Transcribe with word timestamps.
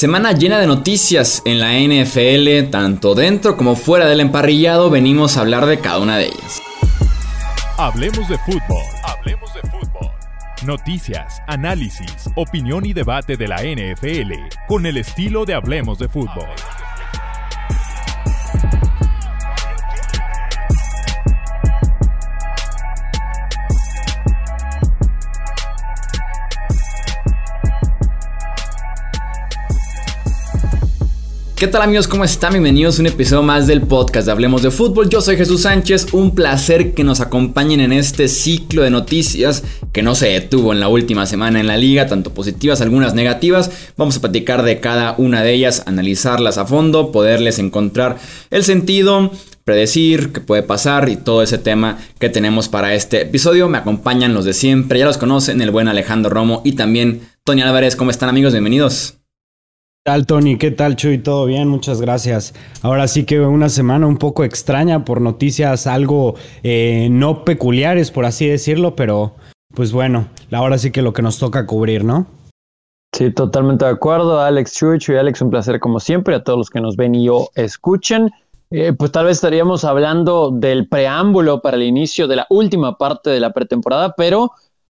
Semana 0.00 0.32
llena 0.32 0.58
de 0.58 0.66
noticias 0.66 1.42
en 1.44 1.60
la 1.60 1.74
NFL, 1.74 2.70
tanto 2.70 3.14
dentro 3.14 3.58
como 3.58 3.76
fuera 3.76 4.06
del 4.06 4.20
emparrillado, 4.20 4.88
venimos 4.88 5.36
a 5.36 5.42
hablar 5.42 5.66
de 5.66 5.78
cada 5.78 5.98
una 5.98 6.16
de 6.16 6.28
ellas. 6.28 6.62
Hablemos 7.76 8.26
de 8.26 8.38
fútbol, 8.38 8.82
hablemos 9.04 9.52
de 9.52 9.60
fútbol. 9.60 10.10
Noticias, 10.64 11.42
análisis, 11.46 12.30
opinión 12.34 12.86
y 12.86 12.94
debate 12.94 13.36
de 13.36 13.46
la 13.46 13.56
NFL 13.56 14.32
con 14.66 14.86
el 14.86 14.96
estilo 14.96 15.44
de 15.44 15.52
Hablemos 15.52 15.98
de 15.98 16.08
fútbol. 16.08 16.48
¿Qué 31.60 31.68
tal 31.68 31.82
amigos? 31.82 32.08
¿Cómo 32.08 32.24
están? 32.24 32.52
Bienvenidos 32.54 32.96
a 32.96 33.02
un 33.02 33.08
episodio 33.08 33.42
más 33.42 33.66
del 33.66 33.82
podcast 33.82 34.24
de 34.24 34.32
Hablemos 34.32 34.62
de 34.62 34.70
Fútbol. 34.70 35.10
Yo 35.10 35.20
soy 35.20 35.36
Jesús 35.36 35.60
Sánchez, 35.60 36.14
un 36.14 36.34
placer 36.34 36.94
que 36.94 37.04
nos 37.04 37.20
acompañen 37.20 37.80
en 37.80 37.92
este 37.92 38.28
ciclo 38.28 38.80
de 38.80 38.88
noticias 38.88 39.62
que 39.92 40.02
no 40.02 40.14
se 40.14 40.28
detuvo 40.28 40.72
en 40.72 40.80
la 40.80 40.88
última 40.88 41.26
semana 41.26 41.60
en 41.60 41.66
la 41.66 41.76
liga, 41.76 42.06
tanto 42.06 42.32
positivas, 42.32 42.80
algunas 42.80 43.12
negativas. 43.12 43.70
Vamos 43.98 44.16
a 44.16 44.20
platicar 44.22 44.62
de 44.62 44.80
cada 44.80 45.14
una 45.18 45.42
de 45.42 45.52
ellas, 45.52 45.82
analizarlas 45.84 46.56
a 46.56 46.64
fondo, 46.64 47.12
poderles 47.12 47.58
encontrar 47.58 48.16
el 48.48 48.64
sentido, 48.64 49.30
predecir 49.64 50.32
qué 50.32 50.40
puede 50.40 50.62
pasar 50.62 51.10
y 51.10 51.16
todo 51.16 51.42
ese 51.42 51.58
tema 51.58 51.98
que 52.18 52.30
tenemos 52.30 52.70
para 52.70 52.94
este 52.94 53.20
episodio. 53.20 53.68
Me 53.68 53.76
acompañan 53.76 54.32
los 54.32 54.46
de 54.46 54.54
siempre, 54.54 54.98
ya 54.98 55.04
los 55.04 55.18
conocen, 55.18 55.60
el 55.60 55.72
buen 55.72 55.88
Alejandro 55.88 56.30
Romo 56.30 56.62
y 56.64 56.72
también 56.72 57.20
Tony 57.44 57.60
Álvarez. 57.60 57.96
¿Cómo 57.96 58.10
están 58.10 58.30
amigos? 58.30 58.54
Bienvenidos. 58.54 59.19
¿Qué 60.02 60.12
tal, 60.12 60.26
Tony? 60.26 60.56
¿Qué 60.56 60.70
tal, 60.70 60.96
Chuy? 60.96 61.18
¿Todo 61.18 61.44
bien? 61.44 61.68
Muchas 61.68 62.00
gracias. 62.00 62.54
Ahora 62.80 63.06
sí 63.06 63.26
que 63.26 63.38
una 63.38 63.68
semana 63.68 64.06
un 64.06 64.16
poco 64.16 64.44
extraña 64.44 65.04
por 65.04 65.20
noticias 65.20 65.86
algo 65.86 66.36
eh, 66.62 67.08
no 67.10 67.44
peculiares, 67.44 68.10
por 68.10 68.24
así 68.24 68.46
decirlo, 68.46 68.96
pero 68.96 69.34
pues 69.74 69.92
bueno, 69.92 70.28
ahora 70.52 70.78
sí 70.78 70.90
que 70.90 71.02
lo 71.02 71.12
que 71.12 71.20
nos 71.20 71.38
toca 71.38 71.66
cubrir, 71.66 72.02
¿no? 72.02 72.26
Sí, 73.12 73.30
totalmente 73.30 73.84
de 73.84 73.90
acuerdo. 73.90 74.40
Alex 74.40 74.74
Chuy, 74.74 74.98
Chuy 74.98 75.16
Alex, 75.16 75.42
un 75.42 75.50
placer 75.50 75.78
como 75.80 76.00
siempre. 76.00 76.34
A 76.34 76.44
todos 76.44 76.56
los 76.56 76.70
que 76.70 76.80
nos 76.80 76.96
ven 76.96 77.14
y 77.14 77.28
o 77.28 77.50
escuchen. 77.54 78.30
Eh, 78.70 78.94
pues 78.94 79.12
tal 79.12 79.26
vez 79.26 79.36
estaríamos 79.36 79.84
hablando 79.84 80.50
del 80.50 80.88
preámbulo 80.88 81.60
para 81.60 81.76
el 81.76 81.82
inicio 81.82 82.26
de 82.26 82.36
la 82.36 82.46
última 82.48 82.96
parte 82.96 83.28
de 83.28 83.40
la 83.40 83.52
pretemporada, 83.52 84.14
pero 84.16 84.52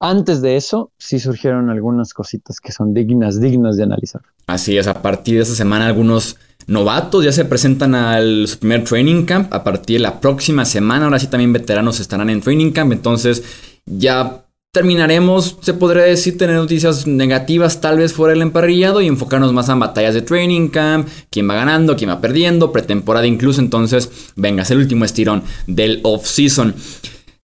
antes 0.10 0.42
de 0.42 0.56
eso, 0.56 0.92
sí 0.98 1.20
surgieron 1.20 1.70
algunas 1.70 2.14
cositas 2.14 2.60
que 2.60 2.72
son 2.72 2.94
dignas, 2.94 3.40
dignas 3.40 3.78
de 3.78 3.84
analizar. 3.84 4.22
Así 4.48 4.78
es, 4.78 4.88
a 4.88 5.02
partir 5.02 5.36
de 5.36 5.42
esta 5.42 5.56
semana 5.56 5.88
algunos 5.88 6.38
novatos 6.68 7.24
ya 7.24 7.32
se 7.32 7.46
presentan 7.46 7.96
al 7.96 8.48
primer 8.60 8.84
training 8.84 9.26
camp. 9.26 9.54
A 9.54 9.64
partir 9.64 9.98
de 9.98 10.04
la 10.04 10.20
próxima 10.20 10.66
semana, 10.66 11.06
ahora 11.06 11.20
sí 11.20 11.28
también 11.28 11.54
veteranos 11.54 12.00
estarán 12.00 12.30
en 12.30 12.42
training 12.42 12.72
camp. 12.72 12.92
Entonces 12.92 13.44
ya 13.86 14.46
terminaremos, 14.72 15.58
se 15.62 15.74
podría 15.74 16.04
decir, 16.04 16.38
tener 16.38 16.58
noticias 16.58 17.08
negativas 17.08 17.80
tal 17.80 17.98
vez 17.98 18.12
fuera 18.12 18.34
del 18.34 18.42
emparrillado 18.42 19.02
y 19.02 19.08
enfocarnos 19.08 19.54
más 19.54 19.70
en 19.70 19.80
batallas 19.80 20.14
de 20.14 20.22
training 20.22 20.68
camp, 20.68 21.08
quién 21.30 21.50
va 21.50 21.56
ganando, 21.56 21.96
quién 21.96 22.10
va 22.10 22.20
perdiendo, 22.20 22.74
pretemporada 22.74 23.26
incluso. 23.26 23.62
Entonces, 23.62 24.12
venga, 24.36 24.64
es 24.64 24.72
el 24.72 24.80
último 24.80 25.06
estirón 25.06 25.44
del 25.66 26.02
off-season. 26.04 26.76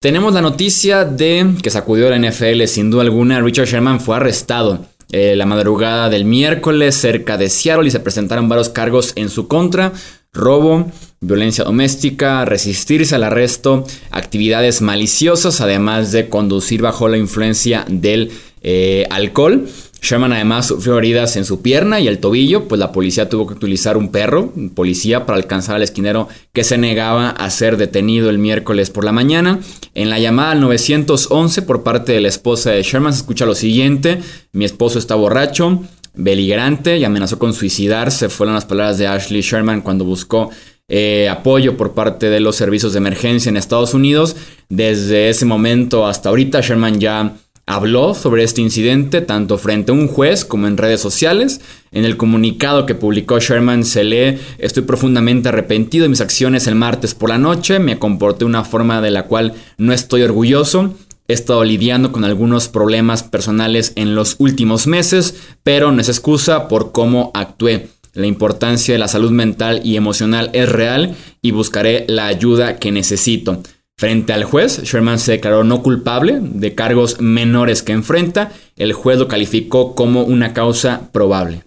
Tenemos 0.02 0.34
la 0.34 0.42
noticia 0.42 1.04
de 1.04 1.56
que 1.62 1.70
sacudió 1.70 2.10
la 2.10 2.18
NFL 2.18 2.64
sin 2.68 2.90
duda 2.90 3.02
alguna. 3.02 3.42
Richard 3.42 3.68
Sherman 3.68 4.00
fue 4.00 4.16
arrestado 4.16 4.86
eh, 5.12 5.36
la 5.36 5.46
madrugada 5.46 6.10
del 6.10 6.24
miércoles 6.24 6.96
cerca 6.96 7.38
de 7.38 7.50
Seattle 7.50 7.86
y 7.86 7.92
se 7.92 8.00
presentaron 8.00 8.48
varios 8.48 8.70
cargos 8.70 9.12
en 9.18 9.30
su 9.30 9.50
contra. 9.50 9.92
Robo, 10.32 10.90
violencia 11.20 11.66
doméstica, 11.66 12.46
resistirse 12.46 13.14
al 13.14 13.26
arresto, 13.26 13.84
actividades 14.10 14.82
maliciosas, 14.82 15.60
además 15.60 16.14
de 16.14 16.30
conducir 16.30 16.82
bajo 16.82 17.10
la 17.10 17.18
influencia 17.18 17.84
del 17.90 18.32
eh, 18.62 19.06
alcohol. 19.10 19.68
Sherman 20.02 20.34
además 20.34 20.68
sufrió 20.68 20.98
heridas 20.98 21.36
en 21.36 21.46
su 21.46 21.62
pierna 21.62 22.00
y 22.00 22.08
el 22.08 22.20
tobillo, 22.20 22.68
pues 22.68 22.80
la 22.80 22.92
policía 22.92 23.30
tuvo 23.30 23.48
que 23.48 23.54
utilizar 23.54 23.98
un 23.98 24.10
perro, 24.10 24.52
un 24.56 24.70
policía, 24.70 25.26
para 25.26 25.38
alcanzar 25.38 25.76
al 25.76 25.84
esquinero 25.84 26.28
que 26.54 26.64
se 26.64 26.78
negaba 26.78 27.30
a 27.30 27.50
ser 27.50 27.78
detenido 27.78 28.30
el 28.30 28.38
miércoles 28.38 28.90
por 28.90 29.04
la 29.04 29.12
mañana. 29.12 29.60
En 29.94 30.10
la 30.10 30.20
llamada 30.20 30.52
al 30.52 30.62
911 30.62 31.62
por 31.64 31.84
parte 31.84 32.14
de 32.14 32.22
la 32.22 32.30
esposa 32.30 32.72
de 32.72 32.84
Sherman 32.84 33.14
se 33.14 33.20
escucha 33.20 33.46
lo 33.46 33.56
siguiente, 33.56 34.20
mi 34.54 34.66
esposo 34.66 35.00
está 35.00 35.16
borracho, 35.16 35.84
beligerante 36.14 36.98
y 36.98 37.04
amenazó 37.04 37.38
con 37.40 37.54
suicidarse, 37.54 38.30
fueron 38.30 38.56
las 38.56 38.66
palabras 38.66 38.98
de 38.98 39.08
Ashley 39.08 39.42
Sherman 39.42 39.82
cuando 39.82 40.06
buscó 40.06 40.50
eh, 40.92 41.30
apoyo 41.30 41.78
por 41.78 41.94
parte 41.94 42.32
de 42.32 42.40
los 42.40 42.56
servicios 42.56 42.94
de 42.94 42.98
emergencia 42.98 43.50
en 43.50 43.58
Estados 43.58 43.94
Unidos. 43.94 44.36
Desde 44.70 45.30
ese 45.30 45.46
momento 45.46 46.08
hasta 46.08 46.30
ahorita 46.30 46.62
Sherman 46.62 47.00
ya 47.00 47.36
habló 47.70 48.16
sobre 48.16 48.44
este 48.44 48.62
incidente 48.62 49.22
tanto 49.22 49.60
frente 49.60 49.92
a 49.92 49.96
un 49.96 50.08
juez 50.08 50.44
como 50.44 50.66
en 50.66 50.76
redes 50.76 51.02
sociales. 51.02 51.62
En 51.92 52.04
el 52.04 52.18
comunicado 52.18 52.88
que 52.88 52.96
publicó 52.96 53.40
Sherman 53.40 53.86
se 53.86 54.04
lee, 54.04 54.40
estoy 54.58 54.84
profundamente 54.84 55.50
arrepentido 55.50 56.02
de 56.02 56.10
mis 56.10 56.20
acciones 56.20 56.66
el 56.66 56.74
martes 56.74 57.14
por 57.14 57.30
la 57.30 57.38
noche, 57.38 57.78
me 57.78 58.00
comporté 58.00 58.40
de 58.40 58.46
una 58.46 58.64
forma 58.64 59.02
de 59.02 59.12
la 59.12 59.28
cual 59.28 59.54
no 59.78 59.94
estoy 59.94 60.24
orgulloso. 60.24 60.96
He 61.28 61.34
estado 61.34 61.64
lidiando 61.64 62.12
con 62.12 62.26
algunos 62.26 62.70
problemas 62.70 63.22
personales 63.22 63.94
en 63.96 64.16
los 64.16 64.36
últimos 64.40 64.88
meses, 64.88 65.36
pero 65.62 65.92
no 65.92 66.02
es 66.02 66.10
excusa 66.10 66.68
por 66.70 66.92
cómo 66.92 67.30
actué. 67.36 67.90
La 68.14 68.26
importancia 68.26 68.96
de 68.96 69.00
la 69.00 69.08
salud 69.08 69.30
mental 69.30 69.82
y 69.84 69.96
emocional 69.96 70.50
es 70.54 70.68
real 70.68 71.16
y 71.44 71.52
buscaré 71.52 72.06
la 72.08 72.26
ayuda 72.26 72.78
que 72.78 72.92
necesito. 72.92 73.62
Frente 74.00 74.32
al 74.32 74.46
juez, 74.46 74.82
Sherman 74.84 75.20
se 75.20 75.34
declaró 75.34 75.66
no 75.66 75.84
culpable 75.84 76.40
de 76.42 76.74
cargos 76.74 77.20
menores 77.20 77.84
que 77.84 77.92
enfrenta. 77.92 78.54
El 78.78 78.94
juez 78.94 79.20
lo 79.20 79.28
calificó 79.28 79.94
como 79.94 80.24
una 80.24 80.54
causa 80.54 81.12
probable. 81.12 81.64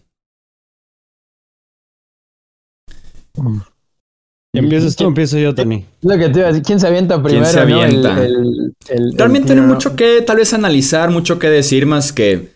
¿Empiezas 4.54 4.97
tú 4.97 5.04
o 5.04 5.09
empiezo 5.09 5.37
yo, 5.37 5.54
Tony? 5.54 5.84
Lo 6.00 6.16
que 6.16 6.31
te 6.31 6.38
iba 6.38 6.48
a 6.48 6.53
decir, 6.53 6.65
¿quién 6.65 6.81
se 6.81 6.87
avienta 6.87 7.22
primero? 7.22 7.43
¿Quién 7.43 7.53
se 7.53 7.60
avienta? 7.60 8.16
Realmente 9.14 9.54
no 9.54 9.64
hay 9.64 9.69
mucho 9.69 9.94
que 9.94 10.22
tal 10.22 10.38
vez 10.38 10.54
analizar, 10.54 11.10
mucho 11.10 11.38
que 11.38 11.50
decir 11.50 11.84
más 11.84 12.14
que 12.14 12.49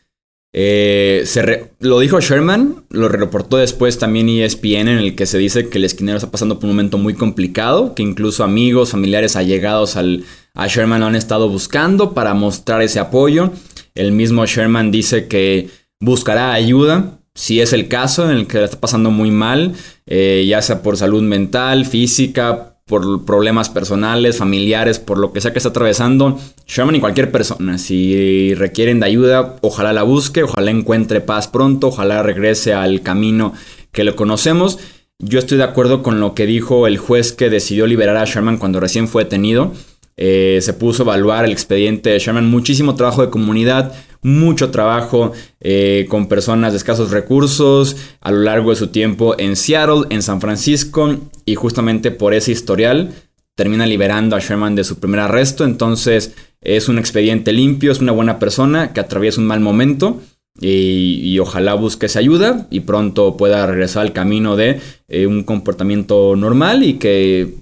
eh, 0.58 1.24
se 1.26 1.70
lo 1.80 2.00
dijo 2.00 2.18
Sherman, 2.18 2.86
lo 2.88 3.10
reportó 3.10 3.58
después 3.58 3.98
también 3.98 4.30
ESPN, 4.30 4.88
en 4.88 4.98
el 4.98 5.14
que 5.14 5.26
se 5.26 5.36
dice 5.36 5.68
que 5.68 5.76
el 5.76 5.84
esquinero 5.84 6.16
está 6.16 6.30
pasando 6.30 6.58
por 6.58 6.64
un 6.64 6.76
momento 6.76 6.96
muy 6.96 7.12
complicado, 7.12 7.94
que 7.94 8.02
incluso 8.02 8.42
amigos, 8.42 8.92
familiares 8.92 9.36
allegados 9.36 9.96
al, 9.96 10.24
a 10.54 10.66
Sherman 10.66 11.00
lo 11.00 11.06
han 11.08 11.14
estado 11.14 11.50
buscando 11.50 12.14
para 12.14 12.32
mostrar 12.32 12.80
ese 12.80 12.98
apoyo. 12.98 13.52
El 13.94 14.12
mismo 14.12 14.46
Sherman 14.46 14.90
dice 14.90 15.28
que 15.28 15.68
buscará 16.00 16.54
ayuda, 16.54 17.20
si 17.34 17.60
es 17.60 17.74
el 17.74 17.88
caso 17.88 18.24
en 18.24 18.38
el 18.38 18.46
que 18.46 18.64
está 18.64 18.80
pasando 18.80 19.10
muy 19.10 19.30
mal, 19.30 19.74
eh, 20.06 20.46
ya 20.48 20.62
sea 20.62 20.80
por 20.80 20.96
salud 20.96 21.22
mental, 21.22 21.84
física, 21.84 22.75
por 22.86 23.24
problemas 23.24 23.68
personales, 23.68 24.38
familiares, 24.38 25.00
por 25.00 25.18
lo 25.18 25.32
que 25.32 25.40
sea 25.40 25.52
que 25.52 25.58
está 25.58 25.70
atravesando, 25.70 26.38
Sherman 26.68 26.94
y 26.94 27.00
cualquier 27.00 27.32
persona, 27.32 27.78
si 27.78 28.54
requieren 28.54 29.00
de 29.00 29.06
ayuda, 29.06 29.56
ojalá 29.60 29.92
la 29.92 30.04
busque, 30.04 30.44
ojalá 30.44 30.70
encuentre 30.70 31.20
paz 31.20 31.48
pronto, 31.48 31.88
ojalá 31.88 32.22
regrese 32.22 32.74
al 32.74 33.02
camino 33.02 33.54
que 33.90 34.04
lo 34.04 34.14
conocemos. 34.14 34.78
Yo 35.18 35.40
estoy 35.40 35.58
de 35.58 35.64
acuerdo 35.64 36.04
con 36.04 36.20
lo 36.20 36.34
que 36.34 36.46
dijo 36.46 36.86
el 36.86 36.96
juez 36.96 37.32
que 37.32 37.50
decidió 37.50 37.88
liberar 37.88 38.16
a 38.18 38.24
Sherman 38.24 38.58
cuando 38.58 38.78
recién 38.78 39.08
fue 39.08 39.24
detenido. 39.24 39.72
Eh, 40.16 40.60
se 40.62 40.72
puso 40.72 41.02
a 41.02 41.06
evaluar 41.06 41.44
el 41.44 41.50
expediente 41.50 42.10
de 42.10 42.20
Sherman, 42.20 42.48
muchísimo 42.48 42.94
trabajo 42.94 43.20
de 43.22 43.30
comunidad, 43.30 43.94
mucho 44.22 44.70
trabajo 44.70 45.32
eh, 45.60 46.06
con 46.08 46.28
personas 46.28 46.72
de 46.72 46.78
escasos 46.78 47.10
recursos 47.10 47.96
a 48.20 48.30
lo 48.30 48.40
largo 48.40 48.70
de 48.70 48.76
su 48.76 48.88
tiempo 48.88 49.34
en 49.38 49.56
Seattle, 49.56 50.06
en 50.10 50.22
San 50.22 50.40
Francisco, 50.40 51.16
y 51.44 51.54
justamente 51.54 52.10
por 52.10 52.34
ese 52.34 52.52
historial 52.52 53.12
termina 53.54 53.86
liberando 53.86 54.36
a 54.36 54.40
Sherman 54.40 54.74
de 54.74 54.84
su 54.84 54.98
primer 54.98 55.20
arresto. 55.20 55.64
Entonces 55.64 56.34
es 56.60 56.88
un 56.88 56.98
expediente 56.98 57.52
limpio, 57.52 57.90
es 57.90 58.00
una 58.00 58.12
buena 58.12 58.38
persona 58.38 58.92
que 58.92 59.00
atraviesa 59.00 59.40
un 59.40 59.46
mal 59.46 59.60
momento. 59.60 60.20
Y, 60.58 61.38
ojalá 61.38 61.74
busque 61.74 62.06
esa 62.06 62.20
ayuda 62.20 62.66
y 62.70 62.80
pronto 62.80 63.36
pueda 63.36 63.66
regresar 63.66 64.06
al 64.06 64.14
camino 64.14 64.56
de 64.56 64.80
eh, 65.06 65.26
un 65.26 65.44
comportamiento 65.44 66.34
normal 66.34 66.82
y 66.82 66.94
que 66.94 67.56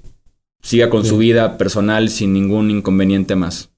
siga 0.63 0.91
con 0.91 1.05
su 1.05 1.19
vida 1.19 1.59
personal 1.59 2.09
sin 2.09 2.33
ningún 2.33 2.71
inconveniente 2.71 3.35
más. 3.35 3.74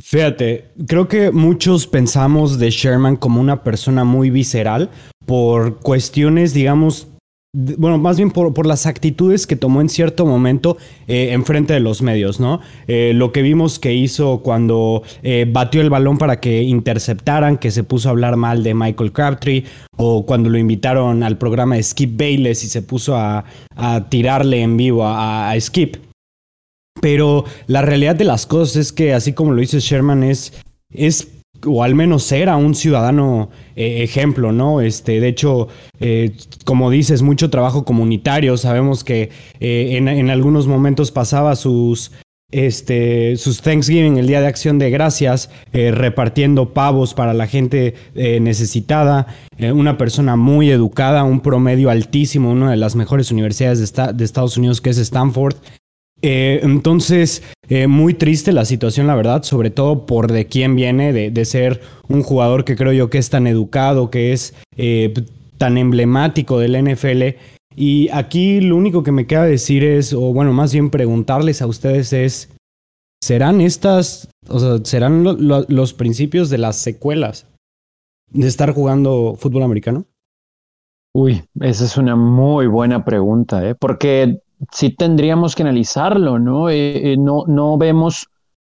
Fíjate, 0.00 0.70
creo 0.88 1.06
que 1.06 1.30
muchos 1.30 1.86
pensamos 1.86 2.58
de 2.58 2.70
Sherman 2.70 3.16
como 3.16 3.40
una 3.40 3.62
persona 3.62 4.02
muy 4.02 4.28
visceral 4.28 4.90
por 5.24 5.78
cuestiones, 5.78 6.52
digamos, 6.52 7.06
bueno, 7.54 7.98
más 7.98 8.16
bien 8.16 8.32
por, 8.32 8.66
las 8.66 8.86
actitudes 8.86 9.46
que 9.46 9.54
tomó 9.54 9.80
en 9.80 9.88
cierto 9.88 10.26
momento 10.26 10.76
eh, 11.06 11.28
en 11.30 11.44
frente 11.44 11.72
de 11.72 11.78
los 11.78 12.02
medios, 12.02 12.40
¿no? 12.40 12.60
Eh, 12.88 13.12
lo 13.14 13.30
que 13.30 13.42
vimos 13.42 13.78
que 13.78 13.94
hizo 13.94 14.40
cuando 14.42 15.04
eh, 15.22 15.46
batió 15.48 15.80
el 15.80 15.90
balón 15.90 16.18
para 16.18 16.40
que 16.40 16.62
interceptaran, 16.62 17.56
que 17.56 17.70
se 17.70 17.84
puso 17.84 18.08
a 18.08 18.10
hablar 18.10 18.34
mal 18.34 18.64
de 18.64 18.74
Michael 18.74 19.12
Crabtree, 19.12 19.64
o 19.96 20.26
cuando 20.26 20.50
lo 20.50 20.58
invitaron 20.58 21.22
al 21.22 21.38
programa 21.38 21.76
de 21.76 21.84
Skip 21.84 22.18
Bayless 22.18 22.64
y 22.64 22.68
se 22.68 22.82
puso 22.82 23.16
a, 23.16 23.44
tirarle 24.08 24.60
en 24.62 24.76
vivo 24.76 25.04
a, 25.04 25.50
a 25.50 25.60
Skip. 25.60 25.96
Pero 27.00 27.44
la 27.66 27.82
realidad 27.82 28.16
de 28.16 28.24
las 28.24 28.46
cosas 28.46 28.76
es 28.76 28.92
que, 28.92 29.12
así 29.12 29.32
como 29.32 29.52
lo 29.52 29.60
dice 29.60 29.80
Sherman, 29.80 30.22
es, 30.22 30.52
es 30.90 31.28
o 31.66 31.82
al 31.82 31.94
menos 31.94 32.30
era 32.32 32.56
un 32.56 32.74
ciudadano 32.74 33.50
eh, 33.76 34.02
ejemplo, 34.02 34.52
¿no? 34.52 34.80
Este, 34.80 35.20
de 35.20 35.28
hecho, 35.28 35.68
eh, 36.00 36.32
como 36.64 36.90
dices, 36.90 37.22
mucho 37.22 37.50
trabajo 37.50 37.84
comunitario. 37.84 38.56
Sabemos 38.56 39.04
que 39.04 39.30
eh, 39.60 39.96
en, 39.96 40.30
algunos 40.30 40.66
momentos 40.66 41.10
pasaba 41.10 41.56
sus, 41.56 42.12
este, 42.50 43.36
sus 43.36 43.62
Thanksgiving, 43.62 44.18
el 44.18 44.26
Día 44.26 44.40
de 44.40 44.46
Acción 44.46 44.78
de 44.78 44.90
Gracias, 44.90 45.50
repartiendo 45.72 46.72
pavos 46.72 47.14
para 47.14 47.34
la 47.34 47.46
gente 47.46 47.94
necesitada. 48.14 49.26
una 49.58 49.96
persona 49.98 50.36
muy 50.36 50.70
educada, 50.70 51.24
un 51.24 51.40
promedio 51.40 51.90
altísimo, 51.90 52.50
una 52.50 52.70
de 52.70 52.76
las 52.76 52.96
mejores 52.96 53.30
universidades 53.30 53.92
de, 53.92 54.12
de 54.12 54.24
Estados 54.24 54.56
Unidos 54.56 54.80
que 54.80 54.90
es 54.90 54.98
Stanford. 54.98 55.56
Eh, 56.26 56.60
entonces, 56.62 57.42
eh, 57.68 57.86
muy 57.86 58.14
triste 58.14 58.52
la 58.52 58.64
situación, 58.64 59.06
la 59.06 59.14
verdad, 59.14 59.42
sobre 59.42 59.68
todo 59.68 60.06
por 60.06 60.32
de 60.32 60.46
quién 60.46 60.74
viene, 60.74 61.12
de, 61.12 61.44
ser 61.44 61.82
un 62.08 62.22
jugador 62.22 62.64
que 62.64 62.76
creo 62.76 62.94
yo 62.94 63.10
que 63.10 63.18
es 63.18 63.28
tan 63.28 63.46
educado, 63.46 64.10
que 64.10 64.32
es 64.32 64.54
eh, 64.78 65.12
tan 65.58 65.76
emblemático 65.76 66.58
del 66.58 66.82
NFL. 66.82 67.36
Y 67.76 68.08
aquí 68.08 68.62
lo 68.62 68.76
único 68.76 69.02
que 69.02 69.12
me 69.12 69.26
queda 69.26 69.44
decir 69.44 69.84
es, 69.84 70.14
o 70.14 70.32
bueno, 70.32 70.54
más 70.54 70.72
bien 70.72 70.88
preguntarles 70.88 71.60
a 71.60 71.66
ustedes 71.66 72.14
es, 72.14 72.56
¿serán 73.22 73.60
estas, 73.60 74.30
o 74.48 74.58
sea, 74.58 74.78
serán 74.82 75.24
los 75.24 75.92
principios 75.92 76.48
de 76.48 76.56
las 76.56 76.76
secuelas 76.76 77.48
de 78.30 78.48
estar 78.48 78.72
jugando 78.72 79.36
fútbol 79.38 79.62
americano? 79.62 80.06
Uy, 81.14 81.44
esa 81.60 81.84
es 81.84 81.98
una 81.98 82.16
muy 82.16 82.66
buena 82.66 83.04
pregunta, 83.04 83.68
¿eh? 83.68 83.74
porque 83.74 84.40
sí 84.72 84.90
tendríamos 84.90 85.54
que 85.54 85.62
analizarlo, 85.62 86.38
¿no? 86.38 86.68
Eh, 86.70 87.12
eh, 87.12 87.16
no, 87.16 87.44
no 87.46 87.76
vemos 87.78 88.28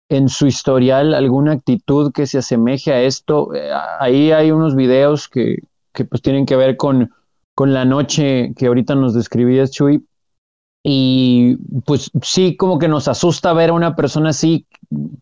en 0.08 0.28
su 0.28 0.46
historial 0.46 1.14
alguna 1.14 1.52
actitud 1.52 2.12
que 2.12 2.26
se 2.26 2.38
asemeje 2.38 2.92
a 2.92 3.02
esto. 3.02 3.54
Eh, 3.54 3.70
ahí 3.98 4.32
hay 4.32 4.50
unos 4.50 4.74
videos 4.74 5.28
que, 5.28 5.58
que, 5.92 6.04
pues 6.04 6.22
tienen 6.22 6.46
que 6.46 6.56
ver 6.56 6.76
con, 6.76 7.12
con 7.54 7.72
la 7.72 7.84
noche 7.84 8.52
que 8.56 8.66
ahorita 8.66 8.94
nos 8.94 9.14
describías, 9.14 9.70
Chuy. 9.70 10.06
Y 10.86 11.56
pues 11.86 12.10
sí, 12.22 12.56
como 12.56 12.78
que 12.78 12.88
nos 12.88 13.08
asusta 13.08 13.54
ver 13.54 13.70
a 13.70 13.74
una 13.74 13.96
persona 13.96 14.30
así, 14.30 14.66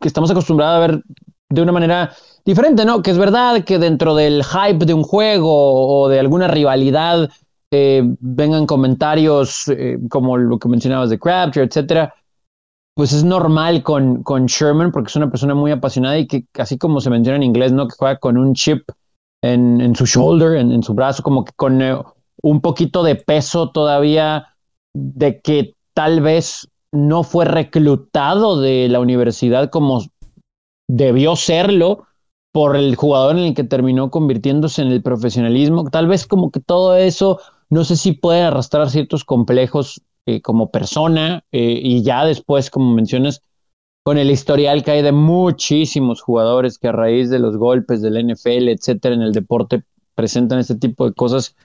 que 0.00 0.08
estamos 0.08 0.30
acostumbrados 0.30 0.76
a 0.76 0.86
ver 0.86 1.02
de 1.48 1.62
una 1.62 1.70
manera 1.70 2.12
diferente, 2.44 2.84
¿no? 2.84 3.02
Que 3.02 3.12
es 3.12 3.18
verdad 3.18 3.62
que 3.62 3.78
dentro 3.78 4.14
del 4.16 4.42
hype 4.42 4.84
de 4.84 4.94
un 4.94 5.04
juego 5.04 6.02
o 6.02 6.08
de 6.08 6.18
alguna 6.18 6.48
rivalidad 6.48 7.30
vengan 8.20 8.66
comentarios 8.66 9.68
eh, 9.68 9.98
como 10.10 10.36
lo 10.36 10.58
que 10.58 10.68
mencionabas 10.68 11.08
de 11.10 11.18
Crabtree, 11.18 11.64
etcétera, 11.64 12.14
pues 12.94 13.12
es 13.12 13.24
normal 13.24 13.82
con, 13.82 14.22
con 14.22 14.46
Sherman 14.46 14.92
porque 14.92 15.08
es 15.08 15.16
una 15.16 15.30
persona 15.30 15.54
muy 15.54 15.70
apasionada 15.70 16.18
y 16.18 16.26
que, 16.26 16.44
así 16.58 16.76
como 16.76 17.00
se 17.00 17.08
menciona 17.08 17.36
en 17.36 17.44
inglés, 17.44 17.72
¿no? 17.72 17.88
Que 17.88 17.94
juega 17.98 18.18
con 18.18 18.36
un 18.36 18.54
chip 18.54 18.82
en, 19.42 19.80
en 19.80 19.96
su 19.96 20.04
shoulder, 20.04 20.56
en, 20.56 20.70
en, 20.70 20.82
su 20.82 20.92
brazo, 20.92 21.22
como 21.22 21.44
que 21.44 21.52
con 21.56 21.80
eh, 21.80 21.96
un 22.42 22.60
poquito 22.60 23.02
de 23.02 23.14
peso 23.14 23.70
todavía 23.70 24.48
de 24.94 25.40
que 25.40 25.74
tal 25.94 26.20
vez 26.20 26.68
no 26.92 27.22
fue 27.22 27.46
reclutado 27.46 28.60
de 28.60 28.88
la 28.88 29.00
universidad 29.00 29.70
como 29.70 30.02
debió 30.88 31.36
serlo 31.36 32.04
por 32.52 32.76
el 32.76 32.94
jugador 32.96 33.38
en 33.38 33.44
el 33.44 33.54
que 33.54 33.64
terminó 33.64 34.10
convirtiéndose 34.10 34.82
en 34.82 34.88
el 34.88 35.02
profesionalismo. 35.02 35.88
Tal 35.88 36.06
vez 36.06 36.26
como 36.26 36.50
que 36.50 36.60
todo 36.60 36.94
eso 36.96 37.40
no 37.72 37.84
sé 37.84 37.96
si 37.96 38.12
puede 38.12 38.42
arrastrar 38.42 38.90
ciertos 38.90 39.24
complejos 39.24 40.02
eh, 40.26 40.42
como 40.42 40.70
persona 40.70 41.42
eh, 41.52 41.80
y 41.82 42.02
ya 42.02 42.26
después, 42.26 42.68
como 42.68 42.92
mencionas, 42.92 43.40
con 44.04 44.18
el 44.18 44.30
historial 44.30 44.84
que 44.84 44.90
hay 44.90 45.02
de 45.02 45.12
muchísimos 45.12 46.20
jugadores 46.20 46.76
que 46.76 46.88
a 46.88 46.92
raíz 46.92 47.30
de 47.30 47.38
los 47.38 47.56
golpes 47.56 48.02
del 48.02 48.22
NFL, 48.26 48.68
etcétera, 48.68 49.14
en 49.14 49.22
el 49.22 49.32
deporte 49.32 49.84
presentan 50.14 50.58
este 50.58 50.74
tipo 50.74 51.06
de 51.08 51.14
cosas, 51.14 51.56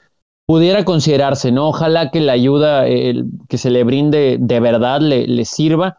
pudiera 0.45 0.86
considerarse, 0.86 1.51
¿no? 1.51 1.68
Ojalá 1.68 2.09
que 2.09 2.21
la 2.21 2.31
ayuda 2.31 2.86
que 2.86 3.57
se 3.57 3.69
le 3.69 3.83
brinde 3.83 4.38
de 4.39 4.59
verdad 4.62 5.01
le, 5.01 5.27
le 5.27 5.44
sirva, 5.44 5.98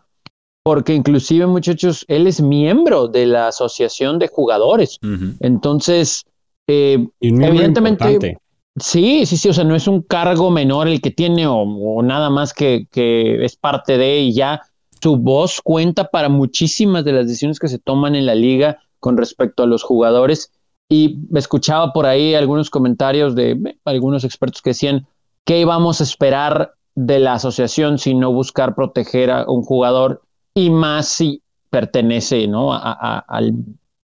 porque 0.62 0.94
inclusive, 0.94 1.46
muchachos, 1.46 2.06
él 2.08 2.26
es 2.26 2.40
miembro 2.40 3.08
de 3.08 3.26
la 3.26 3.48
Asociación 3.48 4.18
de 4.18 4.28
Jugadores. 4.28 4.98
Entonces, 5.40 6.24
eh, 6.66 7.06
evidentemente, 7.20 8.38
Sí, 8.80 9.24
sí, 9.26 9.36
sí, 9.36 9.48
o 9.48 9.52
sea, 9.52 9.64
no 9.64 9.74
es 9.74 9.88
un 9.88 10.02
cargo 10.02 10.50
menor 10.50 10.88
el 10.88 11.00
que 11.00 11.10
tiene 11.10 11.46
o, 11.46 12.02
nada 12.02 12.30
más 12.30 12.52
que, 12.52 12.86
es 12.92 13.56
parte 13.56 13.96
de 13.96 14.20
y 14.20 14.32
ya 14.34 14.62
su 15.00 15.16
voz 15.16 15.60
cuenta 15.62 16.10
para 16.10 16.28
muchísimas 16.28 17.04
de 17.04 17.12
las 17.12 17.26
decisiones 17.26 17.58
que 17.58 17.68
se 17.68 17.78
toman 17.78 18.14
en 18.14 18.26
la 18.26 18.34
liga 18.34 18.78
con 19.00 19.16
respecto 19.16 19.62
a 19.62 19.66
los 19.66 19.82
jugadores. 19.82 20.52
Y 20.88 21.18
escuchaba 21.34 21.92
por 21.92 22.06
ahí 22.06 22.34
algunos 22.34 22.70
comentarios 22.70 23.34
de 23.34 23.76
algunos 23.84 24.24
expertos 24.24 24.62
que 24.62 24.70
decían, 24.70 25.06
¿qué 25.44 25.60
íbamos 25.60 26.00
a 26.00 26.04
esperar 26.04 26.74
de 26.94 27.18
la 27.20 27.34
asociación 27.34 27.98
si 27.98 28.14
no 28.14 28.32
buscar 28.32 28.74
proteger 28.74 29.30
a 29.30 29.44
un 29.48 29.62
jugador 29.62 30.22
y 30.54 30.70
más 30.70 31.08
si 31.08 31.42
pertenece 31.70 32.48
¿no? 32.48 32.72
a, 32.72 33.18
al, 33.28 33.54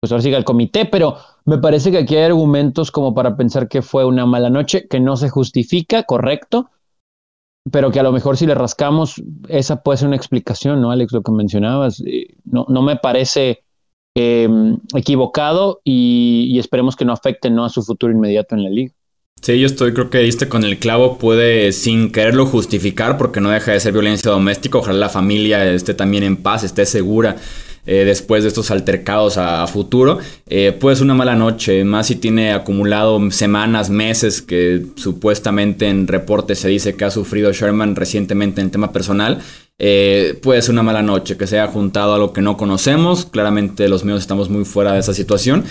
pues 0.00 0.12
ahora 0.12 0.22
sí, 0.22 0.34
al 0.34 0.44
comité? 0.44 0.84
Pero 0.84 1.16
me 1.44 1.58
parece 1.58 1.90
que 1.90 1.98
aquí 1.98 2.16
hay 2.16 2.24
argumentos 2.24 2.90
como 2.90 3.14
para 3.14 3.36
pensar 3.36 3.68
que 3.68 3.82
fue 3.82 4.04
una 4.04 4.24
mala 4.26 4.50
noche, 4.50 4.86
que 4.88 5.00
no 5.00 5.16
se 5.16 5.28
justifica, 5.28 6.04
correcto, 6.04 6.70
pero 7.70 7.90
que 7.90 8.00
a 8.00 8.02
lo 8.02 8.12
mejor 8.12 8.36
si 8.36 8.46
le 8.46 8.54
rascamos, 8.54 9.22
esa 9.48 9.82
puede 9.82 9.98
ser 9.98 10.08
una 10.08 10.16
explicación, 10.16 10.80
¿no, 10.80 10.90
Alex? 10.90 11.12
Lo 11.12 11.22
que 11.22 11.32
mencionabas, 11.32 12.02
eh, 12.06 12.34
no, 12.44 12.66
no 12.68 12.82
me 12.82 12.96
parece 12.96 13.62
em, 14.14 14.78
equivocado 14.94 15.80
y, 15.84 16.58
esperemos 16.58 16.96
que 16.96 17.04
no 17.04 17.12
afecte 17.12 17.50
¿no? 17.50 17.64
a 17.64 17.68
su 17.68 17.82
futuro 17.82 18.12
inmediato 18.12 18.54
en 18.54 18.64
la 18.64 18.70
liga. 18.70 18.92
Sí, 19.42 19.60
yo 19.60 19.66
estoy, 19.66 19.92
creo 19.92 20.08
que 20.08 20.18
diste 20.18 20.48
con 20.48 20.64
el 20.64 20.78
clavo, 20.78 21.18
puede 21.18 21.72
sin 21.72 22.12
quererlo 22.12 22.46
justificar, 22.46 23.18
porque 23.18 23.42
no 23.42 23.50
deja 23.50 23.72
de 23.72 23.80
ser 23.80 23.92
violencia 23.92 24.30
doméstica, 24.30 24.78
ojalá 24.78 24.98
la 24.98 25.08
familia 25.10 25.70
esté 25.70 25.92
también 25.92 26.22
en 26.22 26.38
paz, 26.38 26.64
esté 26.64 26.86
segura 26.86 27.36
eh, 27.86 28.04
después 28.04 28.42
de 28.42 28.48
estos 28.48 28.70
altercados 28.70 29.36
a, 29.36 29.66
futuro, 29.66 30.18
eh, 30.48 30.76
pues 30.78 31.00
una 31.00 31.14
mala 31.14 31.34
noche, 31.34 31.84
más 31.84 32.06
si 32.06 32.16
tiene 32.16 32.52
acumulado 32.52 33.30
semanas, 33.30 33.90
meses 33.90 34.42
que 34.42 34.86
supuestamente 34.96 35.88
en 35.88 36.06
reportes 36.06 36.58
se 36.58 36.68
dice 36.68 36.94
que 36.94 37.04
ha 37.04 37.10
sufrido 37.10 37.52
Sherman 37.52 37.96
recientemente 37.96 38.60
en 38.60 38.70
tema 38.70 38.92
personal. 38.92 39.42
Eh, 39.78 40.38
puede 40.42 40.62
ser 40.62 40.72
una 40.72 40.84
mala 40.84 41.02
noche, 41.02 41.36
que 41.36 41.46
se 41.46 41.58
haya 41.58 41.70
juntado 41.70 42.14
a 42.14 42.18
lo 42.18 42.32
que 42.32 42.42
no 42.42 42.56
conocemos. 42.56 43.26
Claramente 43.26 43.88
los 43.88 44.04
medios 44.04 44.20
estamos 44.20 44.48
muy 44.48 44.64
fuera 44.64 44.92
de 44.92 45.00
esa 45.00 45.14
situación. 45.14 45.64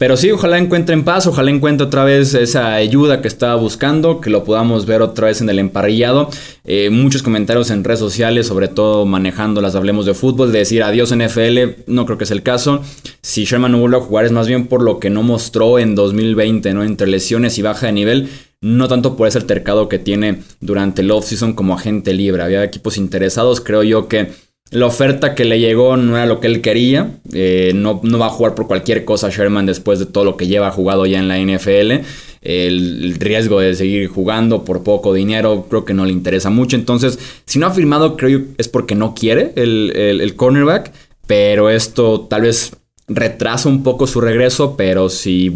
Pero 0.00 0.16
sí, 0.16 0.30
ojalá 0.30 0.56
encuentre 0.56 0.94
en 0.94 1.04
paz, 1.04 1.26
ojalá 1.26 1.50
encuentre 1.50 1.86
otra 1.86 2.04
vez 2.04 2.32
esa 2.32 2.72
ayuda 2.72 3.20
que 3.20 3.28
estaba 3.28 3.56
buscando, 3.56 4.22
que 4.22 4.30
lo 4.30 4.44
podamos 4.44 4.86
ver 4.86 5.02
otra 5.02 5.26
vez 5.26 5.42
en 5.42 5.50
el 5.50 5.58
emparrillado. 5.58 6.30
Eh, 6.64 6.88
muchos 6.88 7.22
comentarios 7.22 7.70
en 7.70 7.84
redes 7.84 8.00
sociales, 8.00 8.46
sobre 8.46 8.68
todo 8.68 9.04
manejando 9.04 9.60
las 9.60 9.74
Hablemos 9.74 10.06
de 10.06 10.14
Fútbol, 10.14 10.52
de 10.52 10.60
decir 10.60 10.82
adiós 10.82 11.14
NFL, 11.14 11.82
no 11.86 12.06
creo 12.06 12.16
que 12.16 12.24
es 12.24 12.30
el 12.30 12.42
caso. 12.42 12.82
Si 13.20 13.44
Sherman 13.44 13.72
no 13.72 13.78
vuelve 13.78 13.98
a 13.98 14.00
jugar 14.00 14.24
es 14.24 14.32
más 14.32 14.48
bien 14.48 14.68
por 14.68 14.80
lo 14.82 15.00
que 15.00 15.10
no 15.10 15.22
mostró 15.22 15.78
en 15.78 15.94
2020, 15.94 16.72
¿no? 16.72 16.82
Entre 16.82 17.06
lesiones 17.06 17.58
y 17.58 17.62
baja 17.62 17.84
de 17.84 17.92
nivel 17.92 18.30
no 18.62 18.88
tanto 18.88 19.16
por 19.16 19.28
ese 19.28 19.38
altercado 19.38 19.88
que 19.88 19.98
tiene 19.98 20.42
durante 20.60 21.02
el 21.02 21.10
offseason 21.10 21.52
como 21.52 21.74
agente 21.74 22.14
libre. 22.14 22.42
Había 22.42 22.64
equipos 22.64 22.96
interesados, 22.96 23.60
creo 23.60 23.82
yo 23.82 24.08
que 24.08 24.32
la 24.70 24.86
oferta 24.86 25.34
que 25.34 25.44
le 25.44 25.58
llegó 25.58 25.96
no 25.96 26.16
era 26.16 26.26
lo 26.26 26.38
que 26.38 26.46
él 26.46 26.60
quería. 26.60 27.10
Eh, 27.32 27.72
no, 27.74 28.00
no, 28.04 28.18
va 28.18 28.26
a 28.26 28.30
jugar 28.30 28.54
por 28.54 28.68
cualquier 28.68 29.04
cosa 29.04 29.28
Sherman 29.28 29.66
después 29.66 29.98
de 29.98 30.06
todo 30.06 30.24
lo 30.24 30.36
que 30.36 30.46
lleva 30.46 30.70
jugado 30.70 31.06
ya 31.06 31.18
en 31.18 31.28
la 31.28 31.38
NFL. 31.38 32.04
El, 32.42 33.16
riesgo 33.18 33.60
de 33.60 33.74
seguir 33.74 34.08
jugando 34.08 34.64
por 34.64 34.82
poco 34.82 35.12
dinero 35.12 35.66
creo 35.68 35.84
que 35.84 35.92
no 35.92 36.04
le 36.04 36.12
interesa 36.12 36.50
mucho. 36.50 36.76
Entonces, 36.76 37.18
si 37.46 37.58
no 37.58 37.66
ha 37.66 37.70
firmado, 37.72 38.16
creo 38.16 38.42
es 38.58 38.68
porque 38.68 38.94
no 38.94 39.14
quiere 39.14 39.52
el, 39.56 39.92
el 39.94 40.36
cornerback. 40.36 40.92
Pero 41.26 41.70
esto 41.70 42.22
tal 42.28 42.42
vez 42.42 42.72
retrasa 43.10 43.68
un 43.68 43.82
poco 43.82 44.06
su 44.06 44.20
regreso, 44.20 44.76
pero 44.76 45.08
si, 45.08 45.52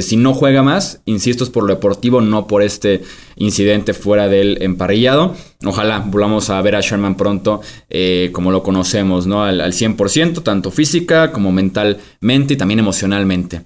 si 0.00 0.16
no 0.16 0.34
juega 0.34 0.62
más, 0.62 1.00
insisto, 1.04 1.44
es 1.44 1.50
por 1.50 1.62
lo 1.62 1.74
deportivo, 1.74 2.20
no 2.20 2.48
por 2.48 2.62
este 2.62 3.02
incidente 3.36 3.94
fuera 3.94 4.28
del 4.28 4.60
emparrillado. 4.60 5.34
Ojalá 5.64 6.00
volvamos 6.00 6.50
a 6.50 6.60
ver 6.60 6.74
a 6.74 6.80
Sherman 6.80 7.16
pronto 7.16 7.60
eh, 7.88 8.30
como 8.32 8.50
lo 8.50 8.62
conocemos, 8.64 9.26
¿no? 9.26 9.44
Al, 9.44 9.60
al 9.60 9.72
100%, 9.72 10.42
tanto 10.42 10.70
física 10.72 11.30
como 11.30 11.52
mentalmente 11.52 12.54
y 12.54 12.56
también 12.56 12.80
emocionalmente. 12.80 13.62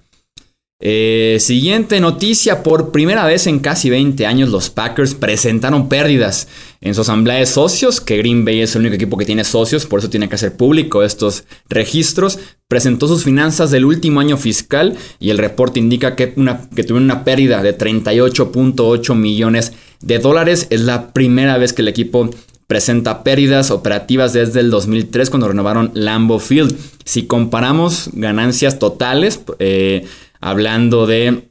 Eh, 0.81 1.39
siguiente 1.41 2.01
noticia, 2.01 2.63
por 2.65 2.91
primera 2.91 3.25
vez 3.25 3.47
en 3.47 3.61
casi 3.61 3.91
20 3.91 4.27
años 4.27 4.49
los 4.49 4.71
Packers 4.71 5.15
presentaron 5.15 5.89
pérdidas 5.89 6.49
en 6.81 6.95
su 6.95 7.03
asamblea 7.03 7.37
de 7.37 7.47
socios, 7.47 8.01
que 8.01 8.19
Green 8.19 8.45
Bay 8.45 8.61
es 8.61 8.75
el 8.75 8.81
único 8.81 8.97
equipo 8.97 9.17
que 9.17 9.25
tiene 9.25 9.45
socios, 9.45 9.87
por 9.87 10.01
eso 10.01 10.11
tiene 10.11 10.29
que 10.29 10.35
hacer 10.35 10.57
público 10.57 11.03
estos 11.03 11.45
registros. 11.69 12.39
Presentó 12.67 13.07
sus 13.07 13.25
finanzas 13.25 13.71
del 13.71 13.85
último 13.85 14.21
año 14.21 14.37
fiscal 14.37 14.97
y 15.21 15.31
el 15.31 15.39
reporte 15.39 15.79
indica 15.79 16.17
que, 16.17 16.33
una, 16.37 16.69
que 16.75 16.83
tuvieron 16.83 17.05
una 17.05 17.25
pérdida 17.25 17.63
de 17.63 17.79
38.8 17.79 19.15
millones 19.15 19.73
de 20.01 20.19
dólares. 20.19 20.67
Es 20.71 20.81
la 20.81 21.13
primera 21.13 21.57
vez 21.57 21.73
que 21.73 21.83
el 21.83 21.89
equipo 21.89 22.31
presenta 22.67 23.23
pérdidas 23.23 23.71
operativas 23.71 24.33
desde 24.33 24.61
el 24.61 24.71
2003 24.71 25.31
cuando 25.31 25.49
renovaron 25.49 25.91
Lambo 25.95 26.39
Field. 26.39 26.77
Si 27.05 27.27
comparamos 27.27 28.11
ganancias 28.13 28.79
totales, 28.79 29.41
eh, 29.59 30.07
hablando 30.45 31.07
de 31.07 31.49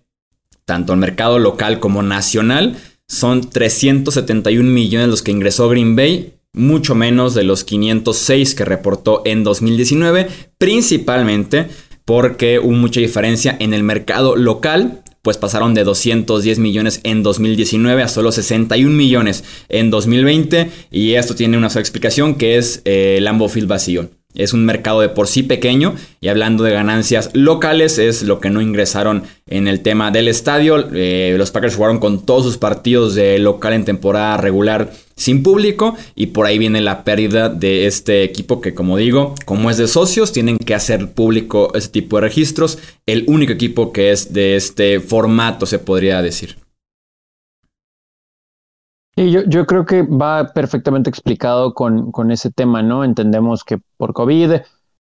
tanto 0.66 0.94
el 0.94 1.00
mercado 1.00 1.40
local 1.40 1.80
como 1.80 2.04
nacional, 2.04 2.78
son 3.08 3.50
371 3.50 4.70
millones 4.70 5.10
los 5.10 5.24
que 5.24 5.32
ingresó 5.32 5.68
Green 5.68 5.96
Bay, 5.96 6.34
mucho 6.54 6.94
menos 6.94 7.34
de 7.34 7.44
los 7.44 7.64
506 7.64 8.54
que 8.54 8.66
reportó 8.66 9.24
en 9.26 9.44
2019, 9.44 10.28
principalmente 10.60 11.70
porque 12.06 12.60
hubo 12.60 12.74
mucha 12.74 13.00
diferencia 13.00 13.58
en 13.60 13.74
el 13.74 13.82
mercado 13.82 14.36
local, 14.36 15.02
pues 15.24 15.38
pasaron 15.38 15.74
de 15.74 15.84
210 15.86 16.60
millones 16.60 17.00
en 17.04 17.24
2019 17.24 18.04
a 18.04 18.08
solo 18.08 18.32
61 18.32 18.96
millones 18.96 19.44
en 19.70 19.90
2020 19.90 20.70
y 20.92 21.14
esto 21.14 21.34
tiene 21.34 21.58
una 21.58 21.72
sola 21.72 21.82
explicación 21.82 22.36
que 22.36 22.58
es 22.58 22.84
eh, 22.86 23.16
el 23.18 23.24
Lambeau 23.24 23.50
Field 23.50 23.68
vacío. 23.68 24.10
Es 24.36 24.54
un 24.54 24.66
mercado 24.66 25.02
de 25.02 25.10
por 25.10 25.28
sí 25.28 25.44
pequeño 25.44 25.96
y 26.22 26.28
hablando 26.28 26.64
de 26.64 26.72
ganancias 26.72 27.30
locales 27.34 28.00
es 28.00 28.24
lo 28.24 28.40
que 28.40 28.50
no 28.50 28.62
ingresaron 28.62 29.24
en 29.48 29.68
el 29.68 29.82
tema 29.82 30.12
del 30.12 30.28
estadio. 30.28 30.88
Eh, 30.94 31.36
los 31.38 31.52
Packers 31.52 31.76
jugaron 31.76 32.00
con 32.00 32.26
todos 32.26 32.46
sus 32.46 32.58
partidos 32.58 33.16
de 33.16 33.38
local 33.40 33.74
en 33.74 33.86
temporada 33.86 34.38
regular 34.38 34.92
sin 35.16 35.44
público 35.44 35.96
y 36.16 36.28
por 36.28 36.46
ahí 36.46 36.58
viene 36.58 36.82
la 36.82 37.04
pérdida 37.04 37.50
de 37.50 37.86
este 37.86 38.24
equipo 38.24 38.62
que 38.62 38.74
como 38.74 38.98
digo, 38.98 39.36
como 39.46 39.70
es 39.70 39.78
de 39.78 39.88
socios, 39.88 40.32
tienen 40.32 40.58
que 40.58 40.74
hacer 40.74 41.12
público 41.12 41.72
ese 41.76 41.90
tipo 41.90 42.18
de 42.18 42.22
registros. 42.22 42.80
El 43.06 43.26
único 43.28 43.54
equipo 43.54 43.92
que 43.92 44.12
es 44.12 44.34
de 44.34 44.56
este 44.56 45.00
formato 45.00 45.66
se 45.66 45.80
podría 45.80 46.22
decir. 46.22 46.63
Y 49.16 49.32
yo, 49.32 49.42
yo, 49.44 49.66
creo 49.68 49.86
que 49.86 50.02
va 50.02 50.52
perfectamente 50.54 51.10
explicado 51.10 51.74
con, 51.74 52.12
con, 52.12 52.32
ese 52.32 52.52
tema, 52.52 52.82
¿no? 52.82 53.04
Entendemos 53.04 53.64
que 53.64 53.80
por 53.98 54.14
COVID 54.14 54.54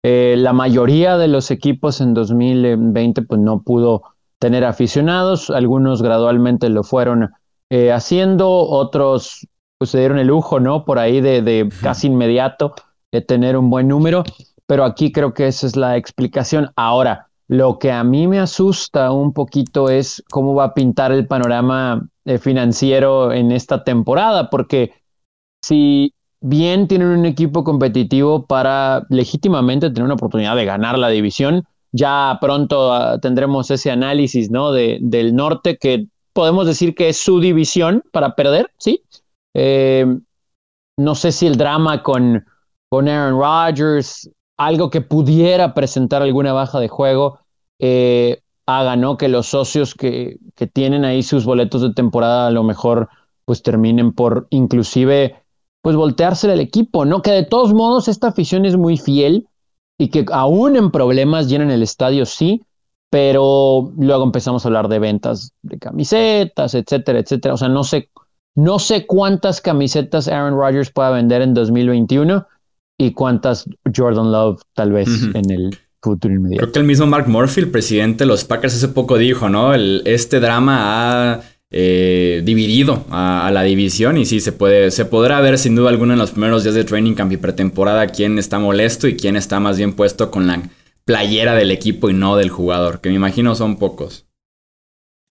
eh, 0.03 0.35
la 0.39 0.53
mayoría 0.53 1.19
de 1.19 1.29
los 1.29 1.51
equipos 1.51 2.01
en 2.01 2.15
2020 2.15 3.23
pues 3.23 3.41
no 3.41 3.63
pudo 3.63 4.03
tener 4.39 4.65
aficionados, 4.65 5.51
algunos 5.51 6.01
gradualmente 6.01 6.69
lo 6.69 6.85
fueron 6.85 7.31
eh, 7.69 7.93
haciendo, 7.93 8.49
otros 8.51 9.47
pues 9.77 9.91
se 9.91 9.99
dieron 9.99 10.19
el 10.19 10.29
lujo, 10.29 10.59
¿no? 10.59 10.85
Por 10.85 10.99
ahí 10.99 11.21
de, 11.21 11.43
de 11.43 11.69
casi 11.83 12.07
inmediato 12.07 12.75
de 13.13 13.21
tener 13.21 13.57
un 13.57 13.71
buen 13.71 13.89
número, 13.89 14.25
pero 14.67 14.85
aquí 14.85 15.13
creo 15.13 15.35
que 15.35 15.49
esa 15.49 15.67
es 15.67 15.77
la 15.77 15.97
explicación. 15.97 16.71
Ahora, 16.77 17.29
lo 17.49 17.79
que 17.79 17.91
a 17.91 18.05
mí 18.05 18.29
me 18.29 18.39
asusta 18.39 19.11
un 19.13 19.33
poquito 19.33 19.89
es 19.89 20.23
cómo 20.31 20.55
va 20.55 20.65
a 20.65 20.75
pintar 20.75 21.13
el 21.13 21.27
panorama 21.27 22.09
eh, 22.29 22.39
financiero 22.39 23.33
en 23.33 23.53
esta 23.53 23.85
temporada, 23.85 24.51
porque 24.51 24.93
si 25.63 26.13
bien 26.41 26.87
tienen 26.87 27.09
un 27.09 27.25
equipo 27.25 27.65
competitivo 27.65 28.45
para 28.45 29.07
legítimamente 29.09 29.89
tener 29.89 30.05
una 30.05 30.15
oportunidad 30.15 30.55
de 30.55 30.67
ganar 30.67 30.99
la 30.99 31.09
división, 31.09 31.65
ya 31.91 32.37
pronto 32.39 32.93
ah, 32.93 33.19
tendremos 33.19 33.71
ese 33.71 33.91
análisis 33.91 34.51
¿no? 34.51 34.73
de, 34.73 34.99
del 35.01 35.35
norte 35.35 35.79
que 35.79 36.07
podemos 36.35 36.67
decir 36.67 36.95
que 36.95 37.09
es 37.09 37.17
su 37.17 37.41
división 37.41 38.05
para 38.13 38.35
perder, 38.35 38.71
¿sí? 38.77 39.03
Eh, 39.55 40.05
no 40.99 41.15
sé 41.15 41.33
si 41.33 41.47
el 41.47 41.57
drama 41.57 42.03
con, 42.03 42.45
con 42.91 43.09
Aaron 43.09 43.41
Rodgers, 43.41 44.31
algo 44.59 44.91
que 44.91 45.01
pudiera 45.01 45.73
presentar 45.73 46.21
alguna 46.21 46.53
baja 46.53 46.79
de 46.79 46.89
juego, 46.89 47.41
eh, 47.79 48.43
haga 48.69 48.97
¿no? 48.97 49.17
que 49.17 49.29
los 49.29 49.47
socios 49.47 49.95
que, 49.95 50.39
que, 50.55 50.67
tienen 50.67 51.07
ahí 51.07 51.23
sus 51.23 51.47
boletos 51.47 51.81
de 51.81 51.95
temporada 51.95 52.49
a 52.49 52.51
lo 52.51 52.63
mejor 52.63 53.09
pues 53.47 53.63
terminen 53.63 54.13
por 54.13 54.47
inclusive 54.51 55.43
pues 55.81 55.97
voltearse 55.97 56.53
el 56.53 56.61
equipo, 56.61 57.07
¿no? 57.07 57.23
Que 57.23 57.31
de 57.31 57.45
todos 57.45 57.73
modos 57.73 58.09
esta 58.09 58.29
afición 58.29 58.67
es 58.67 58.77
muy 58.77 58.99
fiel 58.99 59.49
y 59.97 60.11
que 60.11 60.27
aún 60.31 60.77
en 60.77 60.91
problemas 60.91 61.49
llenan 61.49 61.71
el 61.71 61.83
estadio, 61.83 62.27
sí, 62.27 62.63
pero 63.09 63.91
luego 63.97 64.25
empezamos 64.25 64.65
a 64.65 64.69
hablar 64.69 64.89
de 64.89 64.99
ventas 64.99 65.55
de 65.63 65.79
camisetas, 65.79 66.75
etcétera, 66.75 67.21
etcétera. 67.21 67.55
O 67.55 67.57
sea, 67.57 67.69
no 67.71 67.85
sé, 67.85 68.11
no 68.55 68.79
sé 68.79 69.07
cuántas 69.07 69.63
camisetas 69.63 70.29
Aaron 70.29 70.59
Rodgers 70.59 70.93
pueda 70.93 71.09
vender 71.09 71.41
en 71.41 71.55
2021 71.55 72.47
y 72.99 73.13
cuántas 73.13 73.65
Jordan 73.97 74.31
Love 74.31 74.61
tal 74.75 74.93
vez 74.93 75.09
en 75.33 75.51
el 75.51 75.79
futuro 76.03 76.35
inmediato. 76.35 76.63
Creo 76.63 76.73
que 76.73 76.79
el 76.79 76.85
mismo 76.85 77.07
Mark 77.07 77.29
Murphy, 77.29 77.61
el 77.61 77.71
presidente 77.71 78.25
de 78.25 78.29
los 78.29 78.45
Packers, 78.45 78.77
hace 78.77 78.89
poco 78.89 79.19
dijo, 79.19 79.49
¿no? 79.49 79.75
El, 79.75 80.03
este 80.05 80.41
drama 80.41 80.79
ha 80.81 81.41
eh, 81.71 82.43
dividido 82.45 83.05
a, 83.11 83.51
la 83.53 83.63
división 83.63 84.17
y 84.17 84.25
sí, 84.25 84.41
se, 84.41 84.53
puede, 84.53 84.91
se 84.91 85.05
podrá 85.05 85.41
ver 85.41 85.59
sin 85.59 85.75
duda 85.75 85.91
alguna 85.91 86.15
en 86.15 86.19
los 86.19 86.31
primeros 86.31 86.63
días 86.63 86.75
de 86.75 86.85
training 86.85 87.15
camp 87.15 87.33
y 87.33 87.37
pretemporada 87.37 88.07
quién 88.07 88.39
está 88.39 88.59
molesto 88.59 89.07
y 89.07 89.17
quién 89.17 89.37
está 89.37 89.61
más 89.61 89.77
bien 89.77 89.93
puesto 89.93 90.31
con 90.31 90.47
la 90.47 90.63
playera 91.05 91.55
del 91.55 91.71
equipo 91.71 92.09
y 92.09 92.15
no 92.15 92.37
del 92.37 92.51
jugador, 92.51 93.01
que 93.01 93.11
me 93.11 93.17
imagino 93.17 93.55
son 93.55 93.77
pocos. 93.77 94.25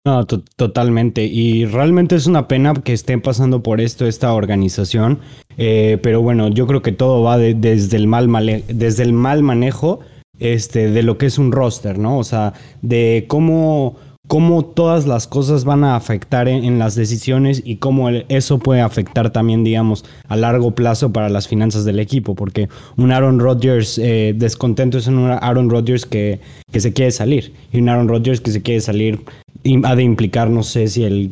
No, 0.06 0.26
totalmente. 0.26 1.26
Y 1.26 1.66
realmente 1.66 2.16
es 2.16 2.28
una 2.28 2.48
pena 2.48 2.74
que 2.76 2.94
estén 2.94 3.20
pasando 3.20 3.62
por 3.62 3.82
esto 3.82 4.06
esta 4.06 4.32
organización. 4.32 5.20
Eh, 5.58 6.00
pero 6.02 6.22
bueno, 6.22 6.48
yo 6.48 6.66
creo 6.66 6.82
que 6.82 6.94
todo 6.94 7.24
va 7.24 7.38
desde, 7.38 7.98
el 7.98 8.08
mal 8.08 8.64
desde 8.70 9.04
el 9.04 9.12
mal 9.12 9.44
manejo 9.44 10.00
este, 10.39 10.91
de 10.91 11.03
lo 11.03 11.17
que 11.17 11.27
es 11.27 11.38
un 11.38 11.51
roster, 11.51 11.98
¿no? 11.98 12.17
O 12.17 12.24
sea, 12.24 12.53
de 12.82 13.25
cómo, 13.27 13.96
cómo 14.27 14.65
todas 14.65 15.08
las 15.08 15.27
cosas 15.27 15.65
van 15.65 15.84
a 15.84 15.96
afectar 15.96 16.48
en, 16.48 16.79
las 16.79 16.96
decisiones 16.96 17.62
y 17.65 17.77
cómo 17.77 18.10
eso 18.10 18.60
puede 18.60 18.82
afectar 18.82 19.32
también, 19.32 19.63
digamos, 19.63 20.06
a 20.27 20.36
largo 20.36 20.72
plazo 20.72 21.12
para 21.12 21.29
las 21.29 21.48
finanzas 21.48 21.86
del 21.86 22.00
equipo. 22.00 22.36
Porque 22.36 22.70
un 22.98 23.12
Aaron 23.12 23.39
Rodgers 23.39 23.98
eh, 23.98 24.34
descontento 24.36 24.98
es 24.98 25.08
un 25.08 25.29
Aaron 25.29 25.70
Rodgers 25.70 26.06
que, 26.06 26.39
que 26.72 26.79
se 26.79 26.94
quiere 26.94 27.12
salir. 27.12 27.53
Y 27.72 27.79
un 27.79 27.89
Aaron 27.89 28.08
Rodgers 28.08 28.41
que 28.41 28.51
se 28.51 28.62
quiere 28.62 28.82
salir 28.82 29.22
ha 29.84 29.96
de 29.96 30.03
implicar, 30.03 30.50
no 30.50 30.63
sé 30.63 30.88
si 30.88 31.03
el 31.03 31.32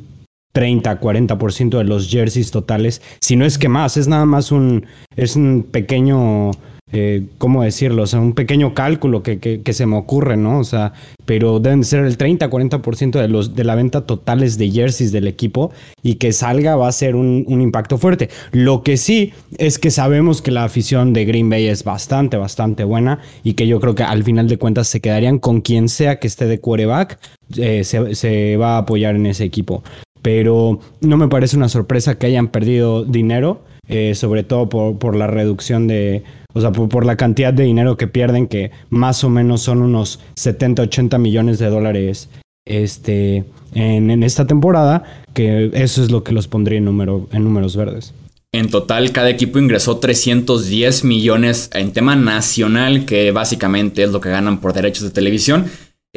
30, 0.56 1.02
40% 1.02 1.78
de 1.78 1.84
los 1.84 2.10
jerseys 2.10 2.50
totales, 2.50 3.02
si 3.20 3.36
no 3.36 3.46
es 3.46 3.58
que 3.58 3.68
más, 3.68 3.98
es 3.98 4.08
nada 4.08 4.26
más 4.26 4.54
un, 4.54 4.86
es 5.18 5.36
un 5.36 5.68
pequeño, 5.70 6.52
eh, 6.92 7.26
¿cómo 7.40 7.64
decirlo? 7.64 8.04
O 8.04 8.08
sea, 8.08 8.20
un 8.20 8.34
pequeño 8.34 8.74
cálculo 8.74 9.24
que, 9.24 9.62
se 9.66 9.86
me 9.86 9.98
ocurre, 9.98 10.38
¿no? 10.38 10.60
O 10.60 10.64
sea, 10.64 10.94
pero 11.26 11.60
deben 11.60 11.84
ser 11.84 12.06
el 12.06 12.18
30, 12.18 12.50
40% 12.50 13.20
de, 13.20 13.28
los, 13.28 13.56
de 13.56 13.64
la 13.64 13.76
venta 13.76 14.06
totales 14.06 14.58
de 14.58 14.70
jerseys 14.70 15.12
del 15.12 15.28
equipo 15.28 15.72
y 16.04 16.16
que 16.16 16.32
salga 16.32 16.76
va 16.76 16.88
a 16.88 16.92
ser 16.92 17.16
un, 17.16 17.46
impacto 17.48 17.98
fuerte. 17.98 18.30
Lo 18.52 18.84
que 18.84 18.98
sí 18.98 19.34
es 19.58 19.80
que 19.80 19.92
sabemos 19.92 20.42
que 20.42 20.52
la 20.52 20.64
afición 20.64 21.14
de 21.14 21.26
Green 21.26 21.50
Bay 21.50 21.68
es 21.68 21.84
bastante, 21.84 22.38
bastante 22.38 22.84
buena 22.84 23.20
y 23.44 23.54
que 23.54 23.68
yo 23.68 23.80
creo 23.80 23.96
que 23.96 24.04
al 24.04 24.24
final 24.24 24.48
de 24.48 24.58
cuentas 24.58 24.88
se 24.88 25.02
quedarían 25.02 25.40
con 25.40 25.62
quien 25.62 25.90
sea 25.90 26.20
que 26.20 26.28
esté 26.28 26.46
de 26.46 26.60
quarterback, 26.60 27.20
eh, 27.58 27.84
se, 27.84 28.16
se 28.16 28.58
va 28.58 28.76
a 28.76 28.80
apoyar 28.80 29.16
en 29.16 29.26
ese 29.26 29.44
equipo 29.44 29.84
pero 30.26 30.80
no 31.02 31.18
me 31.18 31.28
parece 31.28 31.56
una 31.56 31.70
sorpresa 31.70 32.18
que 32.18 32.26
hayan 32.26 32.48
perdido 32.48 33.06
dinero, 33.06 33.62
eh, 33.88 34.16
sobre 34.16 34.42
todo 34.42 34.68
por, 34.70 35.16
la 35.16 35.28
reducción 35.28 35.86
de, 35.86 36.24
o 36.56 36.62
sea, 36.62 36.72
por, 36.72 37.06
la 37.06 37.18
cantidad 37.18 37.54
de 37.54 37.64
dinero 37.64 37.98
que 37.98 38.08
pierden, 38.08 38.48
que 38.48 38.72
más 38.90 39.26
o 39.26 39.30
menos 39.30 39.62
son 39.62 39.82
unos 39.82 40.22
70, 40.38 40.84
80 40.84 41.18
millones 41.18 41.60
de 41.60 41.68
dólares 41.68 42.30
este, 42.66 43.44
en, 43.74 44.24
esta 44.24 44.48
temporada, 44.48 45.04
que 45.34 45.70
eso 45.74 46.02
es 46.02 46.12
lo 46.12 46.24
que 46.24 46.32
los 46.32 46.48
pondría 46.48 46.78
en, 46.78 46.86
número, 46.86 47.28
en 47.34 47.44
números 47.44 47.76
verdes. 47.76 48.14
En 48.54 48.70
total, 48.70 49.12
cada 49.12 49.30
equipo 49.30 49.60
ingresó 49.60 49.98
310 49.98 51.04
millones 51.04 51.70
en 51.74 51.92
tema 51.92 52.16
nacional, 52.16 53.04
que 53.04 53.32
básicamente 53.32 54.04
es 54.04 54.12
lo 54.12 54.22
que 54.22 54.30
ganan 54.30 54.62
por 54.62 54.72
derechos 54.72 55.04
de 55.04 55.10
televisión. 55.10 55.66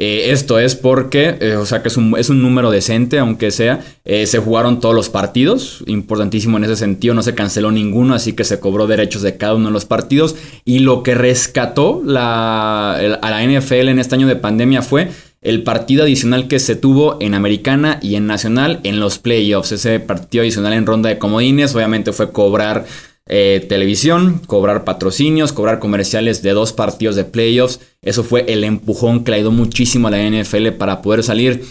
Eh, 0.01 0.31
esto 0.31 0.59
es 0.59 0.77
porque, 0.77 1.35
eh, 1.41 1.57
o 1.57 1.65
sea 1.65 1.81
que 1.81 1.89
es 1.89 1.97
un, 1.97 2.17
es 2.17 2.29
un, 2.29 2.41
número 2.41 2.71
decente, 2.71 3.19
aunque 3.19 3.51
sea. 3.51 3.83
Eh, 4.05 4.27
se 4.27 4.39
jugaron 4.39 4.79
todos 4.79 4.95
los 4.95 5.09
partidos, 5.09 5.83
importantísimo 5.87 6.55
en 6.55 6.63
ese 6.63 6.77
sentido, 6.77 7.13
no 7.13 7.21
se 7.21 7.35
canceló 7.35 7.69
ninguno, 7.69 8.13
así 8.13 8.31
que 8.31 8.45
se 8.45 8.61
cobró 8.61 8.87
derechos 8.87 9.23
de 9.23 9.35
cada 9.35 9.55
uno 9.55 9.65
de 9.67 9.73
los 9.73 9.83
partidos. 9.83 10.37
Y 10.63 10.79
lo 10.79 11.03
que 11.03 11.15
rescató 11.15 12.01
la, 12.05 12.93
a 12.93 13.29
la 13.29 13.43
NFL 13.43 13.89
en 13.89 13.99
este 13.99 14.15
año 14.15 14.27
de 14.27 14.37
pandemia 14.37 14.83
fue 14.83 15.09
el 15.41 15.63
partido 15.63 16.03
adicional 16.03 16.47
que 16.47 16.59
se 16.59 16.77
tuvo 16.77 17.17
en 17.19 17.33
Americana 17.33 17.99
y 18.01 18.15
en 18.15 18.25
Nacional 18.25 18.79
en 18.83 19.01
los 19.01 19.19
playoffs. 19.19 19.73
Ese 19.73 19.99
partido 19.99 20.43
adicional 20.43 20.71
en 20.71 20.85
ronda 20.85 21.09
de 21.09 21.17
comodines, 21.17 21.75
obviamente 21.75 22.13
fue 22.13 22.31
cobrar 22.31 22.85
eh, 23.29 23.65
televisión, 23.69 24.41
cobrar 24.47 24.83
patrocinios, 24.83 25.53
cobrar 25.53 25.77
comerciales 25.79 26.41
de 26.41 26.51
dos 26.51 26.73
partidos 26.73 27.15
de 27.15 27.25
playoffs. 27.25 27.79
Eso 28.01 28.23
fue 28.23 28.45
el 28.47 28.63
empujón 28.63 29.23
que 29.23 29.31
le 29.31 29.37
ayudó 29.37 29.51
muchísimo 29.51 30.07
a 30.07 30.11
la 30.11 30.27
NFL 30.27 30.69
para 30.79 31.03
poder 31.03 31.23
salir 31.23 31.63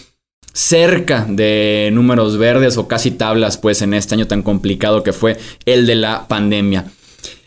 cerca 0.53 1.25
de 1.29 1.89
números 1.93 2.37
verdes 2.37 2.77
o 2.77 2.87
casi 2.87 3.11
tablas, 3.11 3.57
pues 3.57 3.81
en 3.81 3.93
este 3.93 4.15
año 4.15 4.25
tan 4.25 4.41
complicado 4.41 5.03
que 5.03 5.13
fue 5.13 5.37
el 5.65 5.85
de 5.85 5.95
la 5.95 6.27
pandemia. 6.27 6.85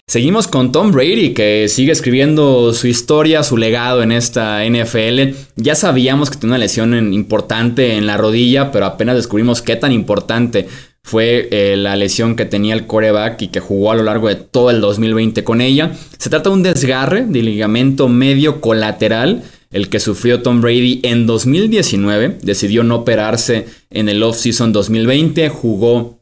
Seguimos 0.06 0.46
con 0.46 0.72
Tom 0.72 0.92
Brady, 0.92 1.32
que 1.32 1.68
sigue 1.68 1.92
escribiendo 1.92 2.74
su 2.74 2.88
historia, 2.88 3.42
su 3.42 3.56
legado 3.56 4.02
en 4.02 4.12
esta 4.12 4.62
NFL. 4.62 5.34
Ya 5.56 5.74
sabíamos 5.74 6.28
que 6.28 6.36
tenía 6.36 6.56
una 6.56 6.58
lesión 6.58 7.14
importante 7.14 7.94
en 7.94 8.06
la 8.06 8.18
rodilla, 8.18 8.72
pero 8.72 8.84
apenas 8.84 9.16
descubrimos 9.16 9.62
qué 9.62 9.74
tan 9.76 9.90
importante 9.90 10.68
fue 11.04 11.48
eh, 11.50 11.76
la 11.76 11.96
lesión 11.96 12.36
que 12.36 12.44
tenía 12.44 12.74
el 12.74 12.86
coreback 12.86 13.42
y 13.42 13.48
que 13.48 13.60
jugó 13.60 13.92
a 13.92 13.96
lo 13.96 14.02
largo 14.02 14.28
de 14.28 14.36
todo 14.36 14.70
el 14.70 14.80
2020 14.80 15.44
con 15.44 15.60
ella. 15.60 15.92
Se 16.18 16.30
trata 16.30 16.50
de 16.50 16.56
un 16.56 16.62
desgarre 16.62 17.26
de 17.26 17.42
ligamento 17.42 18.08
medio 18.08 18.60
colateral, 18.60 19.42
el 19.72 19.88
que 19.88 20.00
sufrió 20.00 20.42
Tom 20.42 20.60
Brady 20.60 21.00
en 21.02 21.26
2019. 21.26 22.38
Decidió 22.42 22.84
no 22.84 22.96
operarse 22.96 23.66
en 23.90 24.08
el 24.08 24.22
off-season 24.22 24.72
2020, 24.72 25.48
jugó 25.48 26.20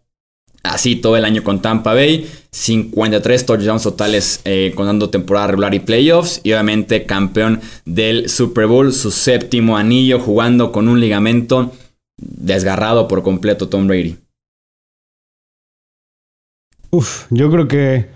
así 0.62 0.96
todo 0.96 1.16
el 1.16 1.24
año 1.24 1.44
con 1.44 1.60
Tampa 1.60 1.94
Bay. 1.94 2.26
53 2.52 3.46
touchdowns 3.46 3.84
totales 3.84 4.40
eh, 4.44 4.72
contando 4.74 5.08
temporada 5.08 5.48
regular 5.48 5.74
y 5.74 5.80
playoffs. 5.80 6.40
Y 6.42 6.52
obviamente 6.52 7.04
campeón 7.04 7.60
del 7.84 8.28
Super 8.28 8.66
Bowl, 8.66 8.92
su 8.92 9.10
séptimo 9.10 9.76
anillo 9.76 10.18
jugando 10.18 10.72
con 10.72 10.88
un 10.88 11.00
ligamento 11.00 11.72
desgarrado 12.16 13.06
por 13.08 13.22
completo 13.22 13.68
Tom 13.68 13.86
Brady. 13.86 14.16
Uf, 16.90 17.26
yo 17.30 17.50
creo 17.50 17.68
que 17.68 18.08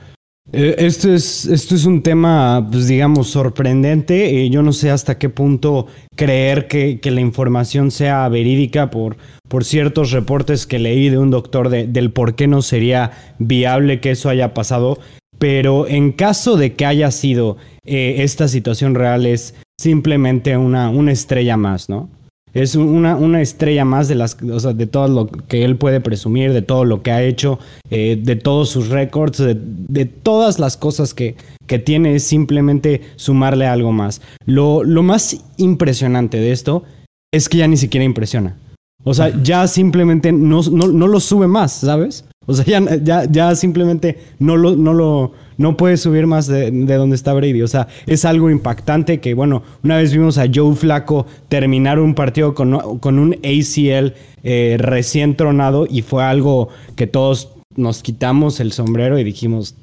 eh, 0.53 0.75
esto, 0.79 1.13
es, 1.13 1.47
esto 1.47 1.75
es 1.75 1.85
un 1.85 2.03
tema, 2.03 2.67
pues 2.71 2.87
digamos, 2.87 3.29
sorprendente. 3.29 4.31
y 4.31 4.51
yo 4.51 4.63
no 4.63 4.73
sé 4.73 4.91
hasta 4.91 5.19
qué 5.19 5.29
punto 5.29 5.87
creer 6.17 6.69
que, 6.69 7.01
que, 7.01 7.11
la 7.11 7.21
información 7.21 7.91
sea 7.91 8.29
verídica 8.29 8.91
por, 8.91 9.17
por 9.49 9.65
ciertos 9.65 10.11
reportes 10.11 10.67
que 10.67 10.79
leí 10.79 11.09
de 11.09 11.19
un 11.19 11.31
doctor 11.31 11.71
de, 11.71 11.87
del 11.87 12.11
por 12.11 12.35
qué 12.35 12.47
no 12.47 12.63
sería 12.63 13.13
viable 13.39 14.01
que 14.01 14.11
eso 14.11 14.29
haya 14.29 14.55
pasado. 14.55 14.99
Pero 15.39 15.89
en 15.89 16.13
caso 16.13 16.57
de 16.57 16.75
que 16.75 16.87
haya 16.87 17.11
sido 17.11 17.57
eh, 17.85 18.17
esta 18.19 18.47
situación 18.49 18.95
real, 18.95 19.27
es 19.27 19.55
simplemente 19.81 20.57
una, 20.57 20.91
una 20.91 21.13
estrella 21.13 21.57
más, 21.57 21.89
¿no? 21.89 22.09
Es 22.55 22.77
una, 22.77 23.17
una 23.17 23.43
estrella 23.43 23.85
más 23.85 24.07
de 24.07 24.15
las 24.15 24.37
o 24.41 24.61
sea, 24.61 24.73
de 24.73 24.87
todo 24.87 25.09
lo 25.09 25.27
que 25.27 25.65
él 25.65 25.77
puede 25.77 26.01
presumir, 26.01 26.53
de 26.53 26.63
todo 26.63 26.85
lo 26.85 27.03
que 27.03 27.11
ha 27.11 27.23
hecho, 27.23 27.59
eh, 27.91 28.19
de 28.21 28.37
todos 28.37 28.71
sus 28.71 28.89
récords, 28.89 29.39
de, 29.39 30.05
todas 30.05 30.61
las 30.61 30.77
cosas 30.77 31.15
que, 31.15 31.35
que 31.67 31.81
tiene, 31.81 32.15
es 32.15 32.23
simplemente 32.23 33.03
sumarle 33.17 33.67
algo 33.67 33.91
más. 33.91 34.23
Lo, 34.47 34.85
lo 34.85 35.03
más 35.03 35.37
impresionante 35.57 36.39
de 36.39 36.53
esto 36.53 36.85
es 37.33 37.49
que 37.49 37.59
ya 37.59 37.67
ni 37.67 37.77
siquiera 37.77 38.05
impresiona. 38.05 38.57
O 39.03 39.13
sea, 39.13 39.31
ya 39.43 39.67
simplemente 39.67 40.33
no, 40.33 40.63
no, 40.63 40.87
no 40.89 41.09
lo 41.09 41.21
sube 41.21 41.47
más, 41.47 41.73
¿sabes? 41.73 42.25
O 42.47 42.55
sea, 42.55 42.65
ya, 42.65 42.97
ya, 43.03 43.25
ya 43.25 43.55
simplemente 43.55 44.19
no 44.39 44.57
lo, 44.57 44.77
no 44.77 44.93
lo, 44.93 45.33
no 45.57 45.77
puede 45.77 45.97
subir 45.97 46.27
más 46.27 46.47
de, 46.47 46.71
donde 46.71 47.17
está 47.17 47.33
Brady. 47.33 47.63
O 47.63 47.69
sea, 47.69 47.89
es 48.07 48.25
algo 48.25 48.51
impactante 48.51 49.21
que, 49.21 49.35
bueno, 49.35 49.63
una 49.83 49.97
vez 49.97 50.13
vimos 50.13 50.39
a 50.39 50.47
Joe 50.53 50.75
Flaco 50.75 51.27
terminar 51.49 51.99
un 51.99 52.15
partido 52.15 52.55
con, 52.55 52.75
un 52.75 53.35
ACL 53.35 54.15
eh, 54.43 54.77
recién 54.79 55.37
tronado 55.37 55.87
y 55.89 56.03
fue 56.03 56.23
algo 56.25 56.69
que 56.97 57.07
todos 57.07 57.51
nos 57.77 58.03
quitamos 58.03 58.61
el 58.61 58.73
sombrero 58.73 59.19
y 59.19 59.25
dijimos, 59.25 59.75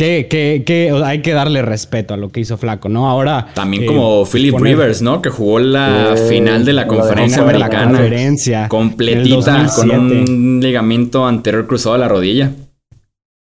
que, 0.00 0.28
que, 0.28 0.62
que, 0.64 0.90
hay 1.04 1.20
que 1.20 1.34
darle 1.34 1.60
respeto 1.60 2.14
a 2.14 2.16
lo 2.16 2.30
que 2.30 2.40
hizo 2.40 2.56
Flaco, 2.56 2.88
¿no? 2.88 3.10
Ahora. 3.10 3.48
También 3.52 3.84
como 3.84 4.22
eh, 4.22 4.26
Philip 4.32 4.58
Rivers, 4.58 5.02
¿no? 5.02 5.20
Que 5.20 5.28
jugó 5.28 5.58
la 5.58 6.14
final 6.26 6.64
de 6.64 6.72
la 6.72 6.86
conferencia 6.86 7.42
americana. 7.42 7.98
conferencia. 7.98 8.68
Completita, 8.68 9.66
con 9.76 9.90
un 9.90 10.60
ligamento 10.62 11.26
anterior 11.26 11.66
cruzado 11.66 11.96
a 11.96 11.98
la 11.98 12.08
rodilla. 12.08 12.50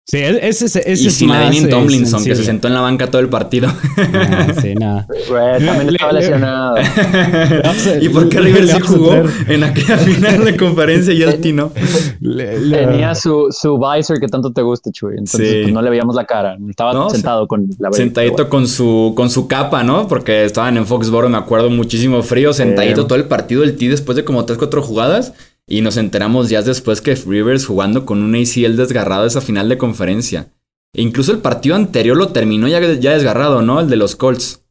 Sí, 0.06 0.18
ese, 0.18 0.66
ese, 0.66 0.92
ese 0.92 1.04
y 1.04 1.10
sin 1.10 1.30
la 1.30 1.50
Tomlinson, 1.70 2.22
que 2.22 2.36
se 2.36 2.44
sentó 2.44 2.68
en 2.68 2.74
la 2.74 2.82
banca 2.82 3.06
todo 3.06 3.22
el 3.22 3.30
partido. 3.30 3.72
Ah, 3.96 4.48
sí, 4.60 4.74
nada. 4.74 5.06
también 5.64 5.88
estaba 5.88 6.12
lesionado. 6.12 6.76
¿Y 8.02 8.10
por 8.10 8.28
qué 8.28 8.38
River 8.38 8.68
sí 8.68 8.80
jugó 8.80 9.14
en 9.48 9.64
aquella 9.64 9.96
final 9.96 10.44
de 10.44 10.58
conferencia 10.58 11.14
y 11.14 11.22
el 11.22 11.56
no? 11.56 11.72
Tenía 12.20 13.14
su, 13.14 13.46
su 13.50 13.78
visor 13.78 14.20
que 14.20 14.28
tanto 14.28 14.52
te 14.52 14.60
gusta, 14.60 14.92
Chuy. 14.92 15.12
Entonces 15.12 15.62
pues, 15.62 15.72
no 15.72 15.80
le 15.80 15.88
veíamos 15.88 16.14
la 16.14 16.26
cara. 16.26 16.58
Estaba 16.68 17.08
sentado 17.08 17.48
con 17.48 17.66
la 17.78 17.90
Sentadito 17.92 18.50
con 18.50 18.68
su, 18.68 19.14
con 19.16 19.30
su 19.30 19.48
capa, 19.48 19.84
¿no? 19.84 20.06
Porque 20.06 20.44
estaban 20.44 20.76
en 20.76 20.86
Foxborough, 20.86 21.30
me 21.30 21.38
acuerdo, 21.38 21.70
muchísimo 21.70 22.22
frío. 22.22 22.52
Sentadito 22.52 23.06
todo 23.06 23.16
el 23.16 23.24
partido 23.24 23.62
del 23.62 23.74
T 23.78 23.88
después 23.88 24.16
de 24.16 24.24
como 24.24 24.44
3, 24.44 24.58
4 24.58 24.82
jugadas. 24.82 25.32
Y 25.66 25.80
nos 25.80 25.96
enteramos 25.96 26.48
días 26.48 26.66
después 26.66 27.00
que 27.00 27.14
Rivers 27.14 27.66
jugando 27.66 28.04
con 28.04 28.22
un 28.22 28.34
ACL 28.34 28.76
desgarrado 28.76 29.26
esa 29.26 29.40
final 29.40 29.68
de 29.68 29.78
conferencia. 29.78 30.52
E 30.94 31.02
incluso 31.02 31.32
el 31.32 31.38
partido 31.38 31.74
anterior 31.74 32.16
lo 32.16 32.28
terminó 32.28 32.68
ya, 32.68 32.80
ya 32.80 33.12
desgarrado, 33.12 33.62
¿no? 33.62 33.80
El 33.80 33.88
de 33.88 33.96
los 33.96 34.14
Colts. 34.14 34.62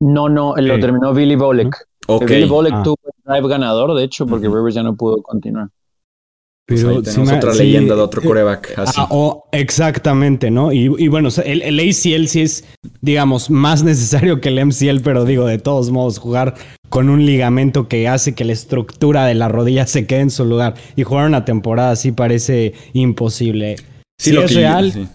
No, 0.00 0.28
no, 0.28 0.54
lo 0.56 0.80
terminó 0.80 1.12
Billy 1.12 1.36
Bolek. 1.36 1.76
Billy 2.26 2.46
Bolek 2.46 2.74
ah. 2.74 2.82
tuvo 2.82 2.98
el 3.04 3.32
drive 3.32 3.48
ganador, 3.48 3.94
de 3.94 4.04
hecho, 4.04 4.26
porque 4.26 4.48
Rivers 4.48 4.74
ya 4.74 4.82
no 4.82 4.96
pudo 4.96 5.22
continuar. 5.22 5.68
Pero 6.66 6.94
pues 6.94 7.14
tenemos 7.14 7.32
otra 7.32 7.54
leyenda 7.54 7.94
de 7.94 8.00
otro 8.00 8.22
eh, 8.22 8.26
coreback. 8.26 8.74
Ah, 8.78 9.06
oh, 9.10 9.44
exactamente, 9.52 10.50
¿no? 10.50 10.72
Y, 10.72 11.08
bueno, 11.08 11.28
el, 11.44 11.60
el, 11.60 11.78
ACL 11.78 12.26
sí 12.26 12.40
es, 12.40 12.64
digamos, 13.02 13.50
más 13.50 13.82
necesario 13.82 14.40
que 14.40 14.48
el 14.48 14.64
MCL, 14.64 15.02
pero 15.02 15.26
digo, 15.26 15.44
de 15.44 15.58
todos 15.58 15.90
modos, 15.90 16.18
jugar 16.18 16.54
con 16.94 17.10
un 17.10 17.26
ligamento 17.26 17.88
que 17.88 18.06
hace 18.06 18.36
que 18.36 18.44
la 18.44 18.52
estructura 18.52 19.26
de 19.26 19.34
la 19.34 19.48
rodilla 19.48 19.84
se 19.84 20.06
quede 20.06 20.20
en 20.20 20.30
su 20.30 20.44
lugar 20.44 20.74
y 20.94 21.02
jugar 21.02 21.26
una 21.26 21.44
temporada 21.44 21.90
así 21.90 22.12
parece 22.12 22.72
imposible. 22.92 23.74
Sí, 24.16 24.30
lo 24.30 24.44
es 24.44 24.54
real. 24.54 24.92
Sí. 24.92 25.08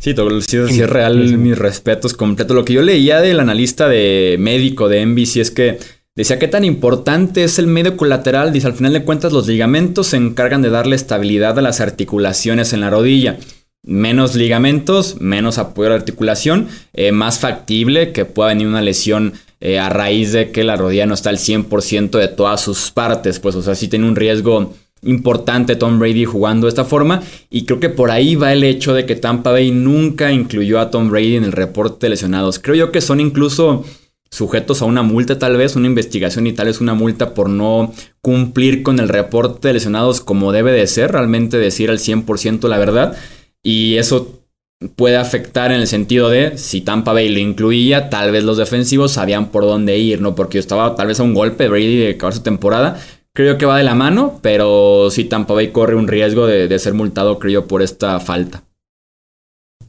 Sí, 0.00 0.12
todo, 0.12 0.40
si, 0.40 0.56
es 0.56 0.90
real, 0.90 1.38
mis 1.38 1.56
respetos 1.56 2.14
completo. 2.14 2.52
Lo 2.52 2.64
que 2.64 2.72
yo 2.72 2.82
leía 2.82 3.20
del 3.20 3.38
analista 3.38 3.88
de 3.88 4.34
médico 4.40 4.88
de 4.88 5.06
NBC 5.06 5.36
es 5.36 5.50
que 5.52 5.78
Decía 6.16 6.40
qué 6.40 6.48
tan 6.48 6.64
importante 6.64 7.44
es 7.44 7.60
el 7.60 7.68
medio 7.68 7.96
colateral. 7.96 8.52
Dice, 8.52 8.66
al 8.66 8.74
final 8.74 8.92
de 8.92 9.04
cuentas 9.04 9.32
los 9.32 9.46
ligamentos 9.46 10.08
se 10.08 10.16
encargan 10.16 10.62
de 10.62 10.70
darle 10.70 10.96
estabilidad 10.96 11.58
a 11.58 11.62
las 11.62 11.80
articulaciones 11.80 12.72
en 12.72 12.80
la 12.80 12.90
rodilla. 12.90 13.38
Menos 13.84 14.34
ligamentos, 14.34 15.20
menos 15.20 15.58
apoyo 15.58 15.88
a 15.88 15.90
la 15.90 15.96
articulación, 15.96 16.68
eh, 16.92 17.12
más 17.12 17.38
factible 17.38 18.12
que 18.12 18.24
pueda 18.24 18.48
venir 18.48 18.66
una 18.66 18.80
lesión 18.80 19.34
eh, 19.64 19.78
a 19.78 19.88
raíz 19.88 20.32
de 20.32 20.50
que 20.50 20.62
la 20.62 20.76
rodilla 20.76 21.06
no 21.06 21.14
está 21.14 21.30
al 21.30 21.38
100% 21.38 22.18
de 22.18 22.28
todas 22.28 22.60
sus 22.60 22.90
partes. 22.90 23.40
Pues, 23.40 23.54
o 23.54 23.62
sea, 23.62 23.74
sí 23.74 23.88
tiene 23.88 24.06
un 24.06 24.14
riesgo 24.14 24.74
importante 25.04 25.74
Tom 25.74 25.98
Brady 25.98 26.26
jugando 26.26 26.66
de 26.66 26.68
esta 26.68 26.84
forma. 26.84 27.22
Y 27.48 27.64
creo 27.64 27.80
que 27.80 27.88
por 27.88 28.10
ahí 28.10 28.34
va 28.34 28.52
el 28.52 28.62
hecho 28.62 28.92
de 28.92 29.06
que 29.06 29.16
Tampa 29.16 29.52
Bay 29.52 29.70
nunca 29.70 30.30
incluyó 30.32 30.80
a 30.80 30.90
Tom 30.90 31.08
Brady 31.08 31.36
en 31.36 31.44
el 31.44 31.52
reporte 31.52 32.04
de 32.04 32.10
lesionados. 32.10 32.58
Creo 32.58 32.74
yo 32.74 32.92
que 32.92 33.00
son 33.00 33.20
incluso 33.20 33.86
sujetos 34.30 34.82
a 34.82 34.84
una 34.84 35.02
multa 35.02 35.38
tal 35.38 35.56
vez, 35.56 35.76
una 35.76 35.86
investigación 35.86 36.46
y 36.46 36.52
tal 36.52 36.66
vez 36.66 36.82
una 36.82 36.92
multa 36.92 37.32
por 37.32 37.48
no 37.48 37.94
cumplir 38.20 38.82
con 38.82 38.98
el 38.98 39.08
reporte 39.08 39.68
de 39.68 39.74
lesionados 39.74 40.20
como 40.20 40.52
debe 40.52 40.72
de 40.72 40.86
ser, 40.86 41.12
realmente 41.12 41.56
decir 41.56 41.88
al 41.88 42.00
100% 42.00 42.68
la 42.68 42.76
verdad. 42.76 43.16
Y 43.62 43.96
eso 43.96 44.43
puede 44.88 45.16
afectar 45.16 45.72
en 45.72 45.80
el 45.80 45.86
sentido 45.86 46.28
de 46.28 46.58
si 46.58 46.80
Tampa 46.80 47.12
Bay 47.12 47.28
lo 47.28 47.38
incluía, 47.38 48.10
tal 48.10 48.30
vez 48.30 48.44
los 48.44 48.56
defensivos 48.56 49.12
sabían 49.12 49.46
por 49.46 49.64
dónde 49.64 49.98
ir, 49.98 50.20
¿no? 50.20 50.34
Porque 50.34 50.58
estaba 50.58 50.94
tal 50.94 51.08
vez 51.08 51.20
a 51.20 51.22
un 51.22 51.34
golpe 51.34 51.64
de 51.64 51.70
Brady 51.70 51.96
de 51.96 52.10
acabar 52.10 52.34
su 52.34 52.42
temporada. 52.42 52.98
Creo 53.34 53.58
que 53.58 53.66
va 53.66 53.78
de 53.78 53.84
la 53.84 53.94
mano, 53.94 54.38
pero 54.42 55.10
sí 55.10 55.24
Tampa 55.24 55.54
Bay 55.54 55.68
corre 55.68 55.96
un 55.96 56.08
riesgo 56.08 56.46
de, 56.46 56.68
de 56.68 56.78
ser 56.78 56.94
multado, 56.94 57.38
creo, 57.38 57.66
por 57.66 57.82
esta 57.82 58.20
falta. 58.20 58.62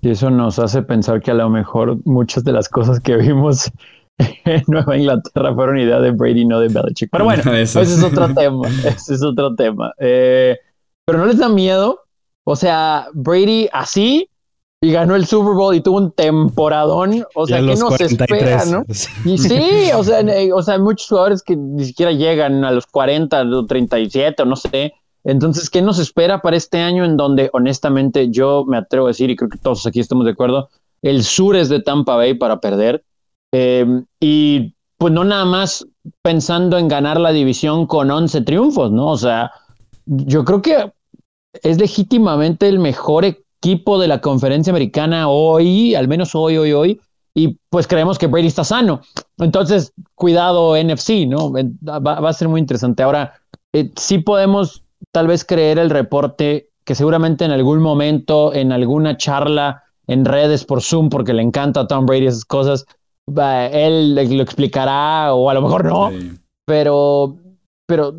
Y 0.01 0.09
eso 0.09 0.29
nos 0.29 0.59
hace 0.59 0.81
pensar 0.81 1.21
que 1.21 1.31
a 1.31 1.35
lo 1.35 1.49
mejor 1.49 1.97
muchas 2.05 2.43
de 2.43 2.51
las 2.51 2.69
cosas 2.69 2.99
que 2.99 3.15
vimos 3.15 3.71
Nueva 4.67 4.97
Inglaterra 4.97 5.53
fueron 5.53 5.79
idea 5.79 5.99
de 5.99 6.11
Brady, 6.11 6.45
no 6.45 6.59
de 6.59 6.69
Belichick. 6.69 7.09
Pero 7.11 7.25
bueno, 7.25 7.43
ese 7.53 7.81
es 7.81 8.03
otro 8.03 8.33
tema. 8.33 8.67
Ese 8.85 9.15
es 9.15 9.23
otro 9.23 9.55
tema. 9.55 9.93
Eh, 9.97 10.57
pero 11.05 11.19
no 11.19 11.25
les 11.25 11.37
da 11.37 11.49
miedo. 11.49 12.01
O 12.43 12.55
sea, 12.55 13.07
Brady 13.13 13.67
así 13.73 14.29
y 14.81 14.91
ganó 14.91 15.15
el 15.15 15.25
Super 15.25 15.53
Bowl 15.53 15.75
y 15.75 15.81
tuvo 15.81 15.97
un 15.97 16.11
temporadón. 16.11 17.25
O 17.33 17.47
sea, 17.47 17.59
¿qué 17.59 17.75
nos 17.75 17.99
espera, 17.99 18.65
no? 18.65 18.83
Y 19.23 19.37
sí, 19.37 19.89
o 19.95 20.03
sea, 20.03 20.23
o 20.53 20.61
sea, 20.61 20.73
hay 20.75 20.81
muchos 20.81 21.07
jugadores 21.07 21.41
que 21.41 21.55
ni 21.55 21.85
siquiera 21.85 22.11
llegan 22.11 22.63
a 22.63 22.71
los 22.71 22.85
40 22.87 23.41
o 23.41 23.65
37 23.65 24.43
o 24.43 24.45
no 24.45 24.55
sé. 24.55 24.93
Entonces, 25.23 25.69
¿qué 25.69 25.81
nos 25.81 25.97
espera 25.97 26.41
para 26.41 26.55
este 26.55 26.79
año 26.79 27.03
en 27.03 27.17
donde, 27.17 27.49
honestamente, 27.53 28.29
yo 28.29 28.63
me 28.67 28.77
atrevo 28.77 29.07
a 29.07 29.09
decir, 29.09 29.29
y 29.31 29.35
creo 29.35 29.49
que 29.49 29.57
todos 29.57 29.87
aquí 29.87 29.99
estamos 29.99 30.25
de 30.25 30.31
acuerdo, 30.31 30.69
el 31.01 31.23
sur 31.23 31.55
es 31.55 31.69
de 31.69 31.81
Tampa 31.81 32.15
Bay 32.15 32.35
para 32.35 32.59
perder. 32.59 33.03
Em, 33.51 34.05
y 34.19 34.75
pues 34.97 35.13
no 35.13 35.23
nada 35.23 35.45
más 35.45 35.87
pensando 36.21 36.77
en 36.77 36.87
ganar 36.87 37.19
la 37.19 37.31
división 37.31 37.87
con 37.87 38.11
11 38.11 38.41
triunfos, 38.41 38.91
¿no? 38.91 39.07
O 39.07 39.17
sea, 39.17 39.51
yo 40.05 40.45
creo 40.45 40.61
que 40.61 40.91
es 41.63 41.79
legítimamente 41.79 42.67
el 42.67 42.79
mejor 42.79 43.25
equipo 43.25 43.44
de 43.99 44.07
la 44.07 44.21
conferencia 44.21 44.71
americana 44.71 45.27
hoy, 45.27 45.95
al 45.95 46.07
menos 46.07 46.35
hoy, 46.35 46.57
hoy, 46.57 46.73
hoy, 46.73 47.01
y 47.33 47.57
pues 47.69 47.87
creemos 47.87 48.17
que 48.17 48.27
Brady 48.27 48.47
está 48.47 48.63
sano. 48.63 49.01
Entonces, 49.37 49.91
cuidado 50.15 50.75
NFC, 50.81 51.27
¿no? 51.27 51.51
Va, 51.51 52.29
a 52.29 52.33
ser 52.33 52.47
muy 52.47 52.61
interesante. 52.61 53.03
Ahora, 53.03 53.33
eh, 53.73 53.91
sí 53.97 54.19
podemos 54.19 54.83
tal 55.11 55.27
vez 55.27 55.43
creer 55.43 55.79
el 55.79 55.89
reporte 55.89 56.69
que 56.85 56.95
seguramente 56.95 57.43
en 57.43 57.51
algún 57.51 57.79
momento, 57.81 58.53
en 58.53 58.71
alguna 58.71 59.17
charla 59.17 59.83
en 60.07 60.23
redes 60.23 60.63
por 60.65 60.81
Zoom, 60.81 61.09
porque 61.09 61.33
le 61.33 61.41
encanta 61.41 61.81
a 61.81 61.87
Tom 61.87 62.05
Brady 62.05 62.27
esas 62.27 62.45
cosas, 62.45 62.85
él 63.27 64.15
lo 64.15 64.43
explicará 64.43 65.33
o 65.33 65.49
a 65.49 65.53
lo 65.55 65.63
mejor 65.63 65.85
no, 65.85 66.11
pero, 66.65 67.37
pero 67.87 68.13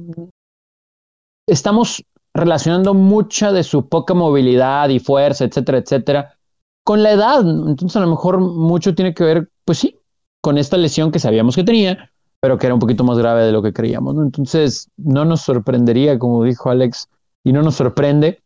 estamos 1.49 2.05
relacionando 2.37 2.95
mucha 2.95 3.53
de 3.53 3.63
su 3.63 3.89
poca 3.89 4.15
movilidad 4.15 4.89
y 4.89 4.99
fuerza, 4.99 5.45
etcétera, 5.45 5.79
etcétera, 5.79 6.39
con 6.85 7.03
la 7.03 7.13
edad. 7.13 7.41
Entonces 7.41 7.97
a 7.97 8.01
lo 8.01 8.09
mejor 8.09 8.39
mucho 8.39 8.95
tiene 8.95 9.15
que 9.15 9.25
ver, 9.25 9.49
pues 9.65 9.79
sí, 9.79 9.99
con 10.41 10.59
esta 10.59 10.77
lesión 10.77 11.11
que 11.11 11.19
sabíamos 11.19 11.57
que 11.57 11.65
tenía, 11.65 12.11
pero 12.41 12.59
que 12.59 12.67
era 12.67 12.75
un 12.75 12.81
poquito 12.81 13.05
más 13.05 13.19
grave 13.19 13.45
de 13.45 13.53
lo 13.53 13.63
que 13.63 13.73
creíamos. 13.73 14.15
¿no? 14.15 14.23
Entonces 14.23 14.89
no 14.97 15.25
nos 15.25 15.41
sorprendería, 15.41 16.19
como 16.19 16.45
dijo 16.45 16.71
Alex, 16.71 17.09
y 17.45 17.53
no 17.53 17.63
nos 17.63 17.77
sorprende. 17.77 18.43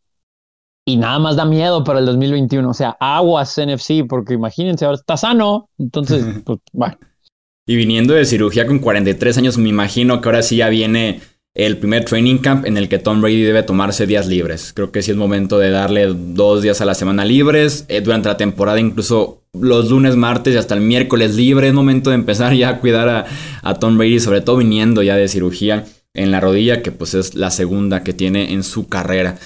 Y 0.86 0.96
nada 0.96 1.18
más 1.18 1.36
da 1.36 1.44
miedo 1.44 1.84
para 1.84 1.98
el 1.98 2.06
2021. 2.06 2.68
O 2.68 2.74
sea, 2.74 2.96
aguas 3.00 3.58
NFC, 3.58 4.06
porque 4.08 4.34
imagínense, 4.34 4.84
ahora 4.84 4.96
está 4.96 5.16
sano. 5.16 5.68
Entonces, 5.78 6.24
pues, 6.44 6.58
bueno. 6.72 6.96
Y 7.66 7.76
viniendo 7.76 8.14
de 8.14 8.24
cirugía 8.24 8.66
con 8.66 8.78
43 8.78 9.38
años, 9.38 9.58
me 9.58 9.68
imagino 9.68 10.20
que 10.20 10.28
ahora 10.28 10.42
sí 10.42 10.56
ya 10.56 10.68
viene 10.68 11.20
el 11.54 11.78
primer 11.78 12.04
training 12.04 12.38
camp 12.38 12.64
en 12.64 12.76
el 12.76 12.88
que 12.88 12.98
Tom 12.98 13.20
Brady 13.20 13.42
debe 13.42 13.62
tomarse 13.62 14.06
días 14.06 14.26
libres. 14.26 14.72
Creo 14.72 14.92
que 14.92 15.02
sí 15.02 15.10
es 15.10 15.16
momento 15.16 15.58
de 15.58 15.70
darle 15.70 16.06
dos 16.06 16.62
días 16.62 16.80
a 16.80 16.84
la 16.84 16.94
semana 16.94 17.24
libres. 17.24 17.84
Eh, 17.88 18.00
durante 18.00 18.28
la 18.28 18.36
temporada, 18.36 18.78
incluso 18.78 19.42
los 19.52 19.90
lunes, 19.90 20.14
martes 20.14 20.54
y 20.54 20.58
hasta 20.58 20.74
el 20.74 20.80
miércoles 20.80 21.34
libre. 21.34 21.68
Es 21.68 21.74
momento 21.74 22.10
de 22.10 22.16
empezar 22.16 22.54
ya 22.54 22.68
a 22.68 22.78
cuidar 22.78 23.26
a, 23.62 23.74
Tom 23.74 23.98
Brady, 23.98 24.20
sobre 24.20 24.42
todo 24.42 24.58
viniendo 24.58 25.02
ya 25.02 25.16
de 25.16 25.28
cirugía 25.28 25.86
en 26.14 26.30
la 26.30 26.40
rodilla, 26.40 26.82
que 26.82 26.92
pues 26.92 27.14
es 27.14 27.34
la 27.34 27.50
segunda 27.50 28.04
que 28.04 28.12
tiene 28.12 28.52
en 28.52 28.62
su 28.62 28.88
carrera. 28.88 29.36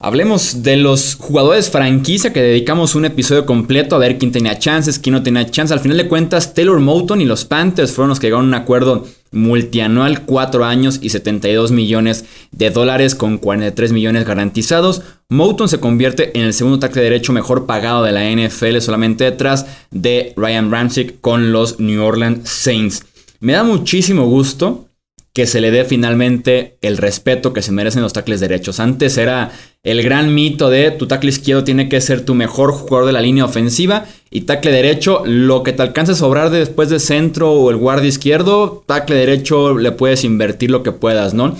Hablemos 0.00 0.62
de 0.62 0.76
los 0.76 1.14
jugadores 1.14 1.70
franquicia 1.70 2.32
que 2.32 2.42
dedicamos 2.42 2.94
un 2.94 3.06
episodio 3.06 3.46
completo 3.46 3.96
a 3.96 4.00
ver 4.00 4.18
quién 4.18 4.32
tenía 4.32 4.58
chances, 4.58 4.98
quién 4.98 5.14
no 5.14 5.22
tenía 5.22 5.46
chances. 5.46 5.72
Al 5.72 5.80
final 5.80 5.96
de 5.96 6.08
cuentas, 6.08 6.52
Taylor 6.52 6.78
Moulton 6.78 7.20
y 7.20 7.24
los 7.24 7.44
Panthers 7.44 7.92
fueron 7.92 8.10
los 8.10 8.20
que 8.20 8.26
llegaron 8.26 8.46
a 8.46 8.48
un 8.48 8.62
acuerdo 8.62 9.06
multianual, 9.34 10.22
4 10.22 10.64
años 10.64 10.98
y 11.02 11.10
72 11.10 11.72
millones 11.72 12.24
de 12.52 12.70
dólares 12.70 13.14
con 13.14 13.38
43 13.38 13.92
millones 13.92 14.24
garantizados. 14.24 15.02
Moulton 15.28 15.68
se 15.68 15.80
convierte 15.80 16.38
en 16.38 16.44
el 16.44 16.54
segundo 16.54 16.78
tackle 16.78 17.02
derecho 17.02 17.32
mejor 17.32 17.66
pagado 17.66 18.02
de 18.04 18.12
la 18.12 18.30
NFL, 18.30 18.78
solamente 18.78 19.24
detrás 19.24 19.66
de 19.90 20.32
Ryan 20.36 20.70
Ramchick 20.70 21.20
con 21.20 21.52
los 21.52 21.80
New 21.80 22.02
Orleans 22.02 22.48
Saints. 22.48 23.04
Me 23.40 23.52
da 23.52 23.64
muchísimo 23.64 24.26
gusto 24.26 24.88
que 25.34 25.46
se 25.46 25.60
le 25.60 25.72
dé 25.72 25.84
finalmente 25.84 26.78
el 26.80 26.96
respeto 26.96 27.52
que 27.52 27.60
se 27.60 27.72
merecen 27.72 28.02
los 28.02 28.12
tackles 28.12 28.40
derechos. 28.40 28.78
Antes 28.78 29.18
era 29.18 29.50
el 29.84 30.02
gran 30.02 30.34
mito 30.34 30.70
de 30.70 30.90
tu 30.90 31.06
tackle 31.06 31.28
izquierdo 31.28 31.62
tiene 31.62 31.90
que 31.90 32.00
ser 32.00 32.24
tu 32.24 32.34
mejor 32.34 32.72
jugador 32.72 33.06
de 33.06 33.12
la 33.12 33.20
línea 33.20 33.44
ofensiva 33.44 34.06
y 34.30 34.42
tackle 34.42 34.72
derecho, 34.72 35.22
lo 35.26 35.62
que 35.62 35.72
te 35.72 35.82
alcance 35.82 36.12
a 36.12 36.16
sobrar 36.16 36.50
después 36.50 36.88
de 36.88 36.98
centro 36.98 37.52
o 37.52 37.70
el 37.70 37.76
guardia 37.76 38.08
izquierdo, 38.08 38.82
tackle 38.86 39.16
derecho 39.16 39.76
le 39.78 39.92
puedes 39.92 40.24
invertir 40.24 40.70
lo 40.70 40.82
que 40.82 40.90
puedas, 40.90 41.34
¿no? 41.34 41.54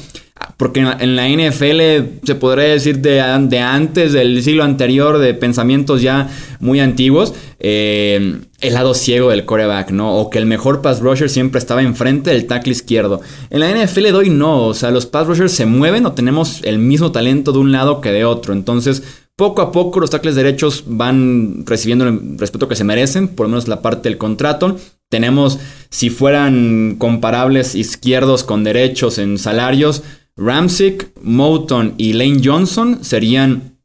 Porque 0.56 0.80
en 0.80 1.16
la, 1.16 1.28
NFL 1.28 2.20
se 2.22 2.34
podría 2.36 2.66
decir 2.66 3.00
de, 3.00 3.22
de, 3.48 3.58
antes 3.58 4.12
del 4.12 4.42
siglo 4.42 4.62
anterior, 4.62 5.18
de 5.18 5.34
pensamientos 5.34 6.00
ya 6.00 6.28
muy 6.60 6.80
antiguos, 6.80 7.34
eh, 7.58 8.40
el 8.60 8.74
lado 8.74 8.94
ciego 8.94 9.30
del 9.30 9.44
coreback, 9.44 9.90
¿no? 9.90 10.16
O 10.16 10.30
que 10.30 10.38
el 10.38 10.46
mejor 10.46 10.80
pass 10.80 11.00
rusher 11.00 11.28
siempre 11.28 11.58
estaba 11.58 11.82
enfrente 11.82 12.30
del 12.30 12.46
tackle 12.46 12.72
izquierdo. 12.72 13.20
En 13.50 13.60
la 13.60 13.70
NFL 13.70 14.12
doy 14.12 14.30
no, 14.30 14.66
o 14.66 14.74
sea, 14.74 14.90
los 14.90 15.06
pass 15.06 15.26
rushers 15.26 15.52
se 15.52 15.66
mueven 15.66 16.06
o 16.06 16.12
tenemos 16.12 16.62
el 16.62 16.78
mismo 16.78 17.10
talento 17.10 17.52
de 17.52 17.58
un 17.58 17.72
lado 17.72 18.00
que 18.00 18.12
de 18.12 18.24
otro. 18.24 18.52
Entonces, 18.52 19.02
poco 19.36 19.62
a 19.62 19.72
poco 19.72 19.98
los 19.98 20.10
tackles 20.10 20.36
derechos 20.36 20.84
van 20.86 21.64
recibiendo 21.66 22.06
el 22.06 22.38
respeto 22.38 22.68
que 22.68 22.76
se 22.76 22.84
merecen, 22.84 23.28
por 23.28 23.46
lo 23.46 23.50
menos 23.50 23.66
la 23.66 23.82
parte 23.82 24.08
del 24.08 24.18
contrato. 24.18 24.76
Tenemos, 25.08 25.58
si 25.90 26.10
fueran 26.10 26.96
comparables 26.98 27.74
izquierdos 27.74 28.44
con 28.44 28.62
derechos 28.62 29.18
en 29.18 29.38
salarios, 29.38 30.02
Ramsick, 30.36 31.10
Moulton 31.22 31.94
y 31.96 32.12
Lane 32.14 32.40
Johnson 32.42 33.04
serían 33.04 33.78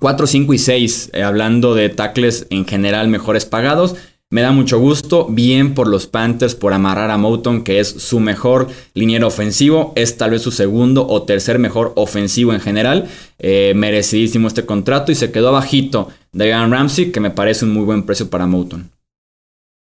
4, 0.00 0.26
5 0.26 0.54
y 0.54 0.58
6, 0.58 1.10
eh, 1.12 1.22
hablando 1.22 1.76
de 1.76 1.88
tackles 1.88 2.46
en 2.50 2.66
general 2.66 3.06
mejores 3.06 3.46
pagados. 3.46 3.94
Me 4.28 4.40
da 4.40 4.50
mucho 4.50 4.78
gusto, 4.78 5.26
bien 5.28 5.74
por 5.74 5.86
los 5.86 6.06
Panthers 6.06 6.54
por 6.54 6.72
amarrar 6.72 7.10
a 7.10 7.18
Moulton, 7.18 7.62
que 7.62 7.80
es 7.80 7.88
su 7.88 8.18
mejor 8.18 8.68
liniero 8.94 9.26
ofensivo, 9.26 9.92
es 9.94 10.16
tal 10.16 10.30
vez 10.30 10.42
su 10.42 10.50
segundo 10.50 11.06
o 11.06 11.22
tercer 11.22 11.58
mejor 11.58 11.92
ofensivo 11.96 12.52
en 12.52 12.60
general. 12.60 13.08
Eh, 13.38 13.74
merecidísimo 13.76 14.48
este 14.48 14.64
contrato 14.64 15.12
y 15.12 15.14
se 15.14 15.30
quedó 15.30 15.52
bajito 15.52 16.08
de 16.32 16.48
Ian 16.48 16.72
Ramsey, 16.72 17.12
que 17.12 17.20
me 17.20 17.30
parece 17.30 17.66
un 17.66 17.74
muy 17.74 17.84
buen 17.84 18.04
precio 18.04 18.30
para 18.30 18.46
Moulton. 18.46 18.90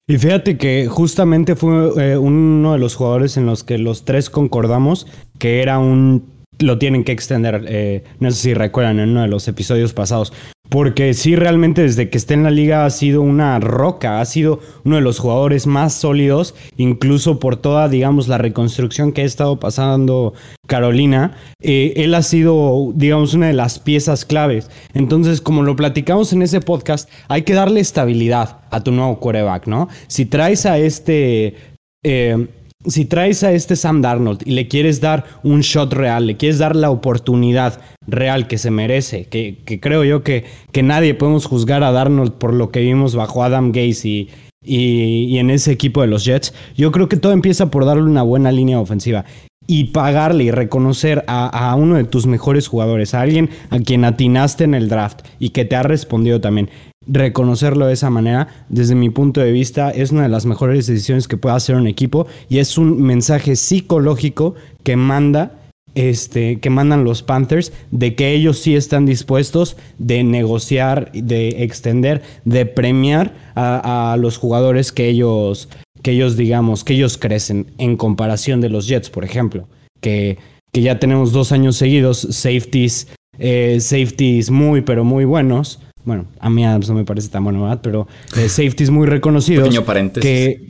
Y 0.07 0.19
fíjate 0.19 0.57
que 0.57 0.87
justamente 0.87 1.55
fue 1.55 1.91
eh, 1.97 2.17
uno 2.17 2.73
de 2.73 2.79
los 2.79 2.95
jugadores 2.95 3.37
en 3.37 3.47
los 3.47 3.63
que 3.63 3.79
los 3.79 4.05
tres 4.05 4.29
concordamos 4.29 5.07
que 5.39 5.63
era 5.63 5.79
un 5.79 6.35
lo 6.59 6.77
tienen 6.77 7.03
que 7.03 7.11
extender. 7.11 7.65
Eh, 7.67 8.03
no 8.19 8.29
sé 8.31 8.37
si 8.37 8.53
recuerdan 8.53 8.99
en 8.99 9.09
uno 9.09 9.23
de 9.23 9.27
los 9.27 9.47
episodios 9.47 9.93
pasados. 9.93 10.31
Porque 10.69 11.13
sí, 11.13 11.35
realmente 11.35 11.83
desde 11.83 12.09
que 12.09 12.17
está 12.17 12.33
en 12.33 12.43
la 12.43 12.51
liga 12.51 12.85
ha 12.85 12.89
sido 12.89 13.21
una 13.21 13.59
roca, 13.59 14.19
ha 14.19 14.25
sido 14.25 14.59
uno 14.83 14.95
de 14.95 15.01
los 15.01 15.19
jugadores 15.19 15.67
más 15.67 15.93
sólidos, 15.93 16.55
incluso 16.77 17.39
por 17.39 17.57
toda, 17.57 17.87
digamos, 17.87 18.27
la 18.27 18.37
reconstrucción 18.37 19.11
que 19.11 19.21
ha 19.21 19.25
estado 19.25 19.59
pasando 19.59 20.33
Carolina. 20.67 21.37
Eh, 21.61 21.93
él 21.97 22.15
ha 22.15 22.23
sido, 22.23 22.91
digamos, 22.95 23.33
una 23.33 23.47
de 23.47 23.53
las 23.53 23.79
piezas 23.79 24.25
claves. 24.25 24.69
Entonces, 24.93 25.39
como 25.39 25.61
lo 25.61 25.75
platicamos 25.75 26.33
en 26.33 26.41
ese 26.41 26.61
podcast, 26.61 27.09
hay 27.27 27.43
que 27.43 27.53
darle 27.53 27.79
estabilidad 27.79 28.61
a 28.71 28.83
tu 28.83 28.91
nuevo 28.91 29.19
quarterback, 29.19 29.67
¿no? 29.67 29.87
Si 30.07 30.25
traes 30.25 30.65
a 30.65 30.77
este... 30.77 31.55
Eh, 32.03 32.47
si 32.87 33.05
traes 33.05 33.43
a 33.43 33.51
este 33.51 33.75
Sam 33.75 34.01
Darnold 34.01 34.41
y 34.45 34.51
le 34.51 34.67
quieres 34.67 35.01
dar 35.01 35.25
un 35.43 35.61
shot 35.61 35.93
real, 35.93 36.27
le 36.27 36.37
quieres 36.37 36.59
dar 36.59 36.75
la 36.75 36.89
oportunidad 36.89 37.79
real 38.07 38.47
que 38.47 38.57
se 38.57 38.71
merece, 38.71 39.25
que, 39.25 39.57
creo 39.81 40.03
yo 40.03 40.23
que, 40.23 40.45
que, 40.71 40.83
nadie 40.83 41.13
podemos 41.13 41.45
juzgar 41.45 41.83
a 41.83 41.91
Darnold 41.91 42.33
por 42.33 42.53
lo 42.53 42.71
que 42.71 42.81
vimos 42.81 43.15
bajo 43.15 43.43
Adam 43.43 43.71
Gaze 43.71 44.07
y, 44.07 44.29
y, 44.63 45.37
en 45.37 45.49
ese 45.49 45.71
equipo 45.71 46.01
de 46.01 46.07
los 46.07 46.25
Jets, 46.25 46.53
yo 46.75 46.91
creo 46.91 47.09
que 47.09 47.17
todo 47.17 47.33
empieza 47.33 47.71
por 47.71 47.85
darle 47.85 48.03
una 48.03 48.23
buena 48.23 48.51
línea 48.51 48.79
ofensiva 48.79 49.25
y 49.67 49.85
pagarle 49.85 50.43
y 50.43 50.51
reconocer 50.51 51.23
a, 51.27 51.47
a, 51.47 51.75
uno 51.75 51.95
de 51.95 52.03
tus 52.03 52.27
mejores 52.27 52.67
jugadores, 52.67 53.15
a 53.15 53.21
alguien 53.21 53.49
a 53.71 53.79
quien 53.79 54.05
atinaste 54.05 54.63
en 54.63 54.75
el 54.75 54.89
draft 54.89 55.21
y 55.39 55.49
que 55.49 55.65
te 55.65 55.75
ha 55.75 55.83
respondido 55.83 56.39
también 56.39 56.69
reconocerlo 57.07 57.87
de 57.87 57.93
esa 57.93 58.09
manera, 58.09 58.47
desde 58.69 58.95
mi 58.95 59.09
punto 59.09 59.41
de 59.41 59.51
vista, 59.51 59.91
es 59.91 60.11
una 60.11 60.23
de 60.23 60.29
las 60.29 60.45
mejores 60.45 60.87
decisiones 60.87 61.27
que 61.27 61.37
puede 61.37 61.55
hacer 61.55 61.75
un 61.75 61.87
equipo 61.87 62.27
y 62.49 62.59
es 62.59 62.77
un 62.77 63.01
mensaje 63.01 63.55
psicológico 63.55 64.55
que 64.83 64.95
manda 64.95 65.59
este, 65.95 66.59
que 66.59 66.69
mandan 66.69 67.05
los 67.05 67.23
Panthers 67.23 67.71
de 67.89 68.15
que 68.15 68.33
ellos 68.33 68.59
sí 68.59 68.75
están 68.75 69.05
dispuestos 69.05 69.77
de 69.97 70.25
negociar, 70.25 71.11
de 71.13 71.63
extender, 71.63 72.21
de 72.43 72.65
premiar 72.65 73.33
a, 73.55 74.17
los 74.19 74.37
jugadores 74.37 74.91
que 74.91 75.07
ellos, 75.07 75.69
que 76.03 76.11
ellos 76.11 76.35
digamos, 76.35 76.83
que 76.83 76.93
ellos 76.95 77.17
crecen 77.17 77.67
en 77.77 77.95
comparación 77.95 78.59
de 78.59 78.69
los 78.69 78.87
Jets, 78.87 79.09
por 79.09 79.23
ejemplo, 79.23 79.69
que, 80.01 80.37
que 80.73 80.81
ya 80.81 80.99
tenemos 80.99 81.31
dos 81.31 81.53
años 81.53 81.77
seguidos 81.77 82.27
safeties, 82.29 83.07
eh, 83.39 83.77
safeties 83.79 84.51
muy, 84.51 84.81
pero 84.81 85.05
muy 85.05 85.23
buenos 85.23 85.79
bueno, 86.05 86.25
a 86.39 86.51
mí 86.51 86.63
Adams 86.63 86.87
no 86.87 86.93
me 86.93 87.03
parece 87.03 87.29
tan 87.29 87.43
bueno, 87.43 87.63
¿verdad? 87.63 87.79
Pero 87.81 88.07
eh, 88.37 88.47
safeties 88.47 88.91
muy 88.91 89.07
reconocidos. 89.07 89.63
Pequeño 89.63 89.83
paréntesis. 89.83 90.29
Que, 90.29 90.67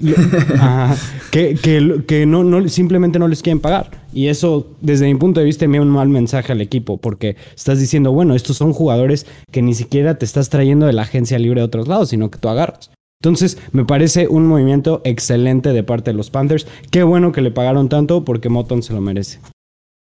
que, 1.61 2.03
que, 2.07 2.25
no, 2.25 2.45
no, 2.45 2.67
simplemente 2.69 3.19
no 3.19 3.27
les 3.27 3.41
quieren 3.41 3.59
pagar. 3.59 3.91
Y 4.13 4.27
eso, 4.27 4.67
desde 4.79 5.07
mi 5.07 5.15
punto 5.15 5.41
de 5.41 5.45
vista, 5.45 5.67
me 5.67 5.77
da 5.77 5.83
un 5.83 5.89
mal 5.89 6.07
mensaje 6.07 6.53
al 6.53 6.61
equipo, 6.61 6.97
porque 6.97 7.35
estás 7.53 7.79
diciendo, 7.79 8.13
bueno, 8.13 8.33
estos 8.33 8.55
son 8.55 8.71
jugadores 8.71 9.27
que 9.51 9.61
ni 9.61 9.73
siquiera 9.73 10.17
te 10.17 10.23
estás 10.23 10.49
trayendo 10.49 10.85
de 10.85 10.93
la 10.93 11.01
agencia 11.01 11.37
libre 11.37 11.59
de 11.59 11.65
otros 11.65 11.89
lados, 11.89 12.09
sino 12.09 12.31
que 12.31 12.39
tú 12.39 12.47
agarras. 12.47 12.91
Entonces, 13.21 13.57
me 13.73 13.83
parece 13.83 14.29
un 14.29 14.47
movimiento 14.47 15.01
excelente 15.03 15.73
de 15.73 15.83
parte 15.83 16.11
de 16.11 16.17
los 16.17 16.29
Panthers. 16.29 16.65
Qué 16.91 17.03
bueno 17.03 17.33
que 17.33 17.41
le 17.41 17.51
pagaron 17.51 17.89
tanto, 17.89 18.23
porque 18.23 18.47
Moton 18.47 18.83
se 18.83 18.93
lo 18.93 19.01
merece. 19.01 19.41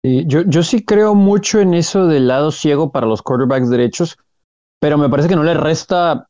yo, 0.04 0.42
yo 0.42 0.64
sí 0.64 0.84
creo 0.84 1.16
mucho 1.16 1.62
en 1.62 1.74
eso 1.76 2.08
del 2.08 2.28
lado 2.28 2.52
ciego 2.52 2.92
para 2.92 3.08
los 3.08 3.22
quarterbacks 3.22 3.70
derechos 3.70 4.18
pero 4.84 4.98
me 4.98 5.08
parece 5.08 5.30
que 5.30 5.38
no 5.38 5.46
le 5.46 5.54
resta, 5.54 6.28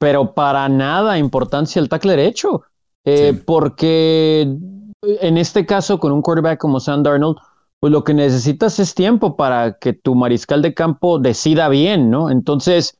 pero 0.00 0.34
para 0.34 0.68
nada 0.68 1.18
importancia 1.18 1.80
al 1.80 1.88
tackle 1.88 2.16
derecho, 2.16 2.62
eh, 3.04 3.32
porque 3.46 4.40
en 4.40 5.38
este 5.38 5.64
caso 5.64 6.00
con 6.00 6.10
un 6.10 6.20
quarterback 6.20 6.58
como 6.58 6.80
Sam 6.80 7.04
Darnold, 7.04 7.36
pues 7.78 7.92
lo 7.92 8.02
que 8.02 8.12
necesitas 8.12 8.80
es 8.80 8.92
tiempo 8.92 9.36
para 9.36 9.78
que 9.78 9.92
tu 9.92 10.16
mariscal 10.16 10.62
de 10.62 10.74
campo 10.74 11.20
decida 11.20 11.68
bien, 11.68 12.10
¿no? 12.10 12.28
Entonces, 12.28 12.98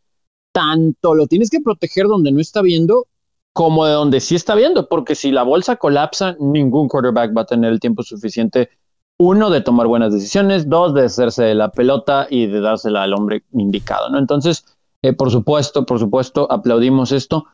tanto 0.52 1.16
lo 1.16 1.26
tienes 1.26 1.50
que 1.50 1.58
proteger 1.58 2.06
donde 2.06 2.30
no 2.30 2.40
está 2.40 2.62
viendo 2.62 3.08
como 3.52 3.86
de 3.86 3.92
donde 3.92 4.20
sí 4.20 4.36
está 4.36 4.54
viendo, 4.54 4.88
porque 4.88 5.16
si 5.16 5.32
la 5.32 5.42
bolsa 5.42 5.74
colapsa, 5.74 6.36
ningún 6.38 6.86
quarterback 6.86 7.36
va 7.36 7.40
a 7.40 7.46
tener 7.46 7.72
el 7.72 7.80
tiempo 7.80 8.04
suficiente, 8.04 8.70
uno, 9.18 9.50
de 9.50 9.62
tomar 9.62 9.88
buenas 9.88 10.12
decisiones, 10.12 10.68
dos, 10.68 10.94
de 10.94 11.06
hacerse 11.06 11.42
de 11.42 11.56
la 11.56 11.72
pelota 11.72 12.28
y 12.30 12.46
de 12.46 12.60
dársela 12.60 13.02
al 13.02 13.14
hombre 13.14 13.42
indicado, 13.50 14.10
¿no? 14.10 14.18
Entonces, 14.18 14.75
eh, 15.06 15.12
por 15.12 15.30
supuesto, 15.30 15.86
por 15.86 15.98
supuesto, 15.98 16.50
aplaudimos 16.50 17.12
esto. 17.12 17.46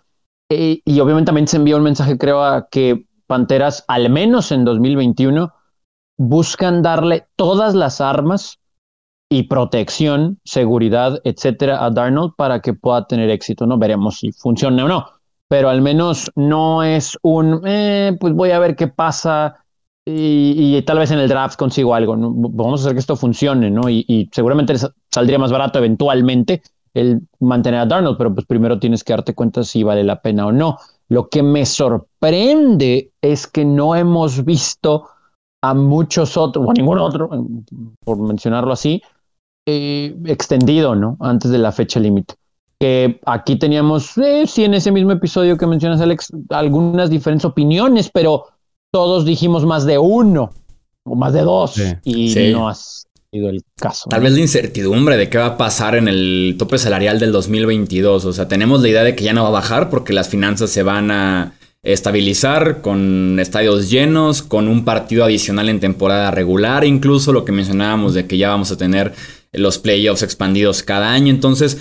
Eh, 0.50 0.80
y 0.84 1.00
obviamente 1.00 1.26
también 1.26 1.48
se 1.48 1.56
envió 1.56 1.76
un 1.76 1.82
mensaje, 1.82 2.18
creo, 2.18 2.42
a 2.42 2.68
que 2.70 3.06
Panteras, 3.26 3.84
al 3.88 4.10
menos 4.10 4.52
en 4.52 4.64
2021, 4.64 5.52
buscan 6.18 6.82
darle 6.82 7.26
todas 7.36 7.74
las 7.74 8.00
armas 8.00 8.58
y 9.30 9.44
protección, 9.44 10.38
seguridad, 10.44 11.20
etcétera, 11.24 11.84
a 11.84 11.90
Darnold 11.90 12.34
para 12.36 12.60
que 12.60 12.74
pueda 12.74 13.06
tener 13.06 13.30
éxito. 13.30 13.66
No 13.66 13.78
veremos 13.78 14.18
si 14.18 14.32
funciona 14.32 14.84
o 14.84 14.88
no, 14.88 15.06
pero 15.48 15.70
al 15.70 15.80
menos 15.80 16.30
no 16.34 16.82
es 16.82 17.16
un, 17.22 17.62
eh, 17.64 18.16
pues 18.20 18.34
voy 18.34 18.50
a 18.50 18.58
ver 18.58 18.76
qué 18.76 18.88
pasa 18.88 19.64
y, 20.04 20.82
tal 20.82 20.98
vez 20.98 21.10
en 21.12 21.20
el 21.20 21.28
draft 21.28 21.58
consigo 21.58 21.94
algo. 21.94 22.14
Vamos 22.18 22.80
a 22.80 22.84
hacer 22.84 22.92
que 22.94 23.00
esto 23.00 23.16
funcione, 23.16 23.70
¿no? 23.70 23.88
Y, 23.88 24.28
seguramente 24.32 24.74
saldría 25.10 25.38
más 25.38 25.52
barato 25.52 25.78
eventualmente 25.78 26.62
el 26.94 27.22
mantener 27.40 27.81
a 27.81 27.87
Darnold, 27.87 28.18
pero 28.18 28.35
pues 28.35 28.46
primero 28.46 28.78
tienes 28.78 29.02
que 29.02 29.12
darte 29.12 29.35
cuenta 29.35 29.62
si 29.62 29.83
vale 29.83 30.05
la 30.05 30.20
pena 30.20 30.46
o 30.46 30.52
no. 30.52 30.78
Lo 31.09 31.28
que 31.28 31.42
me 31.42 31.66
sorprende 31.66 33.11
es 33.20 33.46
que 33.46 33.64
no 33.64 33.94
hemos 33.94 34.44
visto 34.44 35.09
a 35.62 35.74
muchos 35.74 36.37
otros, 36.37 36.66
o 36.66 36.70
a 36.70 36.74
ningún 36.74 36.98
otro, 36.98 37.31
por 38.05 38.18
mencionarlo 38.18 38.72
así, 38.72 39.02
eh, 39.66 40.16
extendido, 40.26 40.94
¿no? 40.94 41.16
Antes 41.20 41.50
de 41.50 41.59
la 41.59 41.70
fecha 41.70 42.00
límite. 42.00 42.35
Que 42.81 43.20
aquí 43.26 43.57
teníamos, 43.57 44.18
eh, 44.18 44.44
sí, 44.46 44.64
en 44.64 44.74
ese 44.74 44.90
mismo 44.90 45.12
episodio 45.12 45.57
que 45.57 45.66
mencionas, 45.66 46.00
Alex, 46.00 46.33
algunas 46.50 47.11
diferentes 47.11 47.44
opiniones, 47.44 48.11
pero 48.12 48.46
todos 48.90 49.24
dijimos 49.24 49.64
más 49.64 49.87
de 49.87 49.98
uno 49.98 50.50
o 51.05 51.14
más 51.14 51.33
de 51.33 51.42
dos 51.42 51.81
y 52.05 52.52
no 52.52 52.68
ha 52.68 52.74
sido 53.32 53.48
el 53.48 53.64
caso. 53.76 54.10
Tal 54.10 54.20
vez 54.20 54.32
la 54.32 54.40
incertidumbre 54.40 55.16
de 55.16 55.30
qué 55.30 55.38
va 55.38 55.46
a 55.46 55.56
pasar 55.56 55.96
en 55.96 56.06
el 56.06 56.56
tope 56.58 56.76
salarial 56.76 57.18
del 57.18 57.32
2022. 57.32 58.26
O 58.26 58.32
sea, 58.32 58.46
tenemos 58.46 58.82
la 58.82 58.88
idea 58.88 59.04
de 59.04 59.16
que 59.16 59.24
ya 59.24 59.32
no 59.32 59.42
va 59.42 59.48
a 59.48 59.52
bajar 59.52 59.88
porque 59.88 60.12
las 60.12 60.28
finanzas 60.28 60.70
se 60.70 60.82
van 60.82 61.10
a 61.10 61.54
estabilizar 61.82 62.82
con 62.82 63.40
estadios 63.40 63.90
llenos, 63.90 64.42
con 64.42 64.68
un 64.68 64.84
partido 64.84 65.24
adicional 65.24 65.68
en 65.68 65.80
temporada 65.80 66.30
regular, 66.30 66.84
incluso 66.84 67.32
lo 67.32 67.44
que 67.44 67.52
mencionábamos 67.52 68.14
de 68.14 68.26
que 68.26 68.36
ya 68.36 68.50
vamos 68.50 68.70
a 68.70 68.76
tener 68.76 69.14
los 69.52 69.78
playoffs 69.78 70.22
expandidos 70.22 70.82
cada 70.82 71.10
año. 71.10 71.30
Entonces, 71.30 71.78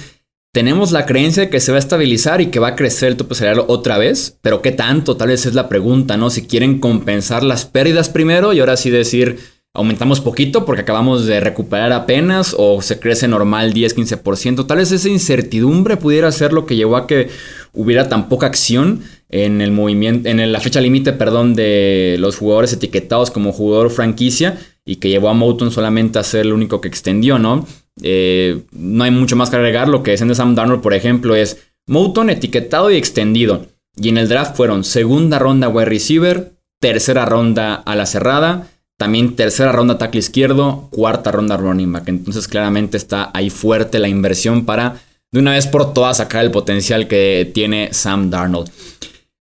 tenemos 0.53 0.91
la 0.91 1.05
creencia 1.05 1.43
de 1.43 1.49
que 1.49 1.59
se 1.59 1.71
va 1.71 1.77
a 1.77 1.79
estabilizar 1.79 2.39
y 2.39 2.47
que 2.47 2.59
va 2.59 2.69
a 2.69 2.75
crecer 2.75 3.09
el 3.09 3.17
tope 3.17 3.35
salarial 3.35 3.65
otra 3.67 3.97
vez, 3.97 4.37
pero 4.41 4.61
¿qué 4.61 4.71
tanto? 4.71 5.17
Tal 5.17 5.27
vez 5.27 5.45
es 5.45 5.53
la 5.53 5.69
pregunta, 5.69 6.15
¿no? 6.15 6.29
Si 6.29 6.47
quieren 6.47 6.79
compensar 6.79 7.43
las 7.43 7.65
pérdidas 7.65 8.09
primero 8.09 8.53
y 8.53 8.59
ahora 8.59 8.77
sí 8.77 8.89
decir, 8.89 9.39
aumentamos 9.73 10.19
poquito 10.19 10.65
porque 10.65 10.81
acabamos 10.81 11.25
de 11.25 11.39
recuperar 11.39 11.93
apenas 11.93 12.55
o 12.57 12.81
se 12.81 12.99
crece 12.99 13.27
normal 13.27 13.73
10-15%. 13.73 14.67
Tal 14.67 14.77
vez 14.77 14.91
esa 14.91 15.09
incertidumbre 15.09 15.97
pudiera 15.97 16.31
ser 16.31 16.51
lo 16.51 16.65
que 16.65 16.75
llevó 16.75 16.97
a 16.97 17.07
que 17.07 17.29
hubiera 17.73 18.09
tan 18.09 18.27
poca 18.27 18.47
acción 18.47 19.01
en 19.29 19.61
el 19.61 19.71
movimiento, 19.71 20.27
en 20.27 20.51
la 20.51 20.59
fecha 20.59 20.81
límite, 20.81 21.13
perdón, 21.13 21.53
de 21.53 22.17
los 22.19 22.37
jugadores 22.37 22.73
etiquetados 22.73 23.31
como 23.31 23.53
jugador 23.53 23.89
franquicia 23.89 24.59
y 24.85 24.97
que 24.97 25.09
llevó 25.09 25.29
a 25.29 25.33
Mouton 25.33 25.71
solamente 25.71 26.19
a 26.19 26.23
ser 26.23 26.41
el 26.41 26.53
único 26.53 26.81
que 26.81 26.89
extendió, 26.89 27.39
¿no? 27.39 27.65
Eh, 28.01 28.61
no 28.71 29.03
hay 29.03 29.11
mucho 29.11 29.35
más 29.35 29.49
que 29.49 29.55
agregar. 29.55 29.87
Lo 29.87 30.03
que 30.03 30.17
de 30.17 30.35
Sam 30.35 30.55
Darnold, 30.55 30.81
por 30.81 30.93
ejemplo, 30.93 31.35
es 31.35 31.57
Mouton 31.87 32.29
etiquetado 32.29 32.91
y 32.91 32.97
extendido. 32.97 33.67
Y 33.95 34.09
en 34.09 34.17
el 34.17 34.27
draft 34.27 34.55
fueron 34.55 34.83
segunda 34.83 35.39
ronda 35.39 35.69
wide 35.69 35.85
receiver, 35.85 36.53
tercera 36.79 37.25
ronda 37.25 37.75
a 37.75 37.95
la 37.95 38.05
cerrada, 38.05 38.70
también 39.01 39.35
tercera 39.35 39.71
ronda 39.71 39.97
tackle 39.97 40.19
izquierdo, 40.19 40.87
cuarta 40.91 41.31
ronda 41.31 41.57
running 41.57 41.91
back. 41.91 42.07
Entonces 42.07 42.47
claramente 42.47 42.97
está 42.97 43.31
ahí 43.33 43.49
fuerte 43.49 43.97
la 43.97 44.07
inversión 44.07 44.63
para 44.63 45.01
de 45.31 45.39
una 45.39 45.53
vez 45.53 45.65
por 45.65 45.91
todas 45.91 46.17
sacar 46.17 46.45
el 46.45 46.51
potencial 46.51 47.07
que 47.07 47.49
tiene 47.51 47.91
Sam 47.93 48.29
Darnold. 48.29 48.69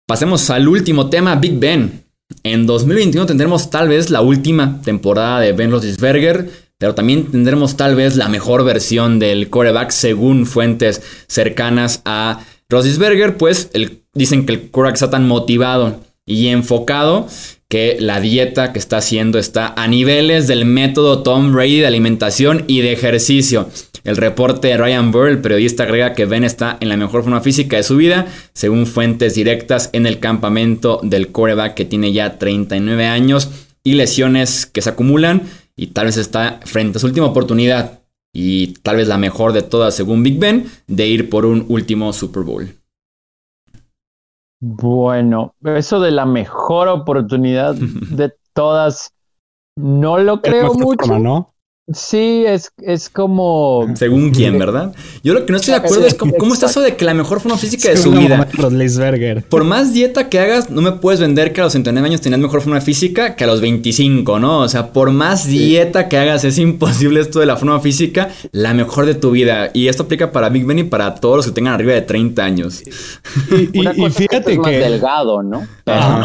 Pasemos 0.06 0.48
al 0.48 0.66
último 0.66 1.10
tema, 1.10 1.36
Big 1.36 1.58
Ben. 1.58 2.04
En 2.42 2.64
2021 2.64 3.26
tendremos 3.26 3.68
tal 3.68 3.90
vez 3.90 4.08
la 4.08 4.22
última 4.22 4.80
temporada 4.80 5.40
de 5.40 5.52
Ben 5.52 5.70
Roethlisberger, 5.70 6.48
pero 6.78 6.94
también 6.94 7.30
tendremos 7.30 7.76
tal 7.76 7.94
vez 7.94 8.16
la 8.16 8.30
mejor 8.30 8.64
versión 8.64 9.18
del 9.18 9.50
coreback 9.50 9.90
según 9.90 10.46
fuentes 10.46 11.02
cercanas 11.26 12.00
a 12.06 12.40
Roethlisberger, 12.70 13.36
pues 13.36 13.68
dicen 14.14 14.46
que 14.46 14.54
el 14.54 14.70
coreback 14.70 14.94
está 14.94 15.10
tan 15.10 15.28
motivado 15.28 16.00
y 16.24 16.46
enfocado 16.46 17.28
que 17.70 17.96
la 18.00 18.20
dieta 18.20 18.72
que 18.72 18.80
está 18.80 18.96
haciendo 18.96 19.38
está 19.38 19.72
a 19.76 19.86
niveles 19.86 20.48
del 20.48 20.64
método 20.64 21.22
Tom 21.22 21.52
Brady 21.52 21.78
de 21.78 21.86
alimentación 21.86 22.64
y 22.66 22.80
de 22.80 22.92
ejercicio. 22.92 23.70
El 24.02 24.16
reporte 24.16 24.68
de 24.68 24.76
Ryan 24.76 25.12
Burr, 25.12 25.28
el 25.28 25.40
periodista, 25.40 25.84
agrega 25.84 26.14
que 26.14 26.24
Ben 26.26 26.42
está 26.42 26.78
en 26.80 26.88
la 26.88 26.96
mejor 26.96 27.22
forma 27.22 27.40
física 27.40 27.76
de 27.76 27.84
su 27.84 27.96
vida, 27.96 28.26
según 28.54 28.86
fuentes 28.86 29.36
directas 29.36 29.88
en 29.92 30.06
el 30.06 30.18
campamento 30.18 30.98
del 31.04 31.28
coreback 31.30 31.74
que 31.74 31.84
tiene 31.84 32.12
ya 32.12 32.38
39 32.38 33.06
años 33.06 33.50
y 33.84 33.94
lesiones 33.94 34.66
que 34.66 34.82
se 34.82 34.90
acumulan 34.90 35.42
y 35.76 35.88
tal 35.88 36.06
vez 36.06 36.16
está 36.16 36.58
frente 36.64 36.98
a 36.98 37.00
su 37.00 37.06
última 37.06 37.26
oportunidad 37.26 38.00
y 38.32 38.74
tal 38.82 38.96
vez 38.96 39.06
la 39.06 39.16
mejor 39.16 39.52
de 39.52 39.62
todas 39.62 39.94
según 39.94 40.24
Big 40.24 40.40
Ben 40.40 40.66
de 40.88 41.06
ir 41.06 41.30
por 41.30 41.46
un 41.46 41.66
último 41.68 42.12
Super 42.12 42.42
Bowl. 42.42 42.79
Bueno, 44.60 45.54
eso 45.64 46.00
de 46.00 46.10
la 46.10 46.26
mejor 46.26 46.88
oportunidad 46.88 47.74
de 48.10 48.32
todas, 48.52 49.14
no 49.76 50.18
lo 50.18 50.42
creo 50.42 50.74
mucho. 50.74 51.18
¿no? 51.18 51.49
Sí, 51.92 52.44
es, 52.46 52.72
es 52.82 53.08
como. 53.08 53.86
Según 53.94 54.30
quién, 54.30 54.58
¿verdad? 54.58 54.94
Yo 55.24 55.34
lo 55.34 55.44
que 55.44 55.52
no 55.52 55.58
estoy 55.58 55.72
de 55.72 55.78
acuerdo 55.78 56.06
es 56.06 56.14
cómo, 56.14 56.52
está 56.52 56.66
eso 56.66 56.80
de 56.80 56.94
que 56.94 57.04
la 57.04 57.14
mejor 57.14 57.40
forma 57.40 57.58
física 57.58 57.90
de 57.90 57.96
su 57.96 58.12
vida. 58.12 58.46
Por 59.48 59.64
más 59.64 59.92
dieta 59.92 60.28
que 60.28 60.38
hagas, 60.38 60.70
no 60.70 60.82
me 60.82 60.92
puedes 60.92 61.20
vender 61.20 61.52
que 61.52 61.60
a 61.60 61.64
los 61.64 61.72
39 61.72 62.08
años 62.08 62.20
tenías 62.20 62.40
mejor 62.40 62.60
forma 62.60 62.80
física 62.80 63.34
que 63.34 63.44
a 63.44 63.46
los 63.46 63.60
25, 63.60 64.38
¿no? 64.38 64.60
O 64.60 64.68
sea, 64.68 64.92
por 64.92 65.10
más 65.10 65.46
dieta 65.46 66.08
que 66.08 66.16
hagas, 66.16 66.44
es 66.44 66.58
imposible 66.58 67.20
esto 67.20 67.40
de 67.40 67.46
la 67.46 67.56
forma 67.56 67.80
física, 67.80 68.30
la 68.52 68.72
mejor 68.74 69.06
de 69.06 69.14
tu 69.14 69.32
vida. 69.32 69.70
Y 69.74 69.88
esto 69.88 70.04
aplica 70.04 70.30
para 70.30 70.48
Big 70.48 70.64
Ben 70.64 70.78
y 70.78 70.84
para 70.84 71.14
todos 71.16 71.36
los 71.36 71.46
que 71.46 71.52
tengan 71.52 71.74
arriba 71.74 71.92
de 71.92 72.02
30 72.02 72.44
años. 72.44 72.82
Y, 73.50 74.10
fíjate 74.10 74.44
que. 74.44 74.52
Es 74.52 74.58
más 74.58 74.70
delgado, 74.70 75.42
¿no? 75.42 75.66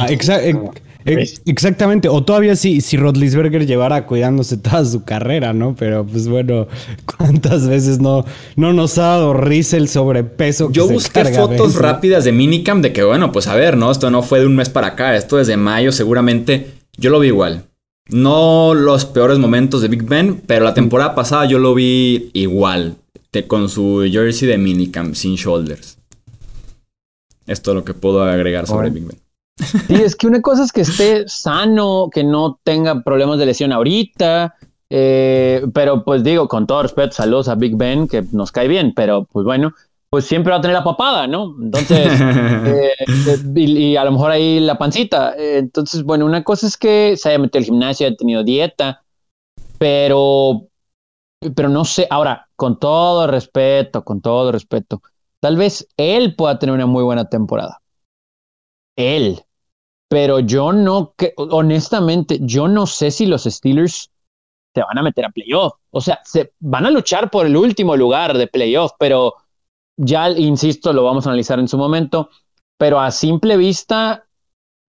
exacto. 0.10 0.74
Exactamente, 1.06 2.10
o 2.10 2.24
todavía 2.24 2.56
si, 2.56 2.82
si 2.82 2.98
Rodlisberger 2.98 3.68
llevara 3.68 4.08
cuidándose 4.08 4.58
toda 4.58 4.84
su 4.86 5.04
carrera, 5.04 5.54
¿no? 5.54 5.76
Pero 5.76 6.06
pues 6.06 6.28
bueno, 6.28 6.68
¿cuántas 7.18 7.68
veces 7.68 8.00
no, 8.00 8.26
no 8.56 8.74
nos 8.74 8.98
ha 8.98 9.04
dado 9.04 9.34
risa 9.34 9.78
el 9.78 9.88
sobrepeso? 9.88 10.72
Yo 10.72 10.88
busqué 10.88 11.26
fotos 11.26 11.76
rápidas 11.76 12.24
de 12.24 12.32
Minicam 12.32 12.82
de 12.82 12.92
que, 12.92 13.04
bueno, 13.04 13.32
pues 13.32 13.48
a 13.48 13.56
ver, 13.56 13.78
¿no? 13.78 13.92
Esto 13.92 14.10
no 14.10 14.24
fue 14.24 14.40
de 14.40 14.48
un 14.48 14.56
mes 14.56 14.70
para 14.70 14.88
acá, 14.88 15.16
esto 15.16 15.38
desde 15.38 15.58
mayo 15.58 15.92
seguramente. 15.92 16.74
Yo 16.98 17.10
lo 17.10 17.20
vi 17.20 17.28
igual. 17.28 17.66
No 18.08 18.74
los 18.74 19.06
peores 19.06 19.40
momentos 19.40 19.82
de 19.82 19.88
Big 19.88 20.04
Ben, 20.04 20.42
pero 20.46 20.66
la 20.66 20.74
temporada 20.74 21.16
pasada 21.16 21.46
yo 21.46 21.60
lo 21.60 21.74
vi 21.74 22.30
igual, 22.34 22.98
con 23.48 23.68
su 23.68 24.08
jersey 24.10 24.48
de 24.48 24.58
Minicam, 24.58 25.14
sin 25.14 25.36
shoulders. 25.36 25.98
Esto 27.48 27.72
es 27.72 27.76
lo 27.76 27.84
que 27.84 27.94
puedo 27.94 28.24
agregar 28.24 28.66
sobre 28.66 28.90
Big 28.90 29.06
Ben. 29.06 29.25
Sí, 29.58 29.96
es 29.96 30.16
que 30.16 30.28
una 30.28 30.42
cosa 30.42 30.64
es 30.64 30.72
que 30.72 30.82
esté 30.82 31.28
sano, 31.28 32.10
que 32.12 32.24
no 32.24 32.60
tenga 32.64 33.02
problemas 33.04 33.40
de 33.40 33.46
lesión 33.46 33.72
ahorita, 33.72 34.56
eh, 34.90 35.66
pero 35.74 36.04
pues 36.04 36.24
digo, 36.24 36.48
con 36.48 36.68
todo 36.68 36.84
respeto, 36.84 37.14
saludos 37.14 37.48
a 37.48 37.56
Big 37.56 37.78
Ben, 37.78 38.08
que 38.08 38.24
nos 38.34 38.52
cae 38.52 38.68
bien, 38.68 38.94
pero 38.94 39.26
pues 39.26 39.46
bueno, 39.46 39.74
pues 40.10 40.26
siempre 40.26 40.52
va 40.52 40.58
a 40.58 40.62
tener 40.62 40.76
la 40.76 40.84
papada, 40.84 41.26
¿no? 41.28 41.56
Entonces, 41.62 42.08
eh, 42.20 42.94
y, 43.56 43.96
a 43.96 44.04
lo 44.04 44.12
mejor 44.12 44.32
ahí 44.32 44.60
la 44.60 44.78
pancita. 44.78 45.36
Eh, 45.38 45.58
entonces, 45.58 46.04
bueno, 46.04 46.26
una 46.26 46.44
cosa 46.44 46.68
es 46.68 46.78
que 46.78 47.16
se 47.18 47.30
haya 47.30 47.40
metido 47.40 47.60
al 47.60 47.66
gimnasio, 47.66 48.08
haya 48.08 48.16
tenido 48.18 48.44
dieta, 48.44 49.04
pero, 49.78 50.68
pero 51.56 51.70
no 51.70 51.86
sé, 51.86 52.08
ahora, 52.10 52.50
con 52.58 52.78
todo 52.78 53.26
respeto, 53.28 54.04
con 54.04 54.22
todo 54.22 54.52
respeto, 54.52 55.02
tal 55.40 55.56
vez 55.56 55.88
él 55.96 56.36
pueda 56.36 56.60
tener 56.60 56.76
una 56.76 56.86
muy 56.86 57.04
buena 57.04 57.30
temporada 57.30 57.82
él. 58.96 59.45
Pero 60.16 60.40
yo 60.40 60.72
no, 60.72 61.14
honestamente, 61.50 62.40
yo 62.40 62.70
no 62.70 62.88
sé 62.88 63.12
si 63.12 63.26
los 63.26 63.44
Steelers 63.44 64.10
se 64.74 64.82
van 64.82 64.98
a 64.98 65.04
meter 65.04 65.26
a 65.26 65.30
playoff. 65.30 65.74
O 65.92 66.00
sea, 66.00 66.22
se 66.24 66.54
van 66.62 66.86
a 66.86 66.90
luchar 66.90 67.30
por 67.30 67.46
el 67.46 67.58
último 67.58 67.98
lugar 67.98 68.38
de 68.38 68.48
playoff, 68.48 68.94
pero 68.98 69.34
ya, 69.98 70.30
insisto, 70.30 70.94
lo 70.94 71.04
vamos 71.04 71.28
a 71.28 71.32
analizar 71.32 71.60
en 71.60 71.68
su 71.68 71.78
momento. 71.78 72.30
Pero 72.78 73.02
a 73.02 73.12
simple 73.12 73.58
vista, 73.58 74.26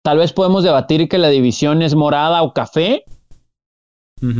tal 0.05 0.19
vez 0.19 0.33
podemos 0.33 0.65
debatir 0.65 1.09
que 1.09 1.19
la 1.19 1.29
división 1.29 1.83
es 1.83 1.95
morada 1.95 2.43
o 2.43 2.53
café, 2.53 3.05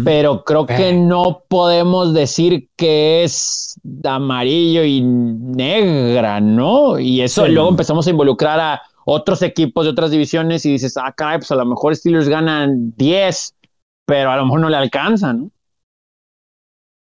pero 0.03 0.43
creo 0.43 0.67
que 0.67 0.89
eh. 0.89 0.97
no 0.97 1.45
podemos 1.47 2.13
decir 2.13 2.69
que 2.75 3.23
es 3.23 3.81
amarillo 4.03 4.83
y 4.83 5.01
negra, 5.01 6.41
¿no? 6.41 6.99
Y 6.99 7.21
eso 7.21 7.47
luego 7.47 7.69
empezamos 7.69 8.05
a 8.09 8.11
involucrar 8.11 8.59
a 8.59 8.83
otros 9.05 9.43
equipos 9.43 9.85
de 9.85 9.91
otras 9.91 10.11
divisiones 10.11 10.65
y 10.67 10.73
dices, 10.73 10.97
ah, 10.97 11.13
caray, 11.17 11.39
pues 11.39 11.51
a 11.51 11.57
lo 11.57 11.67
mejor 11.67 11.95
Steelers 11.97 12.29
ganan 12.29 12.95
10, 12.97 13.55
pero 14.07 14.31
a 14.31 14.37
lo 14.37 14.45
mejor 14.45 14.61
no 14.61 14.69
le 14.69 14.77
alcanzan, 14.77 15.39
¿no? 15.39 15.51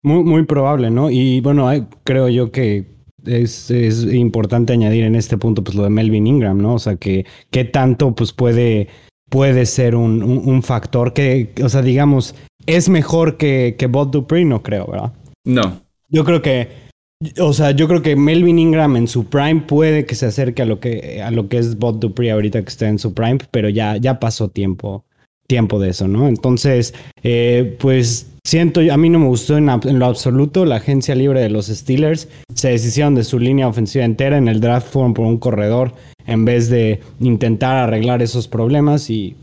Muy, 0.03 0.23
muy 0.23 0.45
probable, 0.45 0.89
¿no? 0.89 1.11
Y 1.11 1.41
bueno, 1.41 1.69
creo 2.03 2.27
yo 2.27 2.51
que 2.51 2.91
es, 3.25 3.69
es, 3.69 4.03
importante 4.11 4.73
añadir 4.73 5.03
en 5.03 5.15
este 5.15 5.37
punto 5.37 5.63
pues 5.63 5.75
lo 5.75 5.83
de 5.83 5.89
Melvin 5.89 6.25
Ingram, 6.25 6.59
¿no? 6.59 6.75
O 6.75 6.79
sea, 6.79 6.95
que 6.95 7.25
qué 7.51 7.65
tanto 7.65 8.15
pues 8.15 8.33
puede, 8.33 8.87
puede 9.29 9.65
ser 9.65 9.95
un, 9.95 10.23
un, 10.23 10.63
factor 10.63 11.13
que, 11.13 11.53
o 11.63 11.69
sea, 11.69 11.83
digamos, 11.83 12.35
es 12.65 12.89
mejor 12.89 13.37
que, 13.37 13.75
que 13.77 13.87
Bob 13.87 14.11
Dupree, 14.11 14.45
no 14.45 14.63
creo, 14.63 14.87
¿verdad? 14.87 15.13
No. 15.45 15.81
Yo 16.09 16.25
creo 16.25 16.41
que, 16.41 16.90
o 17.39 17.53
sea, 17.53 17.71
yo 17.71 17.87
creo 17.87 18.01
que 18.01 18.15
Melvin 18.15 18.59
Ingram 18.59 18.95
en 18.95 19.07
su 19.07 19.25
prime 19.25 19.61
puede 19.61 20.05
que 20.05 20.15
se 20.15 20.25
acerque 20.25 20.61
a 20.61 20.65
lo 20.65 20.79
que, 20.79 21.21
a 21.21 21.31
lo 21.31 21.47
que 21.49 21.57
es 21.57 21.77
Bob 21.77 21.99
Dupree 21.99 22.31
ahorita 22.31 22.61
que 22.61 22.69
está 22.69 22.87
en 22.87 22.99
su 22.99 23.13
prime, 23.13 23.39
pero 23.51 23.69
ya, 23.69 23.97
ya 23.97 24.19
pasó 24.19 24.49
tiempo 24.49 25.05
tiempo 25.51 25.79
de 25.81 25.89
eso, 25.89 26.07
¿no? 26.07 26.29
Entonces, 26.29 26.93
eh, 27.23 27.75
pues 27.77 28.31
siento, 28.45 28.79
a 28.89 28.95
mí 28.95 29.09
no 29.09 29.19
me 29.19 29.27
gustó 29.27 29.57
en, 29.57 29.65
lo 29.65 30.05
absoluto 30.05 30.63
la 30.63 30.77
agencia 30.77 31.13
libre 31.13 31.41
de 31.41 31.49
los 31.49 31.67
Steelers. 31.67 32.29
Se 32.55 32.69
deshicieron 32.69 33.15
de 33.15 33.25
su 33.25 33.37
línea 33.37 33.67
ofensiva 33.67 34.05
entera 34.05 34.37
en 34.37 34.47
el 34.47 34.61
draft, 34.61 34.87
fueron 34.87 35.13
por 35.13 35.25
un 35.25 35.39
corredor 35.39 35.93
en 36.25 36.45
vez 36.45 36.69
de 36.69 37.01
intentar 37.19 37.75
arreglar 37.75 38.21
esos 38.21 38.47
problemas 38.47 39.09
y 39.09 39.35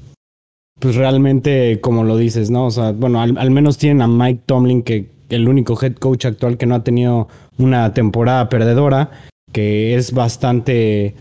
pues 0.81 0.95
realmente, 0.95 1.79
como 1.83 2.05
lo 2.05 2.17
dices, 2.17 2.51
¿no? 2.51 2.65
O 2.67 2.71
sea, 2.71 2.93
bueno, 2.93 3.21
al, 3.21 3.51
menos 3.51 3.77
tienen 3.77 4.01
a 4.01 4.09
Mike 4.09 4.45
Tomlin, 4.47 4.83
que 4.83 5.11
el 5.29 5.49
único 5.49 5.79
head 5.81 5.95
coach 5.95 6.27
actual 6.27 6.57
que 6.57 6.67
no 6.67 6.75
ha 6.75 6.85
tenido 6.85 7.29
una 7.59 7.93
temporada 7.95 8.49
perdedora, 8.49 9.11
que 9.53 9.95
es 9.95 10.13
bastante 10.13 11.15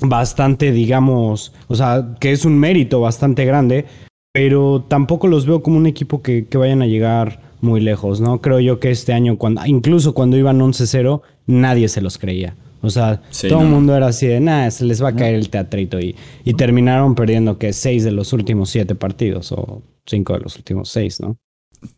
bastante, 0.00 0.72
digamos, 0.72 1.52
o 1.66 1.74
sea, 1.74 2.14
que 2.20 2.32
es 2.32 2.44
un 2.44 2.58
mérito 2.58 3.00
bastante 3.00 3.44
grande, 3.44 3.86
pero 4.32 4.84
tampoco 4.86 5.26
los 5.26 5.46
veo 5.46 5.62
como 5.62 5.76
un 5.76 5.86
equipo 5.86 6.22
que, 6.22 6.46
vayan 6.54 6.82
a 6.82 6.86
llegar 6.86 7.40
muy 7.60 7.80
lejos, 7.80 8.20
¿no? 8.20 8.40
Creo 8.40 8.60
yo 8.60 8.78
que 8.78 8.90
este 8.90 9.12
año, 9.12 9.36
cuando, 9.36 9.66
incluso 9.66 10.14
cuando 10.14 10.36
iban 10.36 10.60
11-0, 10.60 11.22
nadie 11.46 11.88
se 11.88 12.00
los 12.00 12.18
creía. 12.18 12.54
O 12.80 12.90
sea, 12.90 13.20
todo 13.48 13.62
el 13.62 13.68
mundo 13.68 13.96
era 13.96 14.06
así 14.06 14.28
de, 14.28 14.38
nada, 14.38 14.70
se 14.70 14.84
les 14.84 15.02
va 15.02 15.08
a 15.08 15.16
caer 15.16 15.34
el 15.34 15.50
teatrito. 15.50 15.98
Y, 15.98 16.14
y 16.44 16.54
terminaron 16.54 17.16
perdiendo 17.16 17.58
que 17.58 17.72
seis 17.72 18.04
de 18.04 18.12
los 18.12 18.32
últimos 18.32 18.70
siete 18.70 18.94
partidos 18.94 19.50
o 19.50 19.82
cinco 20.06 20.34
de 20.34 20.40
los 20.40 20.56
últimos 20.56 20.88
seis, 20.88 21.20
¿no? 21.20 21.36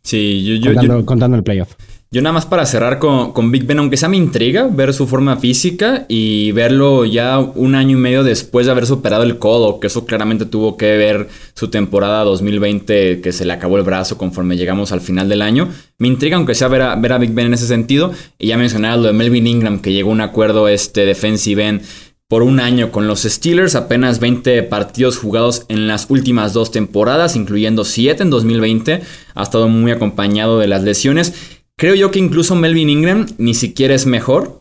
Sí, 0.02 0.60
yo, 0.60 0.72
yo, 0.72 1.04
contando 1.06 1.36
el 1.36 1.42
playoff. 1.42 1.74
Yo 2.12 2.22
nada 2.22 2.32
más 2.32 2.44
para 2.44 2.66
cerrar 2.66 2.98
con, 2.98 3.52
Big 3.52 3.66
Ben, 3.66 3.78
aunque 3.78 3.96
sea 3.96 4.08
me 4.08 4.16
intriga 4.16 4.66
ver 4.66 4.92
su 4.92 5.06
forma 5.06 5.36
física 5.36 6.06
y 6.08 6.50
verlo 6.50 7.04
ya 7.04 7.38
un 7.38 7.76
año 7.76 7.96
y 7.96 8.00
medio 8.00 8.24
después 8.24 8.66
de 8.66 8.72
haber 8.72 8.86
superado 8.86 9.22
el 9.22 9.38
codo, 9.38 9.78
que 9.78 9.86
eso 9.86 10.06
claramente 10.06 10.44
tuvo 10.44 10.76
que 10.76 10.96
ver 10.96 11.28
su 11.54 11.68
temporada 11.68 12.24
2020, 12.24 13.20
que 13.20 13.30
se 13.30 13.44
le 13.44 13.52
acabó 13.52 13.76
el 13.76 13.84
brazo 13.84 14.18
conforme 14.18 14.56
llegamos 14.56 14.90
al 14.90 15.00
final 15.00 15.28
del 15.28 15.40
año. 15.40 15.68
Me 15.98 16.08
intriga 16.08 16.36
aunque 16.36 16.56
sea 16.56 16.66
ver 16.66 16.82
a, 16.82 16.96
ver 16.96 17.12
a 17.12 17.18
Big 17.18 17.32
Ben 17.32 17.46
en 17.46 17.54
ese 17.54 17.68
sentido. 17.68 18.10
Y 18.40 18.48
ya 18.48 18.56
mencionaba 18.56 18.96
lo 18.96 19.04
de 19.04 19.12
Melvin 19.12 19.46
Ingram, 19.46 19.78
que 19.78 19.92
llegó 19.92 20.10
a 20.10 20.14
un 20.14 20.20
acuerdo 20.20 20.66
este 20.66 21.06
defensive 21.06 21.64
end 21.64 21.82
por 22.30 22.44
un 22.44 22.60
año 22.60 22.92
con 22.92 23.08
los 23.08 23.22
Steelers, 23.22 23.74
apenas 23.74 24.20
20 24.20 24.62
partidos 24.62 25.18
jugados 25.18 25.64
en 25.66 25.88
las 25.88 26.06
últimas 26.10 26.52
dos 26.52 26.70
temporadas, 26.70 27.34
incluyendo 27.34 27.84
7 27.84 28.22
en 28.22 28.30
2020. 28.30 29.02
Ha 29.34 29.42
estado 29.42 29.66
muy 29.66 29.90
acompañado 29.90 30.60
de 30.60 30.68
las 30.68 30.84
lesiones. 30.84 31.34
Creo 31.76 31.96
yo 31.96 32.12
que 32.12 32.20
incluso 32.20 32.54
Melvin 32.54 32.88
Ingram 32.88 33.26
ni 33.38 33.52
siquiera 33.54 33.96
es 33.96 34.06
mejor 34.06 34.59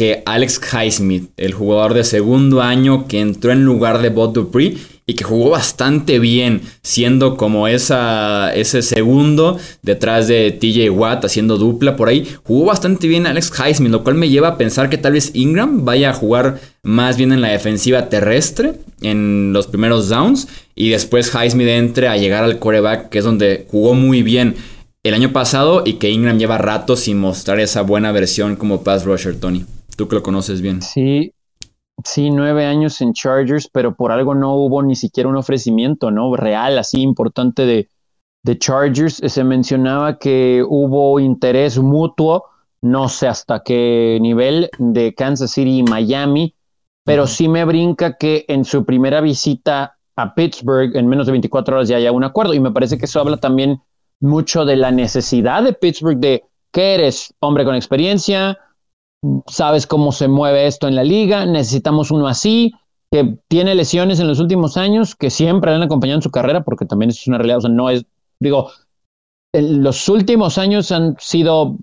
que 0.00 0.22
Alex 0.24 0.58
Highsmith, 0.72 1.28
el 1.36 1.52
jugador 1.52 1.92
de 1.92 2.04
segundo 2.04 2.62
año 2.62 3.06
que 3.06 3.20
entró 3.20 3.52
en 3.52 3.66
lugar 3.66 4.00
de 4.00 4.08
Bob 4.08 4.32
Dupree 4.32 4.78
y 5.04 5.12
que 5.12 5.24
jugó 5.24 5.50
bastante 5.50 6.18
bien, 6.18 6.62
siendo 6.82 7.36
como 7.36 7.68
esa, 7.68 8.50
ese 8.54 8.80
segundo 8.80 9.58
detrás 9.82 10.26
de 10.26 10.52
TJ 10.52 10.88
Watt, 10.88 11.26
haciendo 11.26 11.58
dupla 11.58 11.96
por 11.96 12.08
ahí. 12.08 12.26
Jugó 12.44 12.64
bastante 12.64 13.08
bien 13.08 13.26
Alex 13.26 13.52
Highsmith, 13.52 13.92
lo 13.92 14.02
cual 14.02 14.14
me 14.14 14.30
lleva 14.30 14.48
a 14.48 14.56
pensar 14.56 14.88
que 14.88 14.96
tal 14.96 15.12
vez 15.12 15.32
Ingram 15.34 15.84
vaya 15.84 16.08
a 16.08 16.14
jugar 16.14 16.58
más 16.82 17.18
bien 17.18 17.30
en 17.32 17.42
la 17.42 17.48
defensiva 17.48 18.08
terrestre 18.08 18.76
en 19.02 19.52
los 19.52 19.66
primeros 19.66 20.08
downs 20.08 20.48
y 20.74 20.88
después 20.88 21.30
Highsmith 21.34 21.68
entre 21.68 22.08
a 22.08 22.16
llegar 22.16 22.42
al 22.42 22.58
coreback, 22.58 23.10
que 23.10 23.18
es 23.18 23.24
donde 23.26 23.66
jugó 23.70 23.92
muy 23.92 24.22
bien 24.22 24.54
el 25.02 25.12
año 25.12 25.30
pasado 25.34 25.82
y 25.84 25.94
que 25.94 26.08
Ingram 26.08 26.38
lleva 26.38 26.56
rato 26.56 26.96
sin 26.96 27.18
mostrar 27.18 27.60
esa 27.60 27.82
buena 27.82 28.12
versión 28.12 28.56
como 28.56 28.82
pass 28.82 29.04
rusher, 29.04 29.38
Tony. 29.38 29.66
Tú 30.00 30.08
que 30.08 30.16
lo 30.16 30.22
conoces 30.22 30.62
bien. 30.62 30.80
Sí, 30.80 31.34
sí, 32.02 32.30
nueve 32.30 32.64
años 32.64 33.02
en 33.02 33.12
Chargers, 33.12 33.68
pero 33.70 33.94
por 33.94 34.12
algo 34.12 34.34
no 34.34 34.54
hubo 34.54 34.82
ni 34.82 34.96
siquiera 34.96 35.28
un 35.28 35.36
ofrecimiento, 35.36 36.10
¿no? 36.10 36.34
Real, 36.34 36.78
así 36.78 37.02
importante 37.02 37.66
de, 37.66 37.90
de 38.42 38.58
Chargers. 38.58 39.16
Se 39.16 39.44
mencionaba 39.44 40.18
que 40.18 40.64
hubo 40.66 41.20
interés 41.20 41.78
mutuo, 41.78 42.44
no 42.80 43.10
sé 43.10 43.28
hasta 43.28 43.62
qué 43.62 44.16
nivel, 44.22 44.70
de 44.78 45.12
Kansas 45.12 45.50
City 45.50 45.80
y 45.80 45.82
Miami, 45.82 46.54
pero 47.04 47.26
sí 47.26 47.46
me 47.46 47.66
brinca 47.66 48.16
que 48.16 48.46
en 48.48 48.64
su 48.64 48.86
primera 48.86 49.20
visita 49.20 49.98
a 50.16 50.34
Pittsburgh, 50.34 50.96
en 50.96 51.08
menos 51.08 51.26
de 51.26 51.32
24 51.32 51.76
horas 51.76 51.88
ya 51.88 51.98
haya 51.98 52.10
un 52.10 52.24
acuerdo, 52.24 52.54
y 52.54 52.60
me 52.60 52.72
parece 52.72 52.96
que 52.96 53.04
eso 53.04 53.20
habla 53.20 53.36
también 53.36 53.82
mucho 54.18 54.64
de 54.64 54.76
la 54.76 54.92
necesidad 54.92 55.62
de 55.62 55.74
Pittsburgh 55.74 56.18
de 56.18 56.44
que 56.72 56.94
eres 56.94 57.34
hombre 57.40 57.66
con 57.66 57.74
experiencia, 57.74 58.56
sabes 59.46 59.86
cómo 59.86 60.12
se 60.12 60.28
mueve 60.28 60.66
esto 60.66 60.88
en 60.88 60.94
la 60.94 61.04
liga, 61.04 61.46
necesitamos 61.46 62.10
uno 62.10 62.26
así, 62.26 62.72
que 63.10 63.38
tiene 63.48 63.74
lesiones 63.74 64.20
en 64.20 64.28
los 64.28 64.38
últimos 64.38 64.76
años, 64.76 65.14
que 65.14 65.30
siempre 65.30 65.72
han 65.72 65.82
acompañado 65.82 66.18
en 66.18 66.22
su 66.22 66.30
carrera, 66.30 66.62
porque 66.62 66.86
también 66.86 67.10
es 67.10 67.26
una 67.26 67.38
realidad, 67.38 67.58
o 67.58 67.62
sea, 67.62 67.70
no 67.70 67.90
es, 67.90 68.04
digo, 68.38 68.70
en 69.52 69.82
los 69.82 70.08
últimos 70.08 70.58
años 70.58 70.92
han 70.92 71.16
sido 71.18 71.76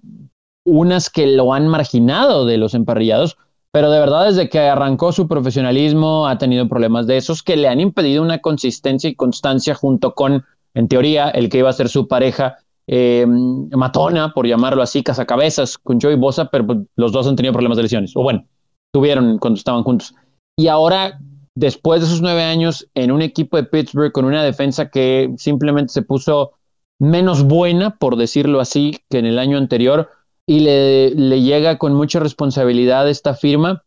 unas 0.65 1.09
que 1.09 1.27
lo 1.27 1.53
han 1.53 1.67
marginado 1.67 2.45
de 2.45 2.57
los 2.57 2.73
emparrillados, 2.73 3.37
pero 3.71 3.91
de 3.91 3.99
verdad 3.99 4.27
desde 4.27 4.49
que 4.49 4.59
arrancó 4.59 5.11
su 5.11 5.27
profesionalismo 5.27 6.27
ha 6.27 6.37
tenido 6.37 6.67
problemas 6.67 7.07
de 7.07 7.17
esos 7.17 7.43
que 7.43 7.57
le 7.57 7.67
han 7.67 7.79
impedido 7.79 8.23
una 8.23 8.39
consistencia 8.39 9.09
y 9.09 9.15
constancia 9.15 9.75
junto 9.75 10.13
con 10.13 10.45
en 10.73 10.87
teoría, 10.87 11.29
el 11.29 11.49
que 11.49 11.59
iba 11.59 11.69
a 11.69 11.73
ser 11.73 11.89
su 11.89 12.07
pareja 12.07 12.57
eh, 12.87 13.25
matona, 13.27 14.33
por 14.33 14.47
llamarlo 14.47 14.81
así, 14.81 15.03
cazacabezas, 15.03 15.77
con 15.77 15.99
Joey 15.99 16.15
Bosa, 16.15 16.45
pero 16.45 16.65
pues, 16.65 16.79
los 16.95 17.11
dos 17.11 17.27
han 17.27 17.35
tenido 17.35 17.53
problemas 17.53 17.77
de 17.77 17.83
lesiones. 17.83 18.15
O 18.15 18.23
bueno, 18.23 18.45
tuvieron 18.93 19.37
cuando 19.39 19.57
estaban 19.57 19.83
juntos. 19.83 20.15
Y 20.57 20.67
ahora, 20.67 21.19
después 21.55 22.01
de 22.01 22.07
esos 22.07 22.21
nueve 22.21 22.43
años, 22.43 22.87
en 22.95 23.11
un 23.11 23.21
equipo 23.21 23.57
de 23.57 23.63
Pittsburgh 23.63 24.11
con 24.11 24.25
una 24.25 24.43
defensa 24.43 24.89
que 24.89 25.33
simplemente 25.37 25.93
se 25.93 26.01
puso 26.01 26.53
menos 26.99 27.43
buena, 27.43 27.97
por 27.97 28.15
decirlo 28.15 28.59
así, 28.59 28.99
que 29.09 29.19
en 29.19 29.25
el 29.25 29.37
año 29.37 29.57
anterior, 29.57 30.09
y 30.47 30.61
le, 30.61 31.11
le 31.11 31.41
llega 31.41 31.77
con 31.77 31.93
mucha 31.93 32.19
responsabilidad 32.19 33.09
esta 33.09 33.33
firma, 33.33 33.83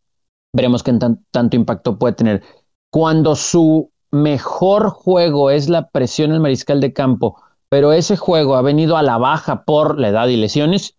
veremos 0.53 0.83
qué 0.83 0.93
tanto 1.31 1.55
impacto 1.55 1.97
puede 1.97 2.13
tener. 2.13 2.43
Cuando 2.91 3.35
su 3.35 3.91
mejor 4.11 4.89
juego 4.89 5.49
es 5.49 5.69
la 5.69 5.89
presión 5.89 6.31
al 6.31 6.39
mariscal 6.39 6.79
de 6.81 6.93
campo, 6.93 7.41
pero 7.71 7.93
ese 7.93 8.17
juego 8.17 8.57
ha 8.57 8.61
venido 8.61 8.97
a 8.97 9.01
la 9.01 9.17
baja 9.17 9.63
por 9.63 9.97
la 9.97 10.09
edad 10.09 10.27
y 10.27 10.35
lesiones, 10.35 10.97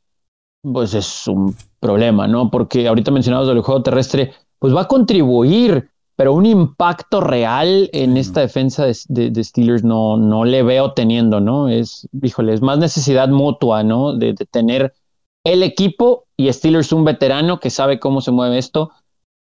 pues 0.63 0.95
es 0.95 1.29
un 1.29 1.55
problema, 1.81 2.27
¿no? 2.27 2.51
Porque 2.51 2.89
ahorita 2.89 3.11
mencionados 3.11 3.47
del 3.49 3.61
juego 3.61 3.83
terrestre, 3.83 4.33
pues 4.59 4.75
va 4.75 4.83
a 4.83 4.89
contribuir, 4.89 5.91
pero 6.17 6.33
un 6.33 6.47
impacto 6.47 7.21
real 7.21 7.91
en 7.93 8.17
esta 8.17 8.41
defensa 8.41 8.87
de, 8.87 9.45
Steelers 9.45 9.85
no, 9.85 10.17
no 10.17 10.47
le 10.47 10.63
veo 10.63 10.95
teniendo, 10.95 11.41
¿no? 11.41 11.69
Es, 11.69 12.09
híjole, 12.23 12.55
es 12.55 12.63
más 12.63 12.79
necesidad 12.79 13.29
mutua, 13.29 13.83
¿no? 13.83 14.15
De, 14.15 14.33
de 14.33 14.47
tener 14.47 14.95
el 15.45 15.63
equipo 15.63 16.25
y 16.39 16.51
Steelers 16.51 16.93
un 16.93 17.05
veterano 17.05 17.61
que 17.61 17.69
sabe 17.69 18.01
cómo 18.01 18.23
se 18.23 18.31
mueve 18.31 18.57
esto 18.57 18.93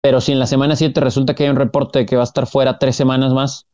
pero 0.01 0.21
si 0.21 0.31
en 0.31 0.39
la 0.39 0.47
semana 0.47 0.75
7 0.75 0.99
resulta 1.01 1.35
que 1.35 1.43
hay 1.43 1.49
un 1.49 1.55
reporte 1.55 1.99
de 1.99 2.05
que 2.05 2.15
va 2.15 2.21
a 2.21 2.25
estar 2.25 2.47
fuera 2.47 2.79
tres 2.79 2.95
semanas 2.95 3.33
más, 3.33 3.67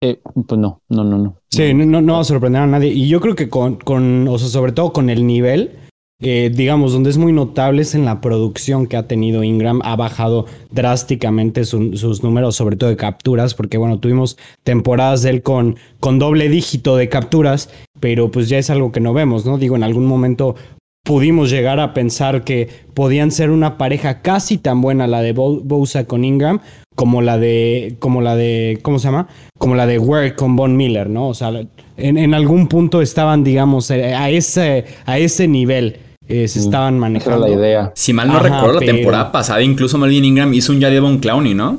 eh, 0.00 0.20
pues 0.46 0.60
no, 0.60 0.82
no, 0.88 1.04
no, 1.04 1.18
no. 1.18 1.36
Sí, 1.50 1.74
no, 1.74 2.00
no, 2.00 2.12
va 2.14 2.20
a 2.20 2.24
sorprender 2.24 2.62
a 2.62 2.66
nadie. 2.66 2.92
Y 2.92 3.08
yo 3.08 3.20
creo 3.20 3.34
que 3.34 3.48
con, 3.48 3.76
con 3.76 4.28
o 4.28 4.38
sea, 4.38 4.48
sobre 4.48 4.72
todo 4.72 4.92
con 4.92 5.10
el 5.10 5.26
nivel, 5.26 5.72
eh, 6.20 6.50
digamos, 6.52 6.92
donde 6.92 7.10
es 7.10 7.18
muy 7.18 7.32
notable 7.32 7.82
es 7.82 7.94
en 7.94 8.04
la 8.04 8.20
producción 8.20 8.86
que 8.86 8.96
ha 8.96 9.06
tenido 9.06 9.44
Ingram, 9.44 9.80
ha 9.84 9.96
bajado 9.96 10.46
drásticamente 10.70 11.64
sus 11.64 12.22
números, 12.22 12.56
sobre 12.56 12.76
todo 12.76 12.90
de 12.90 12.96
capturas, 12.96 13.54
porque 13.54 13.78
bueno, 13.78 13.98
tuvimos 13.98 14.36
temporadas 14.64 15.22
de 15.22 15.30
él 15.30 15.42
con, 15.42 15.76
con 16.00 16.18
doble 16.18 16.48
dígito 16.48 16.96
de 16.96 17.08
capturas, 17.08 17.70
pero 18.00 18.30
pues 18.30 18.48
ya 18.48 18.58
es 18.58 18.70
algo 18.70 18.90
que 18.92 19.00
no 19.00 19.12
vemos, 19.12 19.46
¿no? 19.46 19.58
Digo, 19.58 19.76
en 19.76 19.84
algún 19.84 20.06
momento 20.06 20.56
pudimos 21.04 21.50
llegar 21.50 21.80
a 21.80 21.94
pensar 21.94 22.44
que 22.44 22.68
podían 22.94 23.30
ser 23.30 23.50
una 23.50 23.78
pareja 23.78 24.20
casi 24.20 24.58
tan 24.58 24.80
buena 24.80 25.06
la 25.06 25.22
de 25.22 25.32
Bosa 25.32 26.04
con 26.04 26.24
Ingram 26.24 26.60
como 26.98 27.22
la 27.22 27.38
de 27.38 27.94
como 28.00 28.22
la 28.22 28.34
de 28.34 28.80
¿cómo 28.82 28.98
se 28.98 29.04
llama? 29.04 29.28
como 29.56 29.76
la 29.76 29.86
de 29.86 30.00
Ware 30.00 30.34
con 30.34 30.56
Von 30.56 30.76
Miller, 30.76 31.08
¿no? 31.08 31.28
O 31.28 31.34
sea, 31.34 31.52
en, 31.96 32.34
algún 32.34 32.66
punto 32.66 33.00
estaban, 33.00 33.44
digamos, 33.44 33.88
eh, 33.92 34.16
a 34.16 34.30
ese, 34.30 34.84
a 35.06 35.16
ese 35.18 35.46
nivel. 35.46 36.00
Eh, 36.26 36.48
se 36.48 36.58
mm, 36.58 36.62
estaban 36.62 36.98
manejando. 36.98 37.46
la 37.46 37.54
idea. 37.54 37.92
Si 37.94 38.12
mal 38.12 38.26
no 38.26 38.40
recuerdo, 38.40 38.80
la 38.80 38.86
temporada 38.86 39.30
pasada 39.30 39.62
incluso 39.62 39.96
Melvin 39.96 40.24
Ingram 40.24 40.52
hizo 40.54 40.72
un 40.72 40.80
Jadevon 40.80 41.18
Clowney, 41.18 41.54
¿no? 41.54 41.78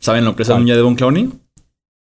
¿Saben 0.00 0.24
lo 0.24 0.34
que 0.34 0.42
es 0.42 0.48
un 0.48 0.66
Jadevon 0.66 0.96
Clowney? 0.96 1.30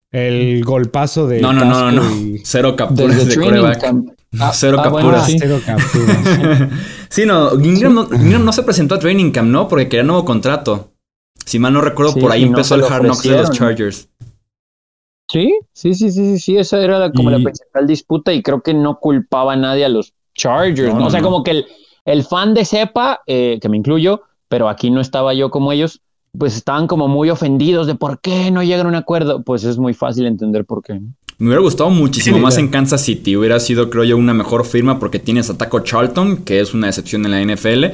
El 0.09 0.63
golpazo 0.63 1.27
de. 1.27 1.41
No, 1.41 1.51
no, 1.51 1.65
no, 1.65 1.91
no. 1.91 2.03
Cero 2.43 2.77
capturas 2.77 3.27
de 3.27 3.35
coreback. 3.35 3.93
Ah, 4.39 4.51
cero 4.53 4.77
ah, 4.79 4.83
capturas. 4.83 5.25
sí. 5.25 5.37
Cero 5.37 5.59
capturas. 5.65 6.69
sí, 7.09 7.25
no 7.25 7.53
Ingram, 7.61 8.45
no 8.45 8.53
se 8.53 8.63
presentó 8.63 8.95
a 8.95 8.99
Training 8.99 9.31
Camp, 9.31 9.49
¿no? 9.49 9.67
Porque 9.67 9.89
quería 9.89 10.03
nuevo 10.03 10.23
contrato. 10.23 10.92
Si 11.45 11.59
mal 11.59 11.73
no 11.73 11.81
recuerdo, 11.81 12.13
por 12.15 12.31
ahí 12.31 12.43
empezó 12.43 12.75
el 12.75 12.83
Hard 12.83 13.03
Knocks 13.03 13.23
de 13.23 13.37
los 13.37 13.51
Chargers. 13.51 14.09
Sí, 15.31 15.53
sí, 15.73 15.93
sí, 15.93 16.11
sí, 16.11 16.39
sí, 16.39 16.57
esa 16.57 16.81
era 16.83 17.11
como 17.11 17.29
la 17.29 17.39
principal 17.39 17.87
disputa 17.87 18.33
y 18.33 18.43
creo 18.43 18.61
que 18.61 18.73
no 18.73 18.99
culpaba 18.99 19.53
a 19.53 19.55
nadie 19.55 19.85
a 19.85 19.89
los 19.89 20.13
Chargers, 20.35 20.93
¿no? 20.93 21.07
O 21.07 21.09
sea, 21.09 21.21
como 21.21 21.43
que 21.43 21.51
el, 21.51 21.65
el 22.05 22.23
fan 22.23 22.53
de 22.53 22.65
Cepa, 22.65 23.21
eh, 23.25 23.59
que 23.61 23.69
me 23.69 23.77
incluyo, 23.77 24.21
pero 24.47 24.69
aquí 24.69 24.91
no 24.91 25.01
estaba 25.01 25.33
yo 25.33 25.49
como 25.49 25.71
ellos, 25.71 26.01
pues 26.37 26.55
estaban 26.55 26.87
como 26.87 27.07
muy 27.07 27.29
ofendidos 27.29 27.87
de 27.87 27.95
por 27.95 28.19
qué 28.19 28.51
no 28.51 28.63
llegan 28.63 28.85
a 28.85 28.89
un 28.89 28.95
acuerdo. 28.95 29.43
Pues 29.43 29.63
es 29.63 29.77
muy 29.77 29.93
fácil 29.93 30.25
entender 30.25 30.65
por 30.65 30.83
qué. 30.83 30.99
Me 31.37 31.47
hubiera 31.47 31.61
gustado 31.61 31.89
muchísimo 31.89 32.39
más 32.39 32.57
en 32.57 32.67
Kansas 32.67 33.01
City. 33.01 33.35
Hubiera 33.35 33.59
sido, 33.59 33.89
creo 33.89 34.03
yo, 34.03 34.17
una 34.17 34.33
mejor 34.33 34.65
firma 34.65 34.99
porque 34.99 35.19
tienes 35.19 35.49
a 35.49 35.57
Taco 35.57 35.79
Charlton, 35.79 36.37
que 36.43 36.59
es 36.59 36.73
una 36.73 36.87
excepción 36.87 37.25
en 37.25 37.31
la 37.31 37.55
NFL, 37.55 37.85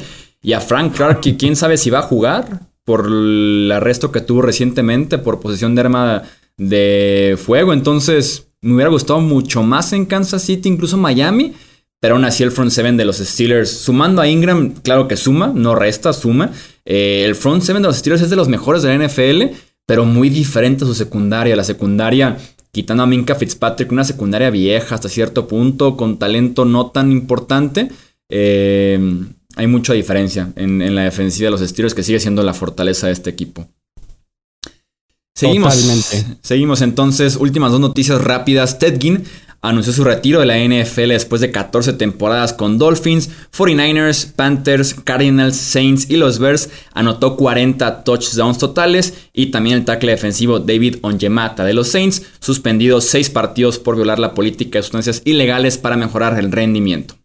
y 0.42 0.54
a 0.54 0.60
Frank 0.60 0.96
Clark, 0.96 1.22
que 1.22 1.38
quién 1.38 1.56
sabe 1.56 1.78
si 1.78 1.90
va 1.90 2.00
a 2.00 2.04
jugar 2.04 2.69
por 2.90 3.06
el 3.06 3.72
arresto 3.72 4.12
que 4.12 4.20
tuvo 4.20 4.42
recientemente 4.42 5.20
por 5.20 5.40
posesión 5.40 5.76
de 5.76 5.82
arma 5.82 6.24
de 6.58 7.38
fuego. 7.40 7.72
Entonces, 7.72 8.48
me 8.62 8.74
hubiera 8.74 8.90
gustado 8.90 9.20
mucho 9.22 9.62
más 9.62 9.94
en 9.94 10.08
Kansas 10.08 10.42
City, 10.42 10.70
incluso 10.70 10.98
Miami. 10.98 11.54
Pero 12.00 12.16
aún 12.16 12.26
así 12.26 12.42
el 12.42 12.52
front 12.52 12.72
seven 12.72 12.98
de 12.98 13.06
los 13.06 13.18
Steelers, 13.18 13.70
sumando 13.70 14.24
a 14.24 14.28
Ingram, 14.28 14.74
claro 14.82 15.08
que 15.08 15.18
suma, 15.18 15.52
no 15.54 15.76
resta, 15.76 16.14
suma. 16.14 16.52
Eh, 16.84 17.26
el 17.28 17.36
front 17.36 17.62
seven 17.62 17.84
de 17.84 17.90
los 17.90 17.98
Steelers 17.98 18.24
es 18.24 18.32
de 18.32 18.36
los 18.36 18.50
mejores 18.50 18.82
de 18.82 18.98
la 18.98 19.06
NFL, 19.06 19.56
pero 19.86 20.04
muy 20.04 20.32
diferente 20.32 20.84
a 20.84 20.88
su 20.88 20.96
secundaria. 20.96 21.56
La 21.56 21.64
secundaria, 21.64 22.38
quitando 22.72 23.04
a 23.04 23.06
Minka 23.06 23.36
Fitzpatrick, 23.36 23.92
una 23.92 24.04
secundaria 24.04 24.50
vieja 24.50 24.96
hasta 24.96 25.10
cierto 25.10 25.48
punto, 25.48 25.96
con 25.96 26.18
talento 26.18 26.66
no 26.66 26.88
tan 26.88 27.12
importante. 27.12 27.90
Eh, 28.30 29.00
hay 29.60 29.68
mucha 29.68 29.92
diferencia 29.92 30.54
en, 30.56 30.96
la 30.96 31.04
defensiva 31.04 31.48
de 31.48 31.52
los 31.52 31.60
Steelers, 31.60 31.94
que 31.94 32.02
sigue 32.02 32.22
siendo 32.22 32.44
la 32.44 32.54
fortaleza 32.54 33.08
de 33.08 33.14
este 33.14 33.30
equipo. 33.30 33.68
Seguimos. 35.36 35.76
Seguimos 36.42 36.82
entonces. 36.82 37.36
Últimas 37.36 37.74
dos 37.74 37.82
noticias 37.82 38.22
rápidas. 38.22 38.80
Ted 38.80 38.98
Ginn 39.02 39.26
anunció 39.62 39.92
su 39.92 40.06
retiro 40.06 40.40
de 40.40 40.46
la 40.46 40.58
NFL 40.58 41.10
después 41.10 41.42
de 41.42 41.52
14 41.52 41.92
temporadas 41.92 42.54
con 42.54 42.78
Dolphins, 42.78 43.30
49ers, 43.54 44.32
Panthers, 44.34 44.94
Cardinals, 44.94 45.58
Saints 45.58 46.10
y 46.10 46.16
los 46.16 46.40
Bears. 46.40 46.70
Anotó 46.94 47.36
40 47.36 48.06
touchdowns 48.06 48.60
totales 48.60 49.14
y 49.34 49.48
también 49.48 49.76
el 49.76 49.84
tackle 49.84 50.12
defensivo 50.12 50.60
David 50.60 51.00
Onyemata 51.02 51.66
de 51.66 51.74
los 51.74 51.90
Saints, 51.90 52.22
suspendido 52.40 53.02
6 53.02 53.30
partidos 53.32 53.78
por 53.78 53.98
violar 53.98 54.20
la 54.20 54.34
política 54.34 54.80
de 54.80 54.84
sustancias 54.84 55.22
ilegales 55.26 55.78
para 55.78 55.98
mejorar 55.98 56.40
el 56.40 56.50
rendimiento. 56.50 57.19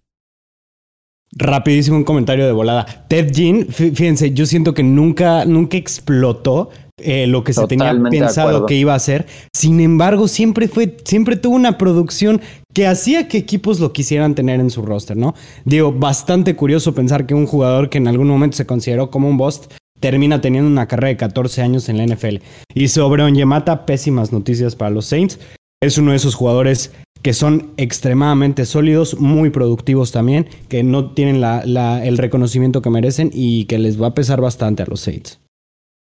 Rapidísimo 1.37 1.97
un 1.97 2.05
comentario 2.05 2.47
de 2.47 2.53
volada. 2.53 3.07
Ted 3.09 3.30
Jean, 3.32 3.66
fíjense, 3.66 4.32
yo 4.32 4.47
siento 4.47 4.72
que 4.72 4.82
nunca, 4.82 5.45
nunca 5.45 5.76
explotó 5.76 6.70
eh, 6.97 7.26
lo 7.26 7.43
que 7.43 7.53
se 7.53 7.66
tenía 7.66 7.93
pensado 8.09 8.66
que 8.66 8.76
iba 8.76 8.93
a 8.93 8.97
hacer. 8.97 9.26
Sin 9.53 9.80
embargo, 9.80 10.28
siempre 10.28 10.68
fue, 10.68 10.97
siempre 11.05 11.37
tuvo 11.37 11.57
una 11.57 11.76
producción 11.76 12.41
que 12.72 12.87
hacía 12.87 13.26
que 13.26 13.39
equipos 13.39 13.80
lo 13.80 13.93
quisieran 13.93 14.37
tener 14.37 14.61
en 14.61 14.70
su 14.70 14.82
roster, 14.82 15.16
¿no? 15.16 15.35
Digo, 15.64 15.93
bastante 15.93 16.55
curioso 16.55 16.95
pensar 16.95 17.26
que 17.26 17.35
un 17.35 17.47
jugador 17.47 17.91
que 17.91 17.99
en 17.99 18.07
algún 18.07 18.28
momento 18.28 18.57
se 18.57 18.66
consideró 18.66 19.11
como 19.11 19.28
un 19.28 19.37
bust 19.37 19.72
termina 19.99 20.41
teniendo 20.41 20.70
una 20.70 20.87
carrera 20.87 21.09
de 21.09 21.16
14 21.16 21.62
años 21.62 21.89
en 21.89 21.99
la 21.99 22.07
NFL. 22.07 22.37
Y 22.74 22.89
sobre 22.89 23.24
Onyemata, 23.24 23.87
pésimas 23.87 24.32
noticias 24.32 24.76
para 24.76 24.91
los 24.91 25.07
Saints. 25.07 25.41
Es 25.82 25.99
uno 25.99 26.12
de 26.12 26.18
esos 26.18 26.35
jugadores 26.35 26.93
que 27.25 27.33
son 27.33 27.70
extremadamente 27.79 28.66
sólidos, 28.66 29.18
muy 29.18 29.49
productivos 29.49 30.12
también, 30.12 30.47
que 30.68 30.83
no 30.83 31.12
tienen 31.12 31.43
el 31.43 32.18
reconocimiento 32.18 32.83
que 32.83 32.91
merecen 32.91 33.31
y 33.33 33.64
que 33.64 33.79
les 33.79 34.01
va 34.01 34.09
a 34.09 34.14
pesar 34.14 34.43
bastante 34.43 34.83
a 34.83 34.87
los 34.87 35.01
Saints. 35.01 35.41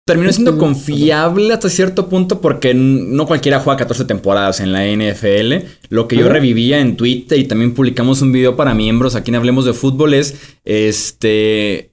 Terminó 0.06 0.30
siendo 0.30 0.58
confiable 0.58 1.54
hasta 1.54 1.70
cierto 1.70 2.10
punto 2.10 2.42
porque 2.42 2.74
no 2.74 3.26
cualquiera 3.26 3.60
juega 3.60 3.78
14 3.78 4.04
temporadas 4.04 4.60
en 4.60 4.70
la 4.70 4.84
NFL. 4.84 5.66
Lo 5.88 6.08
que 6.08 6.16
yo 6.16 6.28
revivía 6.28 6.78
en 6.78 6.96
Twitter 6.96 7.38
y 7.38 7.44
también 7.44 7.72
publicamos 7.72 8.20
un 8.20 8.30
video 8.30 8.54
para 8.54 8.74
miembros 8.74 9.14
aquí 9.14 9.30
en 9.30 9.36
Hablemos 9.36 9.64
de 9.64 9.72
Fútbol 9.72 10.12
es 10.12 10.38
este 10.66 11.90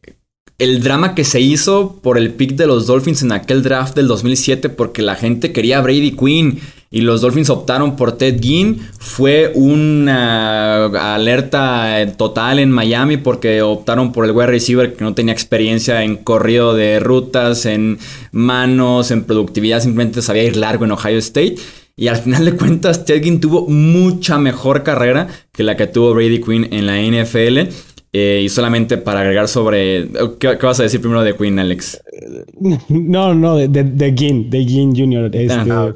el 0.58 0.82
drama 0.82 1.16
que 1.16 1.26
se 1.26 1.42
hizo 1.42 2.00
por 2.02 2.18
el 2.18 2.32
pick 2.32 2.56
de 2.56 2.68
los 2.68 2.88
Dolphins 2.88 3.22
en 3.24 3.34
aquel 3.34 3.62
draft 3.62 3.96
del 3.96 4.08
2007 4.08 4.70
porque 4.70 5.02
la 5.02 5.16
gente 5.16 5.52
quería 5.52 5.80
a 5.80 5.82
Brady 5.82 6.12
Quinn 6.12 6.60
y 6.92 7.02
los 7.02 7.22
Dolphins 7.22 7.50
optaron 7.50 7.96
por 7.96 8.14
Ted 8.14 8.40
Ginn. 8.42 8.80
Fue 9.00 9.52
una 9.56 10.86
alerta 11.14 12.06
total 12.18 12.60
en 12.60 12.72
Miami 12.72 13.18
porque 13.18 13.62
optaron 13.62 14.12
por 14.12 14.26
el 14.26 14.32
wide 14.32 14.48
receiver 14.48 14.94
que 14.94 15.04
no 15.04 15.14
tenía 15.14 15.34
experiencia 15.34 16.04
en 16.04 16.18
corrido 16.18 16.74
de 16.74 17.00
rutas, 17.00 17.66
en 17.66 17.98
manos, 18.32 19.12
en 19.12 19.24
productividad, 19.24 19.82
simplemente 19.82 20.22
sabía 20.22 20.44
ir 20.44 20.58
largo 20.58 20.86
en 20.86 20.92
Ohio 20.92 21.18
State. 21.18 21.56
Y 21.98 22.08
al 22.10 22.18
final 22.18 22.44
de 22.44 22.56
cuentas, 22.58 23.06
Ted 23.06 23.24
Ginn 23.24 23.40
tuvo 23.40 23.68
mucha 23.68 24.38
mejor 24.38 24.84
carrera 24.84 25.28
que 25.54 25.64
la 25.64 25.78
que 25.78 25.88
tuvo 25.88 26.14
Brady 26.14 26.42
Quinn 26.42 26.68
en 26.72 26.86
la 26.86 26.98
NFL. 27.02 27.72
Eh, 28.18 28.44
y 28.46 28.48
solamente 28.48 28.98
para 28.98 29.20
agregar 29.20 29.50
sobre. 29.50 30.08
¿qué, 30.40 30.56
vas 30.56 30.80
a 30.80 30.84
decir 30.84 31.02
primero 31.02 31.22
de 31.22 31.36
Quinn, 31.36 31.60
Alex? 31.60 32.02
No, 32.88 33.36
no, 33.36 33.58
de, 33.58 33.68
de, 33.68 33.84
de 33.84 34.14
Ginn, 34.16 34.50
de 34.50 34.64
Ginn 34.64 34.96
Jr. 34.96 35.36
Este, 35.36 35.54
ah, 35.70 35.94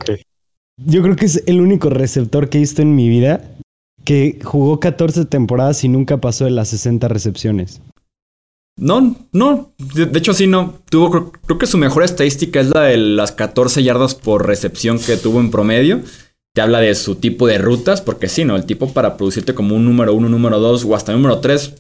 yo 0.86 1.01
creo 1.01 1.15
que 1.15 1.25
es 1.25 1.43
el 1.45 1.61
único 1.61 1.89
receptor 1.89 2.49
que 2.49 2.57
he 2.57 2.61
visto 2.61 2.82
en 2.82 2.95
mi 2.95 3.09
vida 3.09 3.41
que 4.05 4.39
jugó 4.43 4.80
14 4.80 5.25
temporadas 5.25 5.84
y 5.84 5.89
nunca 5.89 6.17
pasó 6.17 6.45
de 6.45 6.51
las 6.51 6.69
60 6.69 7.07
recepciones. 7.07 7.82
No, 8.77 9.15
no. 9.34 9.73
De, 9.77 10.17
hecho, 10.17 10.34
sí, 10.34 10.47
no. 10.47 10.75
Tuvo, 10.89 11.32
creo, 11.32 11.59
que 11.59 11.67
su 11.67 11.77
mejor 11.77 12.03
estadística 12.03 12.61
es 12.61 12.69
la 12.73 12.84
de 12.84 12.97
las 12.97 13.34
14 13.34 13.84
yardas 13.84 14.15
por 14.15 14.47
recepción 14.47 14.99
que 14.99 15.17
tuvo 15.17 15.41
en 15.41 15.51
promedio. 15.51 16.01
Te 16.55 16.61
habla 16.61 16.80
de 16.80 16.95
su 16.95 17.15
tipo 17.15 17.45
de 17.45 17.57
rutas, 17.57 18.01
porque 18.01 18.30
sí, 18.30 18.45
¿no? 18.45 18.55
El 18.55 18.65
tipo 18.65 18.91
para 18.93 19.17
producirte 19.17 19.53
como 19.53 19.75
un 19.75 19.86
número 19.86 20.13
uno, 20.13 20.30
número 20.30 20.59
dos 20.59 20.86
o 20.86 20.95
hasta 20.95 21.11
número 21.11 21.39
tres, 21.39 21.75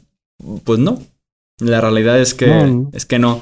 pues 0.65 0.79
no. 0.79 1.01
La 1.59 1.81
realidad 1.81 2.19
es 2.19 2.33
que, 2.33 2.85
es 2.93 3.05
que 3.05 3.17
no. 3.17 3.41